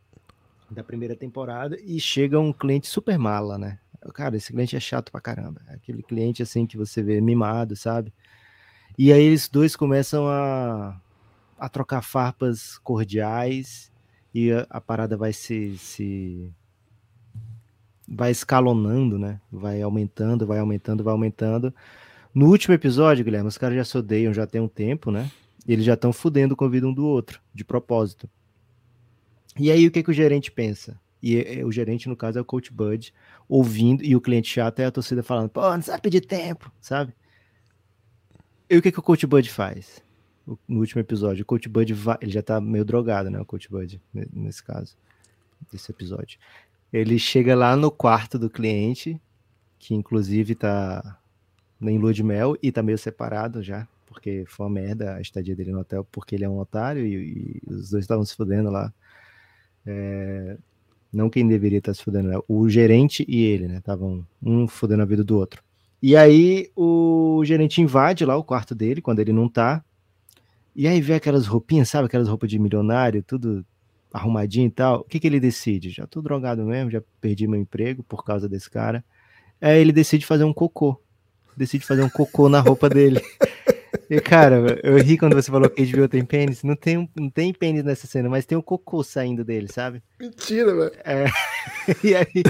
da 0.70 0.84
primeira 0.84 1.16
temporada 1.16 1.78
e 1.82 2.00
chega 2.00 2.40
um 2.40 2.54
cliente 2.54 2.88
super 2.88 3.18
mala, 3.18 3.58
né? 3.58 3.80
Cara, 4.14 4.38
esse 4.38 4.52
cliente 4.52 4.76
é 4.76 4.80
chato 4.80 5.12
pra 5.12 5.20
caramba. 5.20 5.62
É 5.68 5.74
aquele 5.74 6.02
cliente 6.02 6.42
assim 6.42 6.66
que 6.66 6.78
você 6.78 7.02
vê 7.02 7.20
mimado, 7.20 7.76
sabe? 7.76 8.14
E 8.98 9.12
aí 9.12 9.24
eles 9.24 9.50
dois 9.50 9.76
começam 9.76 10.28
a, 10.28 11.00
a 11.58 11.70
trocar 11.70 12.02
farpas 12.02 12.78
cordiais 12.78 13.92
e 14.34 14.52
a, 14.52 14.66
a 14.70 14.80
parada 14.80 15.18
vai 15.18 15.34
se, 15.34 15.78
se 15.78 16.54
vai 18.08 18.32
escalonando, 18.32 19.20
né? 19.20 19.40
Vai 19.52 19.82
aumentando, 19.82 20.48
vai 20.48 20.60
aumentando, 20.60 21.04
vai 21.04 21.14
aumentando. 21.14 21.74
No 22.34 22.48
último 22.48 22.74
episódio, 22.74 23.26
Guilherme, 23.26 23.48
os 23.48 23.58
caras 23.58 23.76
já 23.76 23.84
se 23.84 23.98
odeiam 23.98 24.34
já 24.34 24.46
tem 24.46 24.62
um 24.62 24.68
tempo, 24.68 25.12
né? 25.12 25.32
E 25.68 25.74
eles 25.74 25.86
já 25.86 25.96
estão 25.96 26.13
fudendo 26.13 26.56
com 26.56 26.65
a 26.65 26.70
vida 26.70 26.88
um 26.88 26.94
do 26.94 27.06
outro, 27.06 27.42
de 27.54 27.63
propósito. 27.63 28.30
E 29.58 29.72
aí 29.72 29.88
o 29.88 29.92
que, 29.92 30.04
que 30.04 30.12
o 30.12 30.13
gerente 30.13 30.52
pensa? 30.52 31.00
E 31.22 31.63
o 31.63 31.72
gerente, 31.72 32.08
no 32.08 32.15
caso, 32.15 32.38
é 32.39 32.42
o 32.42 32.46
Coach 32.46 32.72
Bud, 32.72 33.13
ouvindo, 33.48 34.04
e 34.04 34.15
o 34.15 34.22
cliente 34.22 34.50
chato 34.50 34.80
é 34.80 34.86
a 34.86 34.92
torcida 34.92 35.22
falando, 35.22 35.50
pô, 35.50 35.62
não 35.62 35.82
sabe 35.82 36.02
pedir 36.02 36.22
tempo, 36.22 36.72
sabe? 36.80 37.13
E 38.70 38.78
o 38.78 38.82
que, 38.82 38.92
que 38.92 39.00
o 39.00 39.04
Coach 39.04 39.28
Bud 39.28 39.50
faz? 39.50 40.02
No 40.68 40.80
último 40.80 41.02
episódio, 41.02 41.44
o 41.44 41.46
Coach 41.46 41.68
Bud 41.68 41.94
vai, 41.94 42.18
ele 42.22 42.32
já 42.32 42.42
tá 42.42 42.62
meio 42.62 42.86
drogado, 42.86 43.30
né? 43.30 43.39
O 43.39 43.46
Coach 43.46 43.70
Bud, 43.70 44.02
nesse 44.32 44.63
caso, 44.63 44.98
desse 45.72 45.92
episódio. 45.92 46.39
Ele 46.92 47.20
chega 47.20 47.54
lá 47.54 47.76
no 47.76 47.92
quarto 47.92 48.39
do 48.39 48.50
cliente, 48.50 49.22
que 49.78 49.94
inclusive 49.94 50.56
tá 50.56 51.20
em 51.82 51.98
lua 51.98 52.13
de 52.13 52.24
mel 52.24 52.58
e 52.62 52.72
tá 52.72 52.84
meio 52.84 52.98
separado 52.98 53.63
já, 53.63 53.88
porque 54.06 54.44
foi 54.48 54.65
uma 54.65 54.72
merda 54.72 55.15
a 55.15 55.22
estadia 55.22 55.56
dele 55.56 55.72
no 55.72 55.80
hotel, 55.80 56.06
porque 56.12 56.36
ele 56.36 56.44
é 56.44 56.50
um 56.50 56.60
otário 56.60 57.06
e, 57.06 57.62
e 57.68 57.74
os 57.74 57.92
dois 57.92 58.04
estavam 58.04 58.26
se 58.26 58.36
fudendo 58.36 58.70
lá. 58.70 58.94
É, 59.86 60.58
não 61.12 61.30
quem 61.30 61.48
deveria 61.48 61.80
estar 61.80 61.94
se 61.94 62.04
fudendo, 62.04 62.30
né? 62.30 62.39
o 62.48 62.70
gerente 62.70 63.26
e 63.28 63.42
ele, 63.44 63.68
né? 63.68 63.78
Estavam 63.78 64.26
um 64.42 64.68
fudendo 64.68 65.02
a 65.02 65.06
vida 65.06 65.24
do 65.24 65.38
outro. 65.38 65.63
E 66.02 66.15
aí 66.15 66.72
o 66.76 67.42
gerente 67.44 67.82
invade 67.82 68.26
lá 68.26 68.36
o 68.38 68.44
quarto 68.44 68.74
dele 68.74 69.02
quando 69.02 69.20
ele 69.20 69.34
não 69.34 69.50
tá. 69.50 69.84
E 70.76 70.88
aí 70.88 71.02
vê 71.02 71.15
aquelas 71.15 71.48
roupinhas, 71.48 71.89
sabe? 71.89 72.06
Aquelas 72.06 72.28
roupas 72.28 72.50
de 72.50 72.60
milionário, 72.60 73.24
tudo 73.24 73.65
arrumadinho 74.13 74.68
e 74.68 74.72
tal. 74.72 75.02
O 75.02 75.04
que, 75.04 75.20
que 75.20 75.28
ele 75.28 75.39
decide? 75.39 75.89
Já 75.89 76.08
tô 76.08 76.22
drogado 76.22 76.63
mesmo, 76.63 76.92
já 76.92 77.02
perdi 77.20 77.48
meu 77.48 77.60
emprego 77.60 78.04
por 78.04 78.24
causa 78.24 78.48
desse 78.48 78.70
cara. 78.70 79.04
Aí 79.60 79.80
ele 79.80 79.92
decide 79.92 80.26
fazer 80.26 80.44
um 80.44 80.54
cocô. 80.54 81.02
Decide 81.60 81.86
fazer 81.86 82.02
um 82.04 82.10
cocô 82.10 82.48
na 82.48 82.62
roupa 82.62 82.88
dele. 82.88 83.22
E, 84.10 84.22
cara, 84.22 84.80
eu 84.82 84.95
ri 84.95 85.17
quando 85.17 85.36
você 85.36 85.52
falou 85.52 85.69
que 85.69 85.86
HBO 85.86 86.08
tem 86.08 86.24
pênis. 86.24 86.63
Não 86.63 86.74
tem, 86.74 87.10
não 87.13 87.30
tem 87.30 87.52
pênis 87.52 87.84
nessa 87.84 88.08
cena, 88.08 88.30
mas 88.30 88.45
tem 88.45 88.58
um 88.58 88.62
cocô 88.62 89.04
saindo 89.04 89.43
dele, 89.43 89.67
sabe? 89.69 90.02
Mentira, 90.17 90.74
velho. 90.74 90.93
É. 91.04 91.26
E 92.02 92.15
aí, 92.15 92.43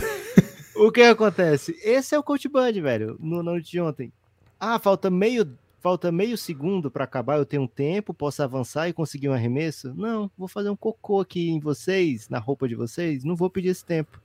o 0.76 0.92
que 0.92 1.02
acontece? 1.02 1.76
Esse 1.84 2.14
é 2.14 2.20
o 2.20 2.24
Coach 2.24 2.48
Bud, 2.48 2.80
velho, 2.80 3.18
no 3.20 3.42
noite 3.42 3.72
de 3.72 3.82
ontem. 3.82 4.14
Ah, 4.60 4.78
falta 4.78 5.10
meio, 5.10 5.58
falta 5.80 6.12
meio 6.12 6.38
segundo 6.38 6.92
para 6.92 7.06
acabar, 7.06 7.38
eu 7.38 7.46
tenho 7.46 7.64
um 7.64 7.68
tempo, 7.68 8.14
posso 8.14 8.44
avançar 8.44 8.90
e 8.90 8.94
conseguir 8.94 9.30
um 9.30 9.34
arremesso? 9.34 9.92
Não, 9.96 10.30
vou 10.38 10.48
fazer 10.48 10.70
um 10.70 10.76
cocô 10.76 11.22
aqui 11.22 11.50
em 11.50 11.60
vocês, 11.60 12.30
na 12.30 12.38
roupa 12.38 12.68
de 12.68 12.76
vocês, 12.76 13.24
não 13.24 13.36
vou 13.36 13.50
pedir 13.50 13.70
esse 13.70 13.84
tempo. 13.84 14.22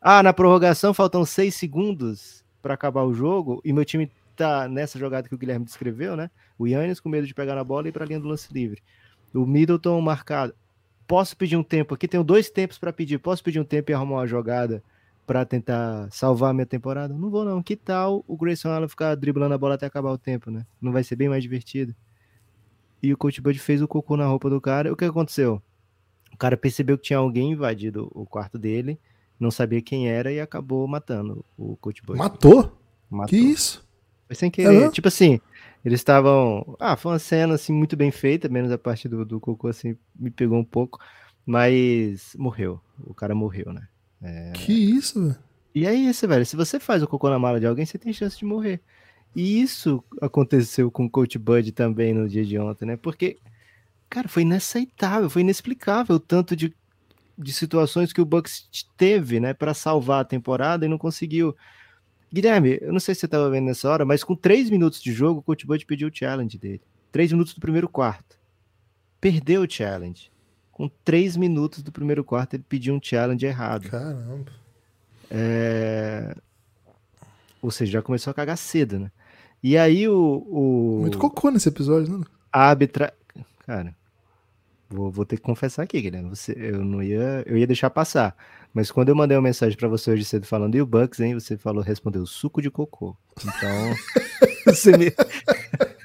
Ah, 0.00 0.22
na 0.22 0.32
prorrogação 0.32 0.92
faltam 0.92 1.24
seis 1.24 1.54
segundos 1.54 2.44
para 2.62 2.74
acabar 2.74 3.04
o 3.04 3.14
jogo 3.14 3.60
e 3.64 3.72
meu 3.72 3.84
time 3.84 4.10
tá 4.36 4.68
nessa 4.68 4.98
jogada 4.98 5.28
que 5.28 5.34
o 5.34 5.38
Guilherme 5.38 5.64
descreveu, 5.64 6.16
né? 6.16 6.30
O 6.58 6.66
Yannis 6.66 7.00
com 7.00 7.08
medo 7.08 7.26
de 7.26 7.34
pegar 7.34 7.54
na 7.54 7.64
bola 7.64 7.88
e 7.88 7.92
para 7.92 8.04
linha 8.04 8.20
do 8.20 8.28
lance 8.28 8.52
livre. 8.52 8.82
O 9.34 9.46
Middleton 9.46 10.00
marcado. 10.00 10.54
Posso 11.06 11.36
pedir 11.36 11.56
um 11.56 11.62
tempo 11.62 11.94
aqui? 11.94 12.06
Tenho 12.08 12.24
dois 12.24 12.50
tempos 12.50 12.78
para 12.78 12.92
pedir. 12.92 13.18
Posso 13.18 13.42
pedir 13.42 13.60
um 13.60 13.64
tempo 13.64 13.90
e 13.90 13.94
arrumar 13.94 14.16
uma 14.16 14.26
jogada 14.26 14.82
para 15.26 15.44
tentar 15.44 16.08
salvar 16.10 16.50
a 16.50 16.54
minha 16.54 16.66
temporada? 16.66 17.12
Não 17.12 17.30
vou, 17.30 17.44
não. 17.44 17.62
Que 17.62 17.76
tal 17.76 18.24
o 18.26 18.36
Grayson 18.36 18.70
Allen 18.70 18.88
ficar 18.88 19.14
driblando 19.14 19.54
a 19.54 19.58
bola 19.58 19.74
até 19.74 19.86
acabar 19.86 20.10
o 20.10 20.18
tempo, 20.18 20.50
né? 20.50 20.66
Não 20.80 20.92
vai 20.92 21.04
ser 21.04 21.16
bem 21.16 21.28
mais 21.28 21.42
divertido. 21.42 21.94
E 23.02 23.12
o 23.12 23.16
Coach 23.16 23.40
Bud 23.40 23.58
fez 23.58 23.80
o 23.82 23.88
cocô 23.88 24.16
na 24.16 24.26
roupa 24.26 24.50
do 24.50 24.60
cara. 24.60 24.92
O 24.92 24.96
que 24.96 25.04
aconteceu? 25.04 25.62
O 26.32 26.36
cara 26.36 26.56
percebeu 26.56 26.96
que 26.96 27.04
tinha 27.04 27.18
alguém 27.18 27.52
invadido 27.52 28.10
o 28.14 28.24
quarto 28.24 28.58
dele, 28.58 28.98
não 29.40 29.50
sabia 29.50 29.80
quem 29.80 30.08
era 30.08 30.30
e 30.30 30.38
acabou 30.38 30.86
matando 30.86 31.44
o 31.56 31.74
Coach 31.76 32.02
Bud. 32.02 32.18
Matou? 32.18 32.78
Matou. 33.08 33.28
Que 33.30 33.36
isso? 33.36 33.88
Foi 34.26 34.36
sem 34.36 34.50
querer. 34.50 34.84
Uhum. 34.84 34.90
Tipo 34.90 35.08
assim, 35.08 35.40
eles 35.84 35.98
estavam. 35.98 36.76
Ah, 36.78 36.96
foi 36.96 37.12
uma 37.12 37.18
cena 37.18 37.54
assim 37.54 37.72
muito 37.72 37.96
bem 37.96 38.10
feita, 38.10 38.48
menos 38.48 38.70
a 38.70 38.78
parte 38.78 39.08
do, 39.08 39.24
do 39.24 39.40
cocô 39.40 39.68
assim, 39.68 39.96
me 40.14 40.30
pegou 40.30 40.58
um 40.58 40.64
pouco. 40.64 41.00
Mas 41.44 42.36
morreu. 42.38 42.80
O 43.04 43.14
cara 43.14 43.34
morreu, 43.34 43.72
né? 43.72 43.88
É... 44.22 44.52
Que 44.52 44.72
isso, 44.72 45.20
velho? 45.20 45.38
E 45.74 45.86
é 45.86 45.94
isso, 45.94 46.28
velho. 46.28 46.44
Se 46.44 46.54
você 46.54 46.78
faz 46.78 47.02
o 47.02 47.08
cocô 47.08 47.30
na 47.30 47.38
mala 47.38 47.58
de 47.58 47.66
alguém, 47.66 47.86
você 47.86 47.96
tem 47.96 48.12
chance 48.12 48.38
de 48.38 48.44
morrer. 48.44 48.80
E 49.34 49.60
isso 49.60 50.02
aconteceu 50.20 50.90
com 50.90 51.06
o 51.06 51.10
Coach 51.10 51.38
Bud 51.38 51.72
também 51.72 52.12
no 52.12 52.28
dia 52.28 52.44
de 52.44 52.58
ontem, 52.58 52.84
né? 52.84 52.96
Porque, 52.96 53.38
cara, 54.08 54.28
foi 54.28 54.42
inaceitável, 54.42 55.30
foi 55.30 55.42
inexplicável 55.42 56.16
o 56.16 56.20
tanto 56.20 56.56
de, 56.56 56.74
de 57.42 57.52
situações 57.52 58.12
que 58.12 58.20
o 58.20 58.24
Bucks 58.24 58.68
teve, 58.96 59.40
né, 59.40 59.54
para 59.54 59.74
salvar 59.74 60.20
a 60.20 60.24
temporada 60.24 60.84
e 60.84 60.88
não 60.88 60.98
conseguiu. 60.98 61.56
Guilherme, 62.32 62.78
eu 62.80 62.92
não 62.92 63.00
sei 63.00 63.14
se 63.14 63.20
você 63.20 63.26
estava 63.26 63.50
vendo 63.50 63.66
nessa 63.66 63.88
hora, 63.88 64.04
mas 64.04 64.22
com 64.22 64.36
três 64.36 64.70
minutos 64.70 65.02
de 65.02 65.12
jogo, 65.12 65.40
o 65.40 65.42
Coach 65.42 65.66
Bud 65.66 65.84
pediu 65.84 66.08
o 66.08 66.14
challenge 66.14 66.58
dele. 66.58 66.80
Três 67.10 67.32
minutos 67.32 67.54
do 67.54 67.60
primeiro 67.60 67.88
quarto. 67.88 68.38
Perdeu 69.20 69.62
o 69.62 69.70
challenge. 69.70 70.30
Com 70.70 70.88
três 71.04 71.36
minutos 71.36 71.82
do 71.82 71.90
primeiro 71.90 72.22
quarto, 72.22 72.54
ele 72.54 72.64
pediu 72.68 72.94
um 72.94 73.00
challenge 73.02 73.44
errado. 73.44 73.88
Caramba. 73.88 74.52
É... 75.30 76.34
Ou 77.60 77.70
seja, 77.70 77.92
já 77.92 78.02
começou 78.02 78.30
a 78.30 78.34
cagar 78.34 78.56
cedo, 78.56 78.98
né? 78.98 79.10
E 79.62 79.76
aí 79.76 80.08
o. 80.08 80.46
o... 80.48 80.98
Muito 81.02 81.18
cocô 81.18 81.50
nesse 81.50 81.68
episódio, 81.68 82.18
né? 82.18 82.24
A 82.50 82.68
arbitra... 82.68 83.12
Cara, 83.66 83.94
vou, 84.90 85.10
vou 85.10 85.24
ter 85.24 85.36
que 85.36 85.42
confessar 85.42 85.84
aqui, 85.84 86.00
Guilherme. 86.00 86.28
Você, 86.30 86.52
eu 86.56 86.84
não 86.84 87.02
ia. 87.02 87.42
Eu 87.46 87.56
ia 87.56 87.66
deixar 87.66 87.88
passar. 87.88 88.36
Mas 88.74 88.90
quando 88.90 89.08
eu 89.08 89.16
mandei 89.16 89.36
uma 89.36 89.42
mensagem 89.42 89.76
para 89.76 89.88
você 89.88 90.10
hoje 90.10 90.24
cedo 90.24 90.46
falando, 90.46 90.74
e 90.74 90.82
o 90.82 90.86
Bucks, 90.86 91.20
hein? 91.20 91.34
Você 91.34 91.56
falou, 91.56 91.82
respondeu, 91.82 92.26
suco 92.26 92.60
de 92.60 92.70
cocô. 92.70 93.16
Então, 93.40 93.94
você 94.66 94.96
me... 94.96 95.12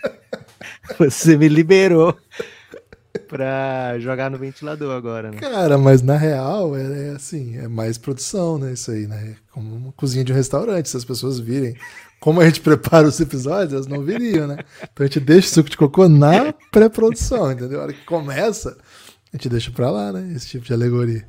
você 0.98 1.38
me 1.38 1.48
liberou. 1.48 2.18
Pra 3.28 3.98
jogar 4.00 4.30
no 4.30 4.38
ventilador 4.38 4.96
agora, 4.96 5.32
né? 5.32 5.38
Cara, 5.38 5.78
mas 5.78 6.02
na 6.02 6.16
real 6.18 6.76
é, 6.76 7.10
é, 7.10 7.10
assim, 7.12 7.58
é 7.58 7.68
mais 7.68 7.98
produção, 7.98 8.58
né? 8.58 8.74
Isso 8.74 8.92
aí, 8.92 9.08
né? 9.08 9.36
Como 9.52 9.76
uma 9.76 9.92
cozinha 9.92 10.24
de 10.24 10.32
um 10.32 10.36
restaurante, 10.36 10.90
se 10.90 10.98
as 10.98 11.06
pessoas 11.06 11.40
virem 11.40 11.76
como 12.20 12.42
a 12.42 12.46
gente 12.46 12.62
prepara 12.62 13.08
os 13.08 13.20
episódios, 13.20 13.74
elas 13.74 13.88
não 13.88 14.02
viriam, 14.02 14.48
né? 14.48 14.58
Então 14.82 15.04
a 15.04 15.08
gente 15.08 15.20
deixa 15.20 15.48
o 15.48 15.52
suco 15.52 15.70
de 15.70 15.78
cocô 15.78 16.10
na 16.10 16.54
pré-produção, 16.72 17.52
entendeu? 17.52 17.80
A 17.80 17.84
hora 17.84 17.94
que 17.94 18.04
começa, 18.06 18.78
a 19.32 19.38
gente 19.38 19.50
deixa 19.50 19.72
pra 19.72 19.92
lá, 19.92 20.12
né? 20.12 20.34
Esse 20.36 20.48
tipo 20.48 20.66
de 20.66 20.74
alegoria. 20.74 21.28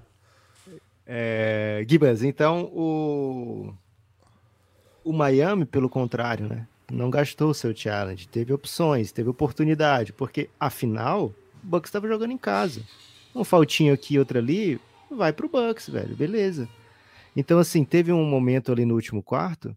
É, 1.07 1.85
Gibas, 1.89 2.23
então 2.23 2.65
o, 2.73 3.73
o 5.05 5.13
Miami, 5.13 5.65
pelo 5.65 5.89
contrário, 5.89 6.49
né? 6.49 6.67
Não 6.91 7.11
gastou 7.11 7.51
o 7.51 7.55
seu 7.55 7.75
challenge, 7.75 8.29
teve 8.29 8.53
opções, 8.53 9.13
teve 9.13 9.29
oportunidade, 9.29 10.13
porque 10.13 10.49
afinal, 10.59 11.33
Bucks 11.67 11.89
estava 11.89 12.09
jogando 12.09 12.33
em 12.33 12.39
casa. 12.39 12.83
Um 13.35 13.45
faltinho 13.45 13.93
aqui 13.93 14.19
outro 14.19 14.39
ali, 14.39 14.81
vai 15.11 15.33
pro 15.33 15.49
Bucks, 15.49 15.89
velho, 15.89 16.17
beleza. 16.17 16.69
Então, 17.37 17.59
assim, 17.59 17.85
teve 17.85 18.13
um 18.13 18.25
momento 18.25 18.73
ali 18.73 18.85
no 18.85 18.95
último 18.95 19.23
quarto 19.23 19.77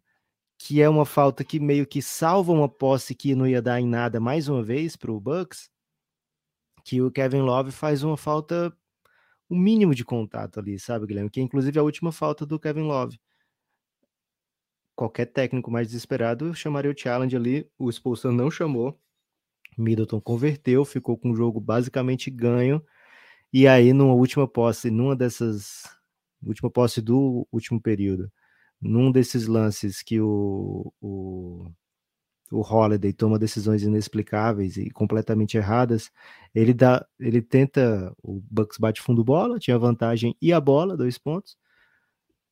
que 0.59 0.81
é 0.81 0.89
uma 0.89 1.05
falta 1.05 1.43
que 1.43 1.57
meio 1.57 1.87
que 1.87 2.01
salva 2.01 2.51
uma 2.51 2.67
posse 2.67 3.15
que 3.15 3.33
não 3.33 3.47
ia 3.47 3.61
dar 3.61 3.79
em 3.79 3.87
nada 3.87 4.19
mais 4.19 4.49
uma 4.49 4.61
vez 4.61 4.97
para 4.97 5.09
o 5.09 5.19
Bucks, 5.19 5.71
que 6.83 7.01
o 7.01 7.09
Kevin 7.09 7.41
Love 7.41 7.71
faz 7.71 8.03
uma 8.03 8.17
falta 8.17 8.75
o 9.49 9.55
um 9.55 9.57
mínimo 9.57 9.95
de 9.95 10.03
contato 10.03 10.59
ali, 10.59 10.77
sabe, 10.77 11.07
Guilherme? 11.07 11.29
Que 11.29 11.39
é 11.39 11.43
inclusive 11.43 11.79
a 11.79 11.83
última 11.83 12.11
falta 12.11 12.45
do 12.45 12.59
Kevin 12.59 12.83
Love. 12.83 13.19
Qualquer 14.95 15.27
técnico 15.27 15.71
mais 15.71 15.87
desesperado 15.87 16.53
chamaria 16.53 16.91
o 16.91 16.97
challenge 16.97 17.35
ali, 17.35 17.71
o 17.77 17.89
expulsão 17.89 18.31
não 18.33 18.51
chamou. 18.51 18.99
Middleton 19.81 20.21
converteu, 20.21 20.85
ficou 20.85 21.17
com 21.17 21.31
o 21.31 21.35
jogo 21.35 21.59
basicamente 21.59 22.29
ganho. 22.31 22.83
E 23.53 23.67
aí, 23.67 23.93
numa 23.93 24.13
última 24.13 24.47
posse, 24.47 24.91
numa 24.91 25.15
dessas. 25.15 25.83
Última 26.43 26.69
posse 26.71 27.01
do 27.01 27.47
último 27.51 27.81
período, 27.81 28.31
num 28.81 29.11
desses 29.11 29.47
lances 29.47 30.01
que 30.01 30.21
o, 30.21 30.93
o, 31.01 31.69
o 32.51 32.61
Holiday 32.61 33.13
toma 33.13 33.37
decisões 33.39 33.83
inexplicáveis 33.83 34.77
e 34.77 34.89
completamente 34.89 35.57
erradas, 35.57 36.11
ele 36.55 36.73
dá, 36.73 37.05
ele 37.19 37.41
tenta, 37.41 38.13
o 38.23 38.41
Bucks 38.49 38.77
bate 38.77 39.01
fundo 39.01 39.23
bola, 39.23 39.59
tinha 39.59 39.77
vantagem 39.77 40.35
e 40.41 40.53
a 40.53 40.61
bola, 40.61 40.97
dois 40.97 41.17
pontos. 41.17 41.57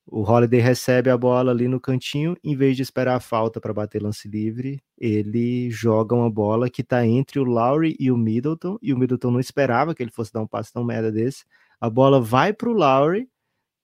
O 0.10 0.22
Holiday 0.22 0.62
recebe 0.62 1.10
a 1.10 1.18
bola 1.18 1.52
ali 1.52 1.68
no 1.68 1.82
cantinho, 1.82 2.38
em 2.42 2.56
vez 2.56 2.78
de 2.78 2.82
esperar 2.82 3.18
a 3.18 3.20
falta 3.20 3.60
para 3.60 3.74
bater 3.74 4.02
lance 4.02 4.26
livre, 4.26 4.82
ele 4.98 5.70
joga 5.70 6.16
uma 6.16 6.30
bola 6.30 6.70
que 6.70 6.82
está 6.82 7.06
entre 7.06 7.40
o 7.40 7.44
Lowry 7.44 7.94
e 8.00 8.10
o 8.10 8.16
Middleton, 8.16 8.78
e 8.82 8.94
o 8.94 8.98
Middleton 8.98 9.32
não 9.32 9.40
esperava 9.40 9.94
que 9.94 10.02
ele 10.02 10.12
fosse 10.12 10.32
dar 10.32 10.42
um 10.42 10.48
passe 10.48 10.72
tão 10.72 10.86
merda 10.86 11.12
desse. 11.12 11.44
A 11.80 11.90
bola 11.90 12.22
vai 12.22 12.54
para 12.54 12.70
o 12.70 12.74
Lowry, 12.74 13.30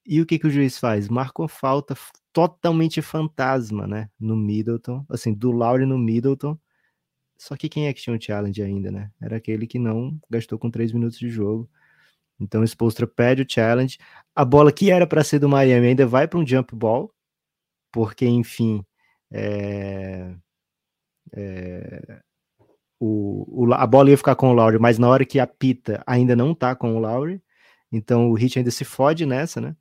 e 0.06 0.22
o 0.22 0.26
que, 0.26 0.40
que 0.40 0.48
o 0.48 0.50
juiz 0.50 0.78
faz? 0.78 1.10
Marca 1.10 1.42
uma 1.42 1.50
falta 1.50 1.94
totalmente 2.32 3.02
fantasma, 3.02 3.86
né? 3.86 4.10
No 4.18 4.36
Middleton, 4.38 5.06
assim, 5.10 5.34
do 5.34 5.52
Lowry 5.52 5.86
no 5.86 5.98
Middleton. 5.98 6.58
Só 7.38 7.58
que 7.58 7.68
quem 7.68 7.88
é 7.88 7.94
que 7.94 8.02
tinha 8.02 8.16
um 8.16 8.22
challenge 8.22 8.62
ainda, 8.62 8.90
né? 8.92 9.12
Era 9.22 9.38
aquele 9.38 9.68
que 9.68 9.78
não 9.78 10.18
gastou 10.30 10.58
com 10.58 10.72
três 10.72 10.94
minutos 10.94 11.20
de 11.20 11.30
jogo. 11.30 11.70
Então 12.44 12.62
o 12.62 12.68
Spolstra 12.68 13.08
pede 13.08 13.44
o 13.44 13.46
challenge. 13.48 13.98
A 14.36 14.46
bola 14.46 14.72
que 14.72 14.92
era 14.92 15.08
para 15.08 15.24
ser 15.24 15.40
do 15.40 15.50
Miami 15.50 15.88
ainda 15.88 16.06
vai 16.06 16.28
para 16.28 16.40
um 16.40 16.46
jump 16.46 16.76
ball, 16.76 17.14
porque, 17.92 18.26
enfim, 18.26 18.86
é... 19.32 20.36
É... 21.34 22.22
O, 23.00 23.66
o, 23.66 23.74
a 23.74 23.86
bola 23.88 24.10
ia 24.12 24.18
ficar 24.18 24.36
com 24.36 24.50
o 24.52 24.54
Lowry, 24.54 24.80
mas 24.80 24.98
na 24.98 25.10
hora 25.10 25.26
que 25.26 25.40
apita 25.40 26.02
ainda 26.08 26.36
não 26.36 26.56
tá 26.56 26.76
com 26.76 26.96
o 26.96 27.00
Lowry. 27.00 27.42
Então 27.92 28.30
o 28.32 28.34
Hit 28.36 28.60
ainda 28.60 28.72
se 28.72 28.86
fode 28.86 29.26
nessa, 29.26 29.60
né? 29.62 29.76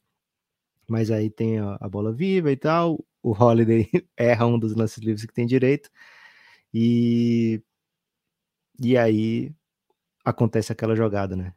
mas 0.93 1.11
aí 1.11 1.31
tem 1.31 1.59
a, 1.59 1.79
a 1.81 1.89
bola 1.89 2.13
viva 2.13 2.53
e 2.53 2.57
tal. 2.57 3.05
O 3.23 3.33
Holiday 3.33 3.89
erra 4.17 4.47
um 4.47 4.59
dos 4.59 4.75
lances 4.75 5.03
livres 5.03 5.25
que 5.25 5.33
tem 5.33 5.47
direito. 5.47 5.91
E, 6.75 7.63
e 8.79 8.97
aí 8.97 9.55
acontece 10.25 10.73
aquela 10.73 10.95
jogada, 10.97 11.37
né? 11.37 11.55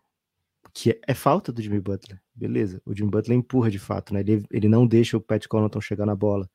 Que 0.75 0.99
é 1.07 1.13
falta 1.15 1.51
do 1.51 1.61
Jimmy 1.61 1.79
Butler. 1.79 2.21
Beleza, 2.35 2.81
o 2.85 2.93
Jimmy 2.95 3.09
Butler 3.09 3.37
empurra 3.37 3.71
de 3.71 3.79
fato, 3.79 4.13
né? 4.13 4.19
Ele, 4.19 4.45
ele 4.51 4.69
não 4.69 4.85
deixa 4.85 5.17
o 5.17 5.21
Pat 5.21 5.47
Connaughton 5.47 5.81
chegar 5.81 6.05
na 6.05 6.15
bola. 6.15 6.49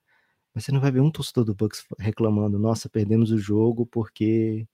Mas 0.55 0.64
você 0.64 0.73
não 0.73 0.81
vai 0.81 0.93
ver 0.93 1.01
um 1.01 1.11
torcedor 1.11 1.45
do 1.45 1.55
Bucks 1.55 1.85
reclamando, 1.99 2.59
nossa, 2.59 2.89
perdemos 2.89 3.31
o 3.33 3.39
jogo 3.39 3.87
porque 3.87 4.66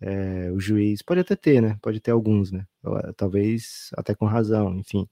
é, 0.00 0.50
o 0.52 0.60
juiz. 0.60 1.02
Pode 1.02 1.20
até 1.20 1.36
ter, 1.36 1.62
né? 1.62 1.78
Pode 1.82 2.00
ter 2.00 2.10
alguns, 2.10 2.52
né? 2.52 2.66
Talvez 3.16 3.90
até 3.96 4.14
com 4.14 4.26
razão, 4.26 4.76
enfim 4.78 5.08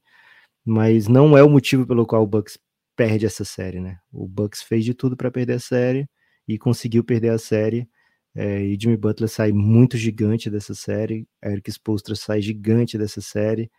mas 0.65 1.07
não 1.07 1.37
é 1.37 1.43
o 1.43 1.49
motivo 1.49 1.85
pelo 1.85 2.07
qual 2.07 2.23
o 2.23 2.27
Bucks 2.27 2.57
perde 2.95 3.25
essa 3.25 3.45
série, 3.45 3.79
né? 3.79 3.99
O 4.11 4.27
Bucks 4.27 4.63
fez 4.63 4.83
de 4.83 4.93
tudo 4.95 5.15
para 5.15 5.29
perder 5.29 5.53
a 5.53 5.59
série 5.59 6.09
e 6.47 6.57
conseguiu 6.57 7.03
perder 7.03 7.29
a 7.29 7.37
série. 7.37 7.87
É, 8.35 8.61
e 8.61 8.77
Jimmy 8.79 8.97
Butler 8.97 9.29
sai 9.29 9.51
muito 9.53 9.97
gigante 9.97 10.49
dessa 10.49 10.75
série, 10.75 11.27
Eric 11.43 11.71
Spoelstra 11.71 12.15
sai 12.15 12.41
gigante 12.41 12.97
dessa 12.97 13.21
série. 13.21 13.71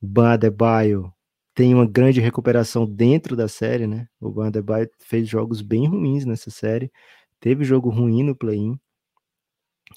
Ban 0.00 0.32
Adebayo 0.34 1.12
tem 1.54 1.74
uma 1.74 1.86
grande 1.86 2.20
recuperação 2.20 2.86
dentro 2.86 3.34
da 3.36 3.48
série, 3.48 3.86
né? 3.86 4.08
O 4.20 4.30
Ban 4.30 4.48
Adebayo 4.48 4.88
fez 5.00 5.28
jogos 5.28 5.62
bem 5.62 5.88
ruins 5.88 6.24
nessa 6.26 6.50
série, 6.50 6.92
teve 7.40 7.64
jogo 7.64 7.90
ruim 7.90 8.22
no 8.22 8.36
play-in, 8.36 8.78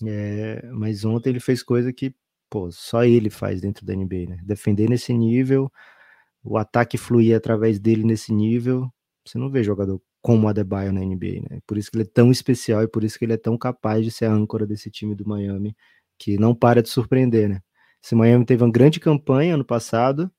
é, 0.05 0.61
mas 0.71 1.03
ontem 1.05 1.29
ele 1.29 1.39
fez 1.39 1.61
coisa 1.63 1.91
que 1.93 2.13
pô, 2.49 2.71
só 2.71 3.03
ele 3.03 3.29
faz 3.29 3.61
dentro 3.61 3.85
da 3.85 3.93
NBA, 3.95 4.29
né? 4.29 4.39
Defender 4.43 4.89
nesse 4.89 5.13
nível, 5.13 5.71
o 6.43 6.57
ataque 6.57 6.97
fluir 6.97 7.35
através 7.35 7.79
dele 7.79 8.03
nesse 8.03 8.33
nível, 8.33 8.91
você 9.25 9.37
não 9.37 9.49
vê 9.49 9.63
jogador 9.63 10.01
como 10.21 10.45
o 10.45 10.49
Adebayo 10.49 10.93
na 10.93 11.01
NBA, 11.01 11.41
né? 11.49 11.59
Por 11.65 11.77
isso 11.77 11.89
que 11.89 11.97
ele 11.97 12.03
é 12.03 12.11
tão 12.13 12.31
especial 12.31 12.83
e 12.83 12.87
por 12.87 13.03
isso 13.03 13.17
que 13.17 13.25
ele 13.25 13.33
é 13.33 13.37
tão 13.37 13.57
capaz 13.57 14.05
de 14.05 14.11
ser 14.11 14.25
a 14.25 14.31
âncora 14.33 14.67
desse 14.67 14.91
time 14.91 15.15
do 15.15 15.27
Miami, 15.27 15.75
que 16.17 16.37
não 16.37 16.53
para 16.55 16.81
de 16.83 16.89
surpreender, 16.89 17.49
né? 17.49 17.61
Esse 18.03 18.15
Miami 18.15 18.45
teve 18.45 18.63
uma 18.63 18.71
grande 18.71 18.99
campanha 18.99 19.55
ano 19.55 19.65
passado, 19.65 20.31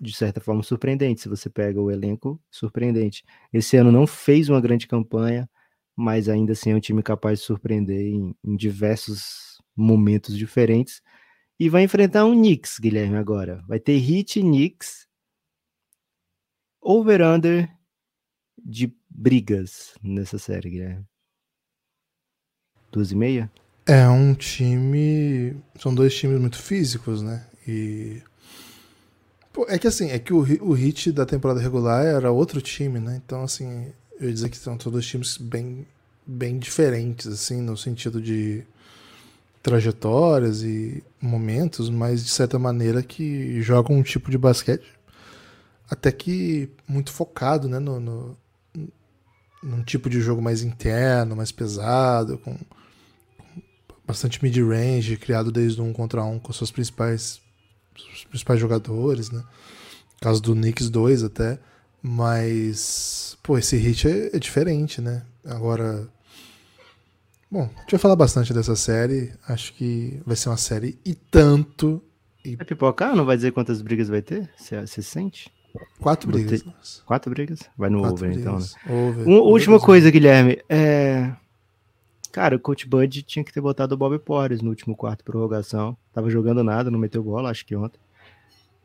de 0.00 0.14
certa 0.14 0.40
forma 0.40 0.62
surpreendente, 0.62 1.20
se 1.20 1.28
você 1.28 1.50
pega 1.50 1.80
o 1.80 1.90
elenco, 1.90 2.40
surpreendente. 2.50 3.24
Esse 3.52 3.76
ano 3.76 3.90
não 3.92 4.06
fez 4.06 4.48
uma 4.48 4.60
grande 4.60 4.86
campanha, 4.86 5.48
mas 5.96 6.28
ainda 6.28 6.52
assim 6.52 6.70
é 6.70 6.76
um 6.76 6.80
time 6.80 7.02
capaz 7.02 7.40
de 7.40 7.44
surpreender 7.46 8.00
em, 8.00 8.34
em 8.44 8.56
diversos 8.56 9.60
momentos 9.76 10.36
diferentes. 10.36 11.02
E 11.58 11.68
vai 11.68 11.82
enfrentar 11.82 12.24
um 12.24 12.34
Knicks, 12.36 12.78
Guilherme, 12.78 13.16
agora. 13.16 13.62
Vai 13.66 13.80
ter 13.80 13.98
Hit 13.98 14.40
Knicks. 14.40 15.08
Over-under 16.80 17.77
de 18.64 18.92
brigas 19.08 19.94
nessa 20.02 20.38
série, 20.38 20.70
Guilherme. 20.70 21.04
Duas 22.90 23.12
e 23.12 23.16
meia? 23.16 23.50
É 23.86 24.08
um 24.08 24.34
time. 24.34 25.56
São 25.78 25.94
dois 25.94 26.14
times 26.14 26.40
muito 26.40 26.58
físicos, 26.58 27.22
né? 27.22 27.46
E. 27.66 28.22
Pô, 29.52 29.66
é 29.68 29.78
que 29.78 29.86
assim, 29.86 30.10
é 30.10 30.18
que 30.18 30.32
o, 30.32 30.38
o 30.62 30.72
hit 30.72 31.10
da 31.10 31.26
temporada 31.26 31.60
regular 31.60 32.04
era 32.04 32.30
outro 32.30 32.60
time, 32.60 32.98
né? 32.98 33.20
Então, 33.24 33.42
assim, 33.42 33.92
eu 34.20 34.28
ia 34.28 34.34
dizer 34.34 34.48
que 34.50 34.56
são 34.56 34.76
dois 34.76 35.06
times 35.06 35.36
bem, 35.36 35.86
bem 36.26 36.58
diferentes, 36.58 37.26
assim, 37.26 37.60
no 37.60 37.76
sentido 37.76 38.20
de 38.20 38.62
trajetórias 39.62 40.62
e 40.62 41.02
momentos, 41.20 41.90
mas 41.90 42.24
de 42.24 42.30
certa 42.30 42.58
maneira 42.58 43.02
que 43.02 43.60
jogam 43.60 43.96
um 43.96 44.02
tipo 44.02 44.30
de 44.30 44.38
basquete 44.38 44.98
até 45.90 46.12
que 46.12 46.70
muito 46.86 47.10
focado 47.10 47.68
né, 47.68 47.78
no, 47.78 47.98
no, 47.98 48.36
num 49.62 49.82
tipo 49.82 50.08
de 50.08 50.20
jogo 50.20 50.40
mais 50.40 50.62
interno, 50.62 51.36
mais 51.36 51.52
pesado, 51.52 52.38
com, 52.38 52.54
com 52.54 53.96
bastante 54.06 54.42
mid-range, 54.42 55.16
criado 55.16 55.50
desde 55.50 55.80
um 55.80 55.92
contra 55.92 56.24
um 56.24 56.38
com 56.38 56.52
seus 56.52 56.70
principais, 56.70 57.40
seus 57.96 58.24
principais 58.24 58.60
jogadores, 58.60 59.30
né? 59.30 59.42
Caso 60.20 60.40
do 60.42 60.54
Knicks 60.54 60.90
2 60.90 61.24
até. 61.24 61.58
Mas, 62.02 63.36
pô, 63.42 63.58
esse 63.58 63.76
hit 63.76 64.06
é, 64.08 64.36
é 64.36 64.38
diferente, 64.38 65.00
né? 65.00 65.24
Agora, 65.44 66.08
Bom, 67.50 67.62
a 67.62 67.80
gente 67.80 67.92
vai 67.92 68.00
falar 68.00 68.16
bastante 68.16 68.52
dessa 68.52 68.76
série. 68.76 69.32
Acho 69.48 69.72
que 69.72 70.20
vai 70.26 70.36
ser 70.36 70.50
uma 70.50 70.58
série 70.58 70.98
e 71.04 71.14
tanto. 71.14 72.02
E... 72.44 72.54
Vai 72.56 72.66
pipocar? 72.66 73.16
Não 73.16 73.24
vai 73.24 73.36
dizer 73.36 73.52
quantas 73.52 73.80
brigas 73.80 74.08
vai 74.08 74.20
ter? 74.20 74.50
Você 74.58 75.02
sente? 75.02 75.50
Quatro 76.00 76.30
brigas. 76.30 76.62
Ter... 76.62 77.04
Quatro 77.04 77.30
brigas? 77.30 77.60
Vai 77.76 77.90
no 77.90 78.00
Quatro 78.00 78.14
over, 78.16 78.30
brigas. 78.30 78.76
então, 78.82 78.94
né? 78.94 79.08
Over. 79.08 79.28
Over 79.28 79.52
última 79.52 79.80
coisa, 79.80 80.10
Guilherme. 80.10 80.58
É... 80.68 81.32
Cara, 82.32 82.56
o 82.56 82.60
Coach 82.60 82.86
Bud 82.86 83.22
tinha 83.22 83.44
que 83.44 83.52
ter 83.52 83.60
botado 83.60 83.94
o 83.94 83.98
Bob 83.98 84.18
Porres 84.18 84.60
no 84.60 84.70
último 84.70 84.94
quarto 84.94 85.24
prorrogação. 85.24 85.96
Tava 86.12 86.30
jogando 86.30 86.62
nada, 86.62 86.90
não 86.90 86.98
meteu 86.98 87.22
bola, 87.22 87.50
acho 87.50 87.64
que 87.66 87.74
ontem. 87.74 87.98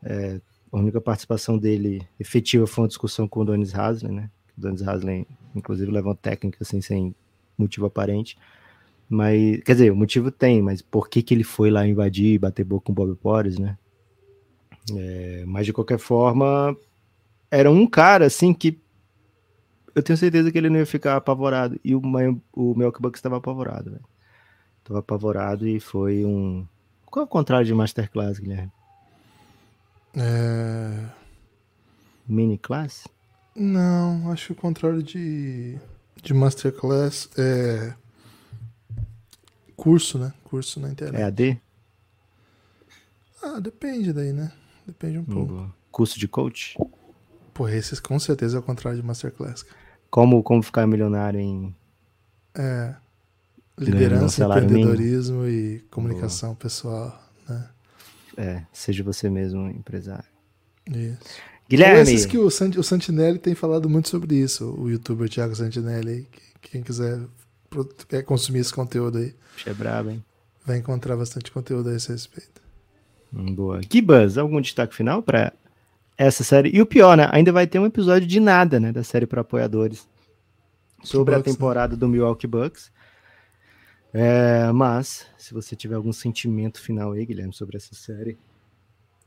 É... 0.03 0.39
A 0.71 0.77
única 0.77 0.99
participação 0.99 1.57
dele 1.57 2.01
efetiva 2.19 2.65
foi 2.65 2.83
uma 2.83 2.87
discussão 2.87 3.27
com 3.27 3.41
o 3.41 3.45
Donis 3.45 3.75
Haslem, 3.75 4.11
né? 4.11 4.29
O 4.57 4.61
Donis 4.61 4.81
Haslem, 4.81 5.27
inclusive, 5.55 5.91
leva 5.91 6.09
uma 6.09 6.15
técnica 6.15 6.57
assim, 6.61 6.81
sem 6.81 7.13
motivo 7.55 7.85
aparente. 7.85 8.37
Mas, 9.07 9.61
quer 9.63 9.73
dizer, 9.73 9.91
o 9.91 9.95
motivo 9.95 10.31
tem, 10.31 10.61
mas 10.63 10.81
por 10.81 11.07
que, 11.07 11.21
que 11.21 11.33
ele 11.33 11.43
foi 11.43 11.69
lá 11.69 11.85
invadir 11.85 12.33
e 12.33 12.39
bater 12.39 12.63
boca 12.63 12.87
com 12.87 12.91
o 12.91 12.95
Bob 12.95 13.15
Porres, 13.15 13.59
né? 13.59 13.77
É, 14.91 15.43
mas 15.45 15.65
de 15.65 15.73
qualquer 15.73 15.99
forma, 15.99 16.75
era 17.49 17.71
um 17.71 17.87
cara 17.87 18.25
assim 18.25 18.53
que 18.53 18.81
eu 19.95 20.01
tenho 20.01 20.17
certeza 20.17 20.51
que 20.51 20.57
ele 20.57 20.69
não 20.69 20.79
ia 20.79 20.85
ficar 20.85 21.15
apavorado. 21.15 21.79
E 21.83 21.95
o, 21.95 22.01
o 22.51 22.75
Milwaukee 22.75 23.01
Bucks 23.01 23.19
estava 23.19 23.37
apavorado, 23.37 23.91
velho. 23.91 24.05
Tava 24.83 24.99
apavorado 24.99 25.67
e 25.67 25.79
foi 25.79 26.25
um. 26.25 26.67
Qual 27.05 27.23
é 27.23 27.25
o 27.25 27.29
contrário 27.29 27.65
de 27.65 27.73
Masterclass, 27.73 28.39
Guilherme? 28.39 28.71
É... 30.15 31.05
Mini 32.27 32.57
class? 32.57 33.07
Não, 33.55 34.31
acho 34.31 34.47
que 34.47 34.51
o 34.53 34.55
contrário 34.55 35.03
de, 35.03 35.77
de 36.21 36.33
Masterclass 36.33 37.29
é 37.37 37.93
curso, 39.75 40.17
né? 40.17 40.33
Curso 40.43 40.79
na 40.79 40.89
internet. 40.89 41.21
É 41.21 41.25
AD? 41.25 41.61
Ah, 43.43 43.59
depende 43.59 44.11
daí, 44.11 44.33
né? 44.33 44.51
Depende 44.85 45.17
um 45.17 45.25
pouco. 45.25 45.73
Curso 45.91 46.19
de 46.19 46.27
coach? 46.27 46.77
Pô, 47.53 47.67
esse 47.67 48.01
com 48.01 48.19
certeza 48.19 48.57
é 48.57 48.59
o 48.59 48.63
contrário 48.63 48.99
de 48.99 49.05
Masterclass. 49.05 49.65
Como, 50.09 50.41
como 50.43 50.61
ficar 50.61 50.87
milionário 50.87 51.39
em. 51.39 51.75
É. 52.55 52.95
Liderança, 53.77 54.45
empreendedorismo 54.45 55.41
mínimo. 55.41 55.77
e 55.77 55.79
comunicação 55.89 56.49
Boa. 56.49 56.59
pessoal, 56.59 57.23
né? 57.49 57.69
É, 58.37 58.63
seja 58.71 59.03
você 59.03 59.29
mesmo 59.29 59.61
um 59.61 59.69
empresário. 59.69 60.29
Isso. 60.87 61.17
Guilherme. 61.67 62.01
Então, 62.01 62.13
esses 62.13 62.25
que 62.27 62.37
o, 62.37 62.51
Sant, 62.51 62.77
o 62.77 62.83
Santinelli 62.83 63.39
tem 63.39 63.55
falado 63.55 63.89
muito 63.89 64.09
sobre 64.09 64.35
isso, 64.35 64.75
o 64.79 64.89
youtuber 64.89 65.27
Thiago 65.27 65.55
Santinelli. 65.55 66.27
Quem 66.61 66.83
quiser 66.83 67.19
quer 68.07 68.23
consumir 68.23 68.59
esse 68.59 68.73
conteúdo 68.73 69.17
aí. 69.17 69.35
É 69.65 69.73
brabo, 69.73 70.11
hein? 70.11 70.23
Vai 70.65 70.77
encontrar 70.77 71.17
bastante 71.17 71.51
conteúdo 71.51 71.89
a 71.89 71.95
esse 71.95 72.11
respeito. 72.11 72.61
Hum, 73.33 73.53
boa. 73.53 73.81
Gibas, 73.89 74.37
algum 74.37 74.61
destaque 74.61 74.95
final 74.95 75.23
para 75.23 75.53
essa 76.17 76.43
série? 76.43 76.69
E 76.73 76.81
o 76.81 76.85
pior, 76.85 77.17
né? 77.17 77.27
Ainda 77.31 77.51
vai 77.51 77.65
ter 77.65 77.79
um 77.79 77.85
episódio 77.85 78.27
de 78.27 78.39
nada, 78.39 78.79
né? 78.79 78.91
Da 78.91 79.03
série 79.03 79.25
para 79.25 79.41
apoiadores. 79.41 80.07
Sobre 81.03 81.35
Bucks, 81.35 81.47
a 81.47 81.51
né? 81.51 81.55
temporada 81.55 81.93
né? 81.93 81.99
do 81.99 82.07
Milwaukee 82.07 82.47
Bucks. 82.47 82.91
É, 84.13 84.71
mas, 84.71 85.25
se 85.37 85.53
você 85.53 85.75
tiver 85.75 85.95
algum 85.95 86.13
sentimento 86.13 86.79
final 86.79 87.13
aí, 87.13 87.25
Guilherme, 87.25 87.51
sobre 87.51 87.77
essa 87.77 87.95
série, 87.95 88.37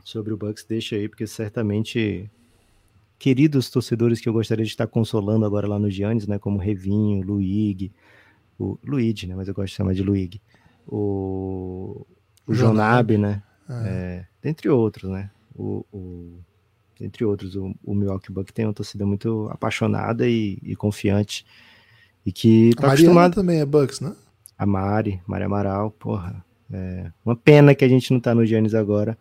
sobre 0.04 0.32
o 0.32 0.36
Bucks, 0.36 0.64
deixa 0.64 0.94
aí, 0.94 1.09
porque 1.09 1.26
certamente 1.26 2.30
queridos 3.18 3.68
torcedores 3.70 4.20
que 4.20 4.28
eu 4.28 4.32
gostaria 4.32 4.64
de 4.64 4.70
estar 4.70 4.86
consolando 4.86 5.44
agora 5.44 5.66
lá 5.66 5.78
no 5.78 5.90
Giannis, 5.90 6.26
né, 6.26 6.38
como 6.38 6.59
Revinho, 6.59 7.24
Luigi, 7.24 7.90
o 8.59 8.78
Luigi, 8.84 9.26
né, 9.26 9.34
mas 9.34 9.48
eu 9.48 9.54
gosto 9.54 9.68
de 9.68 9.74
chamar 9.74 9.94
de 9.94 10.02
Luigi, 10.02 10.40
o, 10.86 12.07
o 12.46 12.54
Jonabe, 12.54 13.18
né. 13.18 13.42
É, 13.68 14.24
dentre 14.42 14.68
outros, 14.68 15.10
né, 15.10 15.30
o, 15.54 15.84
o, 15.92 16.38
entre 17.00 17.24
outros, 17.24 17.56
o, 17.56 17.74
o 17.84 17.94
Milwaukee 17.94 18.32
Bucks 18.32 18.52
tem 18.52 18.64
uma 18.64 18.74
torcida 18.74 19.04
muito 19.04 19.48
apaixonada 19.50 20.28
e, 20.28 20.58
e 20.62 20.76
confiante 20.76 21.44
e 22.24 22.32
que 22.32 22.70
tá 22.76 22.88
acostumado 22.88 23.34
também 23.34 23.60
é 23.60 23.64
Bucks, 23.64 24.00
né? 24.00 24.14
A 24.58 24.66
Mari, 24.66 25.20
Mari 25.26 25.44
Amaral, 25.44 25.90
porra, 25.92 26.44
é 26.72 27.10
uma 27.24 27.36
pena 27.36 27.74
que 27.74 27.84
a 27.84 27.88
gente 27.88 28.12
não 28.12 28.18
tá 28.18 28.34
no 28.34 28.44
Giannis 28.44 28.74
agora, 28.74 29.16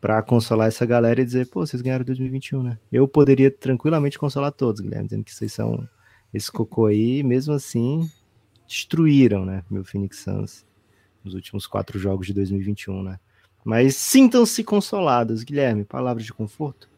para 0.00 0.22
consolar 0.22 0.68
essa 0.68 0.86
galera 0.86 1.20
e 1.20 1.24
dizer, 1.24 1.46
pô, 1.46 1.64
vocês 1.64 1.82
ganharam 1.82 2.04
2021, 2.04 2.62
né? 2.62 2.78
Eu 2.90 3.06
poderia 3.06 3.50
tranquilamente 3.50 4.18
consolar 4.18 4.50
todos, 4.50 4.80
Guilherme, 4.80 5.04
dizendo 5.04 5.24
que 5.24 5.34
vocês 5.34 5.52
são 5.52 5.86
esse 6.32 6.50
cocô 6.50 6.86
aí, 6.86 7.22
mesmo 7.22 7.52
assim, 7.52 8.10
destruíram, 8.66 9.44
né, 9.44 9.62
meu 9.70 9.84
Phoenix 9.84 10.18
Suns 10.20 10.64
nos 11.22 11.34
últimos 11.34 11.66
quatro 11.66 11.98
jogos 11.98 12.26
de 12.26 12.32
2021, 12.32 13.02
né? 13.02 13.20
Mas 13.64 13.96
sintam-se 13.96 14.64
consolados, 14.64 15.42
Guilherme, 15.42 15.84
palavras 15.84 16.24
de 16.24 16.32
conforto? 16.32 16.88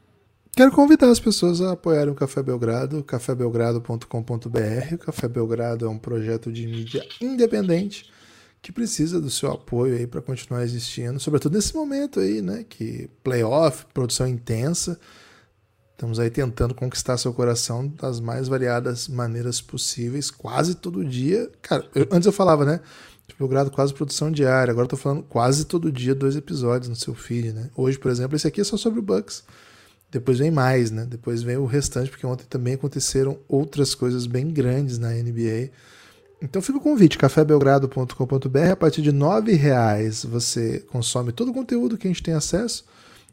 Quero 0.54 0.70
convidar 0.70 1.08
as 1.08 1.18
pessoas 1.18 1.62
a 1.62 1.72
apoiarem 1.72 2.12
o 2.12 2.14
Café 2.14 2.42
Belgrado, 2.42 3.02
cafébelgrado.com.br. 3.02 4.94
O 4.94 4.98
Café 4.98 5.26
Belgrado 5.26 5.86
é 5.86 5.88
um 5.88 5.98
projeto 5.98 6.52
de 6.52 6.66
mídia 6.66 7.02
independente 7.20 8.12
que 8.60 8.70
precisa 8.70 9.20
do 9.20 9.28
seu 9.28 9.50
apoio 9.50 9.96
aí 9.96 10.06
para 10.06 10.22
continuar 10.22 10.62
existindo, 10.62 11.18
sobretudo 11.18 11.54
nesse 11.54 11.74
momento 11.74 12.20
aí, 12.20 12.40
né, 12.40 12.64
que 12.68 13.10
playoff, 13.24 13.86
produção 13.92 14.28
intensa, 14.28 15.00
estamos 15.90 16.20
aí 16.20 16.30
tentando 16.30 16.72
conquistar 16.72 17.16
seu 17.16 17.34
coração 17.34 17.88
das 17.88 18.20
mais 18.20 18.46
variadas 18.46 19.08
maneiras 19.08 19.60
possíveis, 19.60 20.30
quase 20.30 20.76
todo 20.76 21.04
dia. 21.04 21.50
Cara, 21.60 21.84
eu, 21.92 22.06
antes 22.12 22.26
eu 22.26 22.32
falava, 22.32 22.64
né, 22.64 22.80
tipo, 23.26 23.42
eu 23.42 23.48
grado 23.48 23.70
quase 23.70 23.94
produção 23.94 24.30
diária, 24.30 24.70
agora 24.70 24.84
eu 24.84 24.90
tô 24.90 24.96
falando 24.96 25.22
quase 25.22 25.64
todo 25.64 25.90
dia 25.90 26.14
dois 26.14 26.36
episódios 26.36 26.88
no 26.88 26.96
seu 26.96 27.14
feed, 27.14 27.52
né. 27.52 27.70
Hoje, 27.76 27.98
por 27.98 28.10
exemplo, 28.10 28.36
esse 28.36 28.46
aqui 28.46 28.60
é 28.60 28.64
só 28.64 28.76
sobre 28.76 28.98
o 28.98 29.02
Bucks. 29.02 29.42
Depois 30.12 30.38
vem 30.38 30.50
mais, 30.50 30.90
né? 30.90 31.06
Depois 31.08 31.42
vem 31.42 31.56
o 31.56 31.64
restante, 31.64 32.10
porque 32.10 32.26
ontem 32.26 32.44
também 32.44 32.74
aconteceram 32.74 33.38
outras 33.48 33.94
coisas 33.94 34.26
bem 34.26 34.52
grandes 34.52 34.98
na 34.98 35.08
NBA. 35.08 35.70
Então 36.42 36.60
fica 36.60 36.76
o 36.76 36.80
convite, 36.82 37.16
cafébelgrado.com.br. 37.16 38.70
A 38.72 38.76
partir 38.76 39.00
de 39.00 39.10
R$ 39.10 39.56
reais 39.56 40.24
você 40.24 40.80
consome 40.80 41.32
todo 41.32 41.50
o 41.50 41.54
conteúdo 41.54 41.96
que 41.96 42.06
a 42.06 42.10
gente 42.10 42.22
tem 42.22 42.34
acesso, 42.34 42.84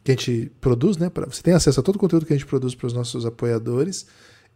que 0.04 0.12
a 0.12 0.16
gente 0.16 0.52
produz, 0.62 0.96
né? 0.96 1.12
Você 1.28 1.42
tem 1.42 1.54
acesso 1.54 1.82
a 1.82 1.84
todo 1.84 1.98
o 1.98 2.00
conteúdo 2.00 2.26
que 2.26 2.32
a 2.32 2.38
gente 2.38 2.46
produz 2.46 2.74
para 2.74 2.88
os 2.88 2.94
nossos 2.94 3.26
apoiadores. 3.26 4.06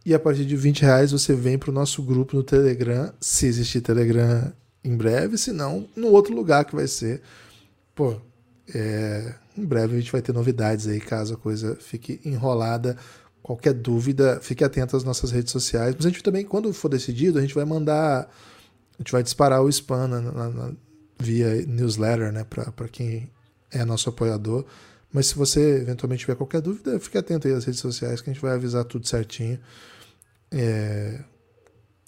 E 0.06 0.14
a 0.14 0.18
partir 0.18 0.46
de 0.46 0.56
20 0.56 0.80
reais 0.80 1.12
você 1.12 1.34
vem 1.34 1.58
para 1.58 1.70
o 1.70 1.74
nosso 1.74 2.02
grupo 2.02 2.36
no 2.36 2.42
Telegram, 2.42 3.12
se 3.20 3.46
existir 3.46 3.82
Telegram 3.82 4.50
em 4.84 4.96
breve, 4.96 5.38
se 5.38 5.50
não, 5.50 5.88
no 5.96 6.08
outro 6.08 6.34
lugar 6.34 6.64
que 6.64 6.76
vai 6.76 6.86
ser. 6.86 7.22
Pô, 7.94 8.20
é, 8.72 9.34
em 9.56 9.64
breve 9.64 9.96
a 9.96 10.00
gente 10.00 10.12
vai 10.12 10.20
ter 10.20 10.32
novidades 10.32 10.86
aí, 10.86 11.00
caso 11.00 11.34
a 11.34 11.36
coisa 11.36 11.76
fique 11.76 12.20
enrolada. 12.24 12.96
Qualquer 13.42 13.74
dúvida, 13.74 14.40
fique 14.42 14.64
atento 14.64 14.96
às 14.96 15.04
nossas 15.04 15.30
redes 15.30 15.52
sociais. 15.52 15.94
Mas 15.94 16.06
a 16.06 16.08
gente 16.08 16.22
também, 16.22 16.44
quando 16.44 16.72
for 16.72 16.88
decidido, 16.88 17.38
a 17.38 17.42
gente 17.42 17.54
vai 17.54 17.64
mandar. 17.64 18.30
A 18.94 19.02
gente 19.02 19.12
vai 19.12 19.22
disparar 19.22 19.62
o 19.62 19.68
spam 19.68 20.06
na, 20.08 20.20
na, 20.20 20.48
na, 20.48 20.72
via 21.18 21.64
newsletter, 21.66 22.32
né? 22.32 22.44
Para 22.44 22.88
quem 22.88 23.30
é 23.70 23.84
nosso 23.84 24.08
apoiador. 24.08 24.64
Mas 25.12 25.26
se 25.26 25.34
você 25.34 25.78
eventualmente 25.82 26.20
tiver 26.20 26.36
qualquer 26.36 26.60
dúvida, 26.60 26.98
fique 26.98 27.18
atento 27.18 27.46
aí 27.46 27.54
às 27.54 27.64
redes 27.64 27.80
sociais 27.80 28.20
que 28.20 28.30
a 28.30 28.32
gente 28.32 28.42
vai 28.42 28.54
avisar 28.54 28.84
tudo 28.84 29.06
certinho. 29.06 29.58
É... 30.50 31.20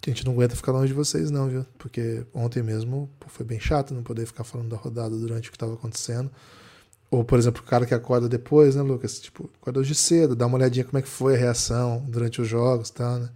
A 0.06 0.10
gente 0.10 0.24
não 0.24 0.32
aguenta 0.32 0.54
ficar 0.54 0.70
longe 0.70 0.88
de 0.88 0.94
vocês, 0.94 1.30
não, 1.32 1.48
viu? 1.48 1.66
Porque 1.76 2.24
ontem 2.32 2.62
mesmo 2.62 3.10
pô, 3.18 3.28
foi 3.28 3.44
bem 3.44 3.58
chato 3.58 3.92
não 3.92 4.04
poder 4.04 4.24
ficar 4.24 4.44
falando 4.44 4.68
da 4.68 4.76
rodada 4.76 5.16
durante 5.16 5.48
o 5.48 5.50
que 5.50 5.56
estava 5.56 5.74
acontecendo. 5.74 6.30
Ou, 7.10 7.24
por 7.24 7.38
exemplo, 7.38 7.62
o 7.62 7.66
cara 7.66 7.84
que 7.84 7.94
acorda 7.94 8.28
depois, 8.28 8.76
né, 8.76 8.82
Lucas? 8.82 9.18
Tipo, 9.18 9.50
acorda 9.60 9.80
hoje 9.80 9.94
cedo, 9.94 10.36
dá 10.36 10.46
uma 10.46 10.56
olhadinha 10.58 10.84
como 10.84 10.98
é 10.98 11.02
que 11.02 11.08
foi 11.08 11.34
a 11.34 11.38
reação 11.38 12.04
durante 12.08 12.40
os 12.40 12.48
jogos 12.48 12.88
e 12.88 12.92
tal, 12.92 13.18
né? 13.18 13.28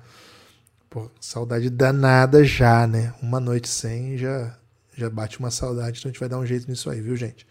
Pô, 0.89 1.11
saudade 1.21 1.71
danada 1.71 2.45
já, 2.45 2.87
né? 2.87 3.15
Uma 3.23 3.41
noite 3.41 3.69
sem 3.69 4.17
já, 4.17 4.57
já 4.97 5.11
bate 5.11 5.39
uma 5.39 5.51
saudade, 5.51 5.99
então 5.99 6.09
a 6.09 6.13
gente 6.13 6.21
vai 6.21 6.29
dar 6.29 6.39
um 6.39 6.47
jeito 6.47 6.69
nisso 6.69 6.89
aí, 6.91 7.01
viu, 7.01 7.17
gente? 7.17 7.47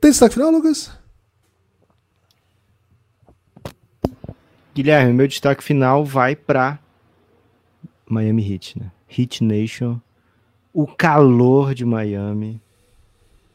Tem 0.00 0.10
destaque 0.10 0.34
final, 0.34 0.50
Lucas? 0.50 0.90
Guilherme, 4.74 5.12
meu 5.12 5.28
destaque 5.28 5.62
final 5.62 6.04
vai 6.04 6.34
para 6.34 6.78
Miami 8.06 8.52
Heat, 8.52 8.78
né? 8.78 8.92
Heat 9.08 9.42
Nation, 9.42 10.00
o 10.72 10.86
calor 10.86 11.74
de 11.74 11.84
Miami, 11.84 12.60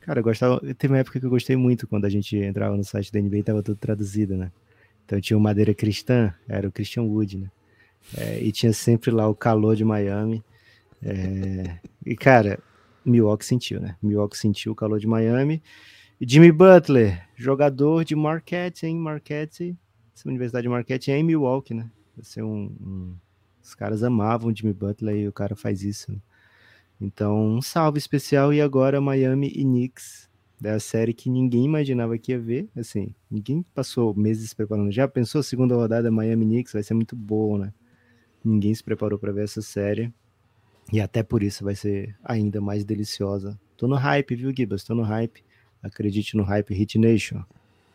Cara, 0.09 0.21
eu 0.21 0.23
gostava. 0.23 0.59
Teve 0.73 0.91
uma 0.91 0.97
época 0.97 1.19
que 1.19 1.25
eu 1.27 1.29
gostei 1.29 1.55
muito 1.55 1.85
quando 1.85 2.05
a 2.05 2.09
gente 2.09 2.35
entrava 2.35 2.75
no 2.75 2.83
site 2.83 3.11
da 3.11 3.21
NBA 3.21 3.37
e 3.37 3.43
tava 3.43 3.61
tudo 3.61 3.77
traduzido, 3.77 4.35
né? 4.35 4.51
Então 5.05 5.21
tinha 5.21 5.37
o 5.37 5.39
Madeira 5.39 5.71
Cristã, 5.71 6.33
era 6.47 6.67
o 6.67 6.71
Christian 6.71 7.03
Wood, 7.03 7.37
né? 7.37 7.51
É, 8.17 8.41
e 8.41 8.51
tinha 8.51 8.73
sempre 8.73 9.11
lá 9.11 9.27
o 9.27 9.35
calor 9.35 9.75
de 9.75 9.85
Miami. 9.85 10.43
É, 11.03 11.77
e, 12.03 12.15
cara, 12.15 12.57
Milwaukee 13.05 13.45
sentiu, 13.45 13.79
né? 13.79 13.97
Milwaukee 14.01 14.35
sentiu 14.35 14.71
o 14.71 14.75
calor 14.75 14.99
de 14.99 15.05
Miami. 15.05 15.61
Jimmy 16.19 16.51
Butler, 16.51 17.27
jogador 17.35 18.03
de 18.03 18.15
Marquette, 18.15 18.87
em 18.87 18.97
Marquette, 18.97 19.77
essa 20.15 20.27
Universidade 20.27 20.63
de 20.63 20.69
Marquette 20.69 21.11
é 21.11 21.17
em 21.19 21.23
Milwaukee, 21.23 21.75
né? 21.75 21.87
Ser 22.23 22.41
um, 22.41 22.71
um, 22.81 23.15
os 23.69 23.75
caras 23.75 24.03
amavam 24.03 24.49
o 24.49 24.55
Jimmy 24.55 24.73
Butler 24.73 25.15
e 25.15 25.27
o 25.27 25.33
cara 25.33 25.55
faz 25.55 25.83
isso. 25.83 26.11
Né? 26.11 26.17
Então, 26.99 27.57
um 27.57 27.61
salve 27.61 27.99
especial 27.99 28.51
e 28.53 28.59
agora 28.59 28.99
Miami 28.99 29.47
e 29.47 29.63
Knicks, 29.63 30.27
da 30.59 30.79
série 30.79 31.13
que 31.13 31.29
ninguém 31.29 31.63
imaginava 31.63 32.17
que 32.17 32.31
ia 32.31 32.39
ver, 32.39 32.67
assim, 32.75 33.15
ninguém 33.31 33.63
passou 33.73 34.13
meses 34.13 34.53
preparando. 34.53 34.91
Já 34.91 35.07
pensou 35.07 35.41
segunda 35.41 35.75
rodada 35.75 36.11
Miami 36.11 36.45
Knicks 36.45 36.73
vai 36.73 36.83
ser 36.83 36.93
muito 36.95 37.15
boa, 37.15 37.59
né? 37.59 37.73
Ninguém 38.43 38.73
se 38.73 38.83
preparou 38.83 39.19
para 39.19 39.31
ver 39.31 39.43
essa 39.43 39.61
série. 39.61 40.11
E 40.91 40.99
até 40.99 41.21
por 41.21 41.43
isso 41.43 41.63
vai 41.63 41.75
ser 41.75 42.17
ainda 42.23 42.59
mais 42.59 42.83
deliciosa. 42.83 43.57
Tô 43.77 43.87
no 43.87 43.95
hype, 43.95 44.35
viu, 44.35 44.51
Gibas? 44.55 44.83
Tô 44.83 44.95
no 44.95 45.03
hype. 45.03 45.43
Acredite 45.83 46.35
no 46.35 46.43
hype 46.43 46.73
Hit 46.73 46.97
Nation. 46.97 47.43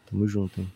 Tamo 0.07 0.27
junto, 0.29 0.61
hein? 0.61 0.73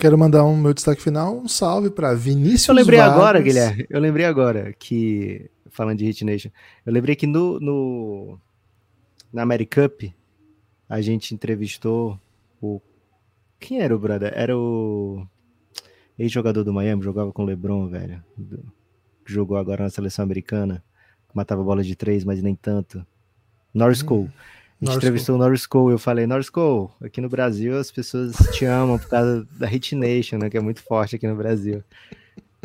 Quero 0.00 0.16
mandar 0.16 0.44
um 0.44 0.56
meu 0.56 0.72
destaque 0.72 1.02
final, 1.02 1.36
um 1.36 1.48
salve 1.48 1.90
para 1.90 2.14
Vinícius 2.14 2.68
Eu 2.68 2.74
lembrei 2.74 3.00
Vargas. 3.00 3.16
agora, 3.16 3.40
Guilherme, 3.40 3.86
eu 3.90 4.00
lembrei 4.00 4.26
agora 4.26 4.72
que 4.78 5.50
falando 5.70 5.98
de 5.98 6.04
Hit 6.04 6.24
Nation. 6.24 6.50
Eu 6.86 6.92
lembrei 6.92 7.16
que 7.16 7.26
no, 7.26 7.58
no 7.58 8.38
na 9.32 9.42
Americup 9.42 10.14
a 10.88 11.00
gente 11.00 11.34
entrevistou 11.34 12.18
o 12.62 12.80
quem 13.58 13.80
era 13.80 13.94
o 13.94 13.98
brother? 13.98 14.32
Era 14.36 14.56
o 14.56 15.26
ex-jogador 16.16 16.62
do 16.62 16.72
Miami, 16.72 17.02
jogava 17.02 17.32
com 17.32 17.42
o 17.42 17.46
LeBron, 17.46 17.88
velho. 17.88 18.22
Jogou 19.26 19.56
agora 19.56 19.82
na 19.82 19.90
seleção 19.90 20.22
americana. 20.22 20.82
Matava 21.34 21.62
bola 21.62 21.82
de 21.82 21.96
três, 21.96 22.24
mas 22.24 22.40
nem 22.40 22.54
tanto. 22.54 23.04
Norris 23.74 24.02
hum, 24.02 24.06
Cole. 24.06 24.30
A 24.80 24.84
gente 24.84 24.96
entrevistou 24.96 25.34
o 25.34 25.38
Norris 25.38 25.66
Cole. 25.66 25.94
Eu 25.94 25.98
falei, 25.98 26.26
Norris 26.26 26.50
Cole, 26.50 26.90
aqui 27.02 27.20
no 27.20 27.28
Brasil 27.28 27.76
as 27.76 27.90
pessoas 27.90 28.36
te 28.52 28.64
amam 28.64 28.98
por 28.98 29.08
causa 29.08 29.46
da 29.58 29.66
Hit 29.66 29.94
Nation, 29.94 30.38
né? 30.38 30.48
Que 30.48 30.56
é 30.56 30.60
muito 30.60 30.82
forte 30.82 31.16
aqui 31.16 31.26
no 31.26 31.34
Brasil. 31.34 31.82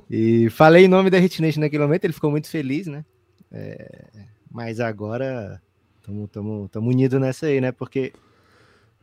E 0.09 0.49
falei 0.51 0.85
em 0.85 0.87
nome 0.87 1.09
da 1.09 1.17
Hit 1.17 1.41
Nation 1.41 1.59
naquele 1.59 1.81
momento, 1.81 2.05
ele 2.05 2.13
ficou 2.13 2.29
muito 2.29 2.47
feliz, 2.47 2.85
né? 2.85 3.03
É, 3.51 4.25
mas 4.51 4.79
agora 4.79 5.61
estamos 5.97 6.75
unidos 6.75 7.19
nessa 7.19 7.47
aí, 7.47 7.59
né? 7.59 7.71
Porque 7.71 8.13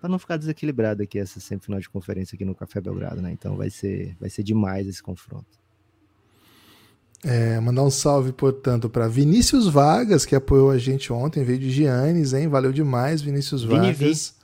para 0.00 0.08
não 0.08 0.18
ficar 0.18 0.36
desequilibrado 0.36 1.02
aqui 1.02 1.18
essa 1.18 1.38
semifinal 1.40 1.78
de 1.78 1.90
conferência 1.90 2.34
aqui 2.34 2.44
no 2.44 2.54
Café 2.54 2.80
Belgrado, 2.80 3.20
né? 3.20 3.32
Então 3.32 3.56
vai 3.56 3.70
ser, 3.70 4.16
vai 4.18 4.30
ser 4.30 4.42
demais 4.42 4.86
esse 4.86 5.02
confronto. 5.02 5.59
É, 7.22 7.60
mandar 7.60 7.82
um 7.82 7.90
salve, 7.90 8.32
portanto, 8.32 8.88
para 8.88 9.06
Vinícius 9.06 9.68
Vargas, 9.68 10.24
que 10.24 10.34
apoiou 10.34 10.70
a 10.70 10.78
gente 10.78 11.12
ontem, 11.12 11.44
veio 11.44 11.58
de 11.58 11.70
Giannis, 11.70 12.32
hein? 12.32 12.48
Valeu 12.48 12.72
demais, 12.72 13.20
Vinícius 13.20 13.62
Vargas. 13.62 14.34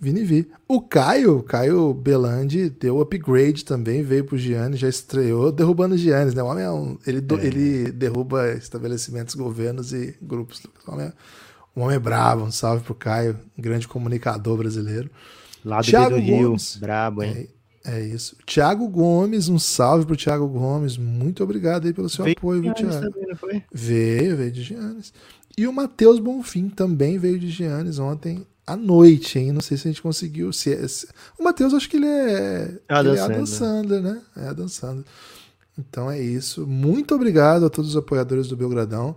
Vini 0.00 0.24
Vi. 0.24 0.50
O 0.66 0.80
Caio, 0.80 1.42
Caio 1.42 1.92
Belandi, 1.92 2.70
deu 2.70 3.00
upgrade 3.02 3.66
também, 3.66 4.02
veio 4.02 4.24
pro 4.24 4.38
Giannis, 4.38 4.80
já 4.80 4.88
estreou 4.88 5.52
derrubando 5.52 5.96
Giannis, 5.96 6.32
né? 6.32 6.42
O 6.42 6.46
homem 6.46 6.64
é 6.64 6.70
um, 6.70 6.98
ele, 7.06 7.18
é. 7.18 7.46
ele 7.46 7.92
derruba 7.92 8.50
estabelecimentos, 8.52 9.34
governos 9.34 9.92
e 9.92 10.16
grupos. 10.22 10.62
O 10.86 10.92
homem 10.92 11.06
é, 11.06 11.12
um 11.76 11.82
homem 11.82 11.96
é 11.96 11.98
bravo, 11.98 12.44
um 12.44 12.50
salve 12.50 12.82
pro 12.82 12.94
Caio, 12.94 13.38
grande 13.58 13.86
comunicador 13.86 14.56
brasileiro. 14.56 15.10
Lá 15.62 15.82
do 15.82 15.86
Thiago 15.86 16.14
do 16.14 16.22
Rio, 16.22 16.56
brabo, 16.78 17.22
hein? 17.22 17.34
É, 17.36 17.59
é, 17.84 18.00
isso. 18.00 18.36
Tiago 18.44 18.86
Gomes, 18.88 19.48
um 19.48 19.58
salve 19.58 20.04
pro 20.04 20.16
Tiago 20.16 20.46
Gomes. 20.46 20.98
Muito 20.98 21.42
obrigado 21.42 21.86
aí 21.86 21.94
pelo 21.94 22.08
seu 22.10 22.24
veio 22.24 22.36
apoio, 22.36 22.60
viu, 22.60 22.74
Tiago? 22.74 23.10
Veio, 23.72 24.36
veio 24.36 24.52
de 24.52 24.62
Giannis. 24.62 25.12
E 25.56 25.66
o 25.66 25.72
Matheus 25.72 26.18
Bonfim 26.18 26.68
também 26.68 27.18
veio 27.18 27.38
de 27.38 27.48
Giannis 27.48 27.98
ontem 27.98 28.46
à 28.66 28.76
noite, 28.76 29.38
hein? 29.38 29.52
Não 29.52 29.60
sei 29.60 29.76
se 29.76 29.88
a 29.88 29.90
gente 29.90 30.02
conseguiu. 30.02 30.52
Se, 30.52 30.72
é, 30.72 30.86
se... 30.86 31.08
O 31.38 31.42
Matheus, 31.42 31.72
acho 31.72 31.88
que 31.88 31.96
ele 31.96 32.06
é. 32.06 32.78
É 32.88 32.94
a 32.94 33.28
dançando, 33.28 34.00
né? 34.00 34.20
É 34.36 34.48
a 34.48 34.52
dançando. 34.52 35.04
Então 35.78 36.10
é 36.10 36.20
isso. 36.20 36.66
Muito 36.66 37.14
obrigado 37.14 37.64
a 37.64 37.70
todos 37.70 37.90
os 37.90 37.96
apoiadores 37.96 38.46
do 38.46 38.56
Belgradão. 38.56 39.16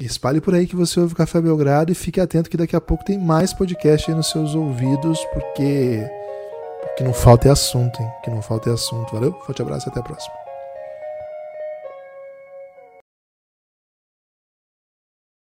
Espalhe 0.00 0.40
por 0.40 0.54
aí 0.54 0.66
que 0.66 0.74
você 0.74 0.98
ouve 0.98 1.14
o 1.14 1.16
Café 1.16 1.40
Belgrado 1.40 1.92
e 1.92 1.94
fique 1.94 2.20
atento 2.20 2.50
que 2.50 2.56
daqui 2.56 2.74
a 2.74 2.80
pouco 2.80 3.04
tem 3.04 3.16
mais 3.16 3.52
podcast 3.52 4.10
aí 4.10 4.16
nos 4.16 4.28
seus 4.28 4.54
ouvidos, 4.54 5.20
porque 5.32 6.04
que 6.96 7.04
não 7.04 7.12
falta 7.12 7.48
é 7.48 7.50
assunto, 7.50 8.00
hein? 8.00 8.08
Que 8.22 8.30
não 8.30 8.42
falta 8.42 8.70
é 8.70 8.72
assunto. 8.72 9.12
Valeu? 9.12 9.32
Forte 9.46 9.62
abraço 9.62 9.88
e 9.88 9.90
até 9.90 10.00
a 10.00 10.02
próxima. 10.02 10.43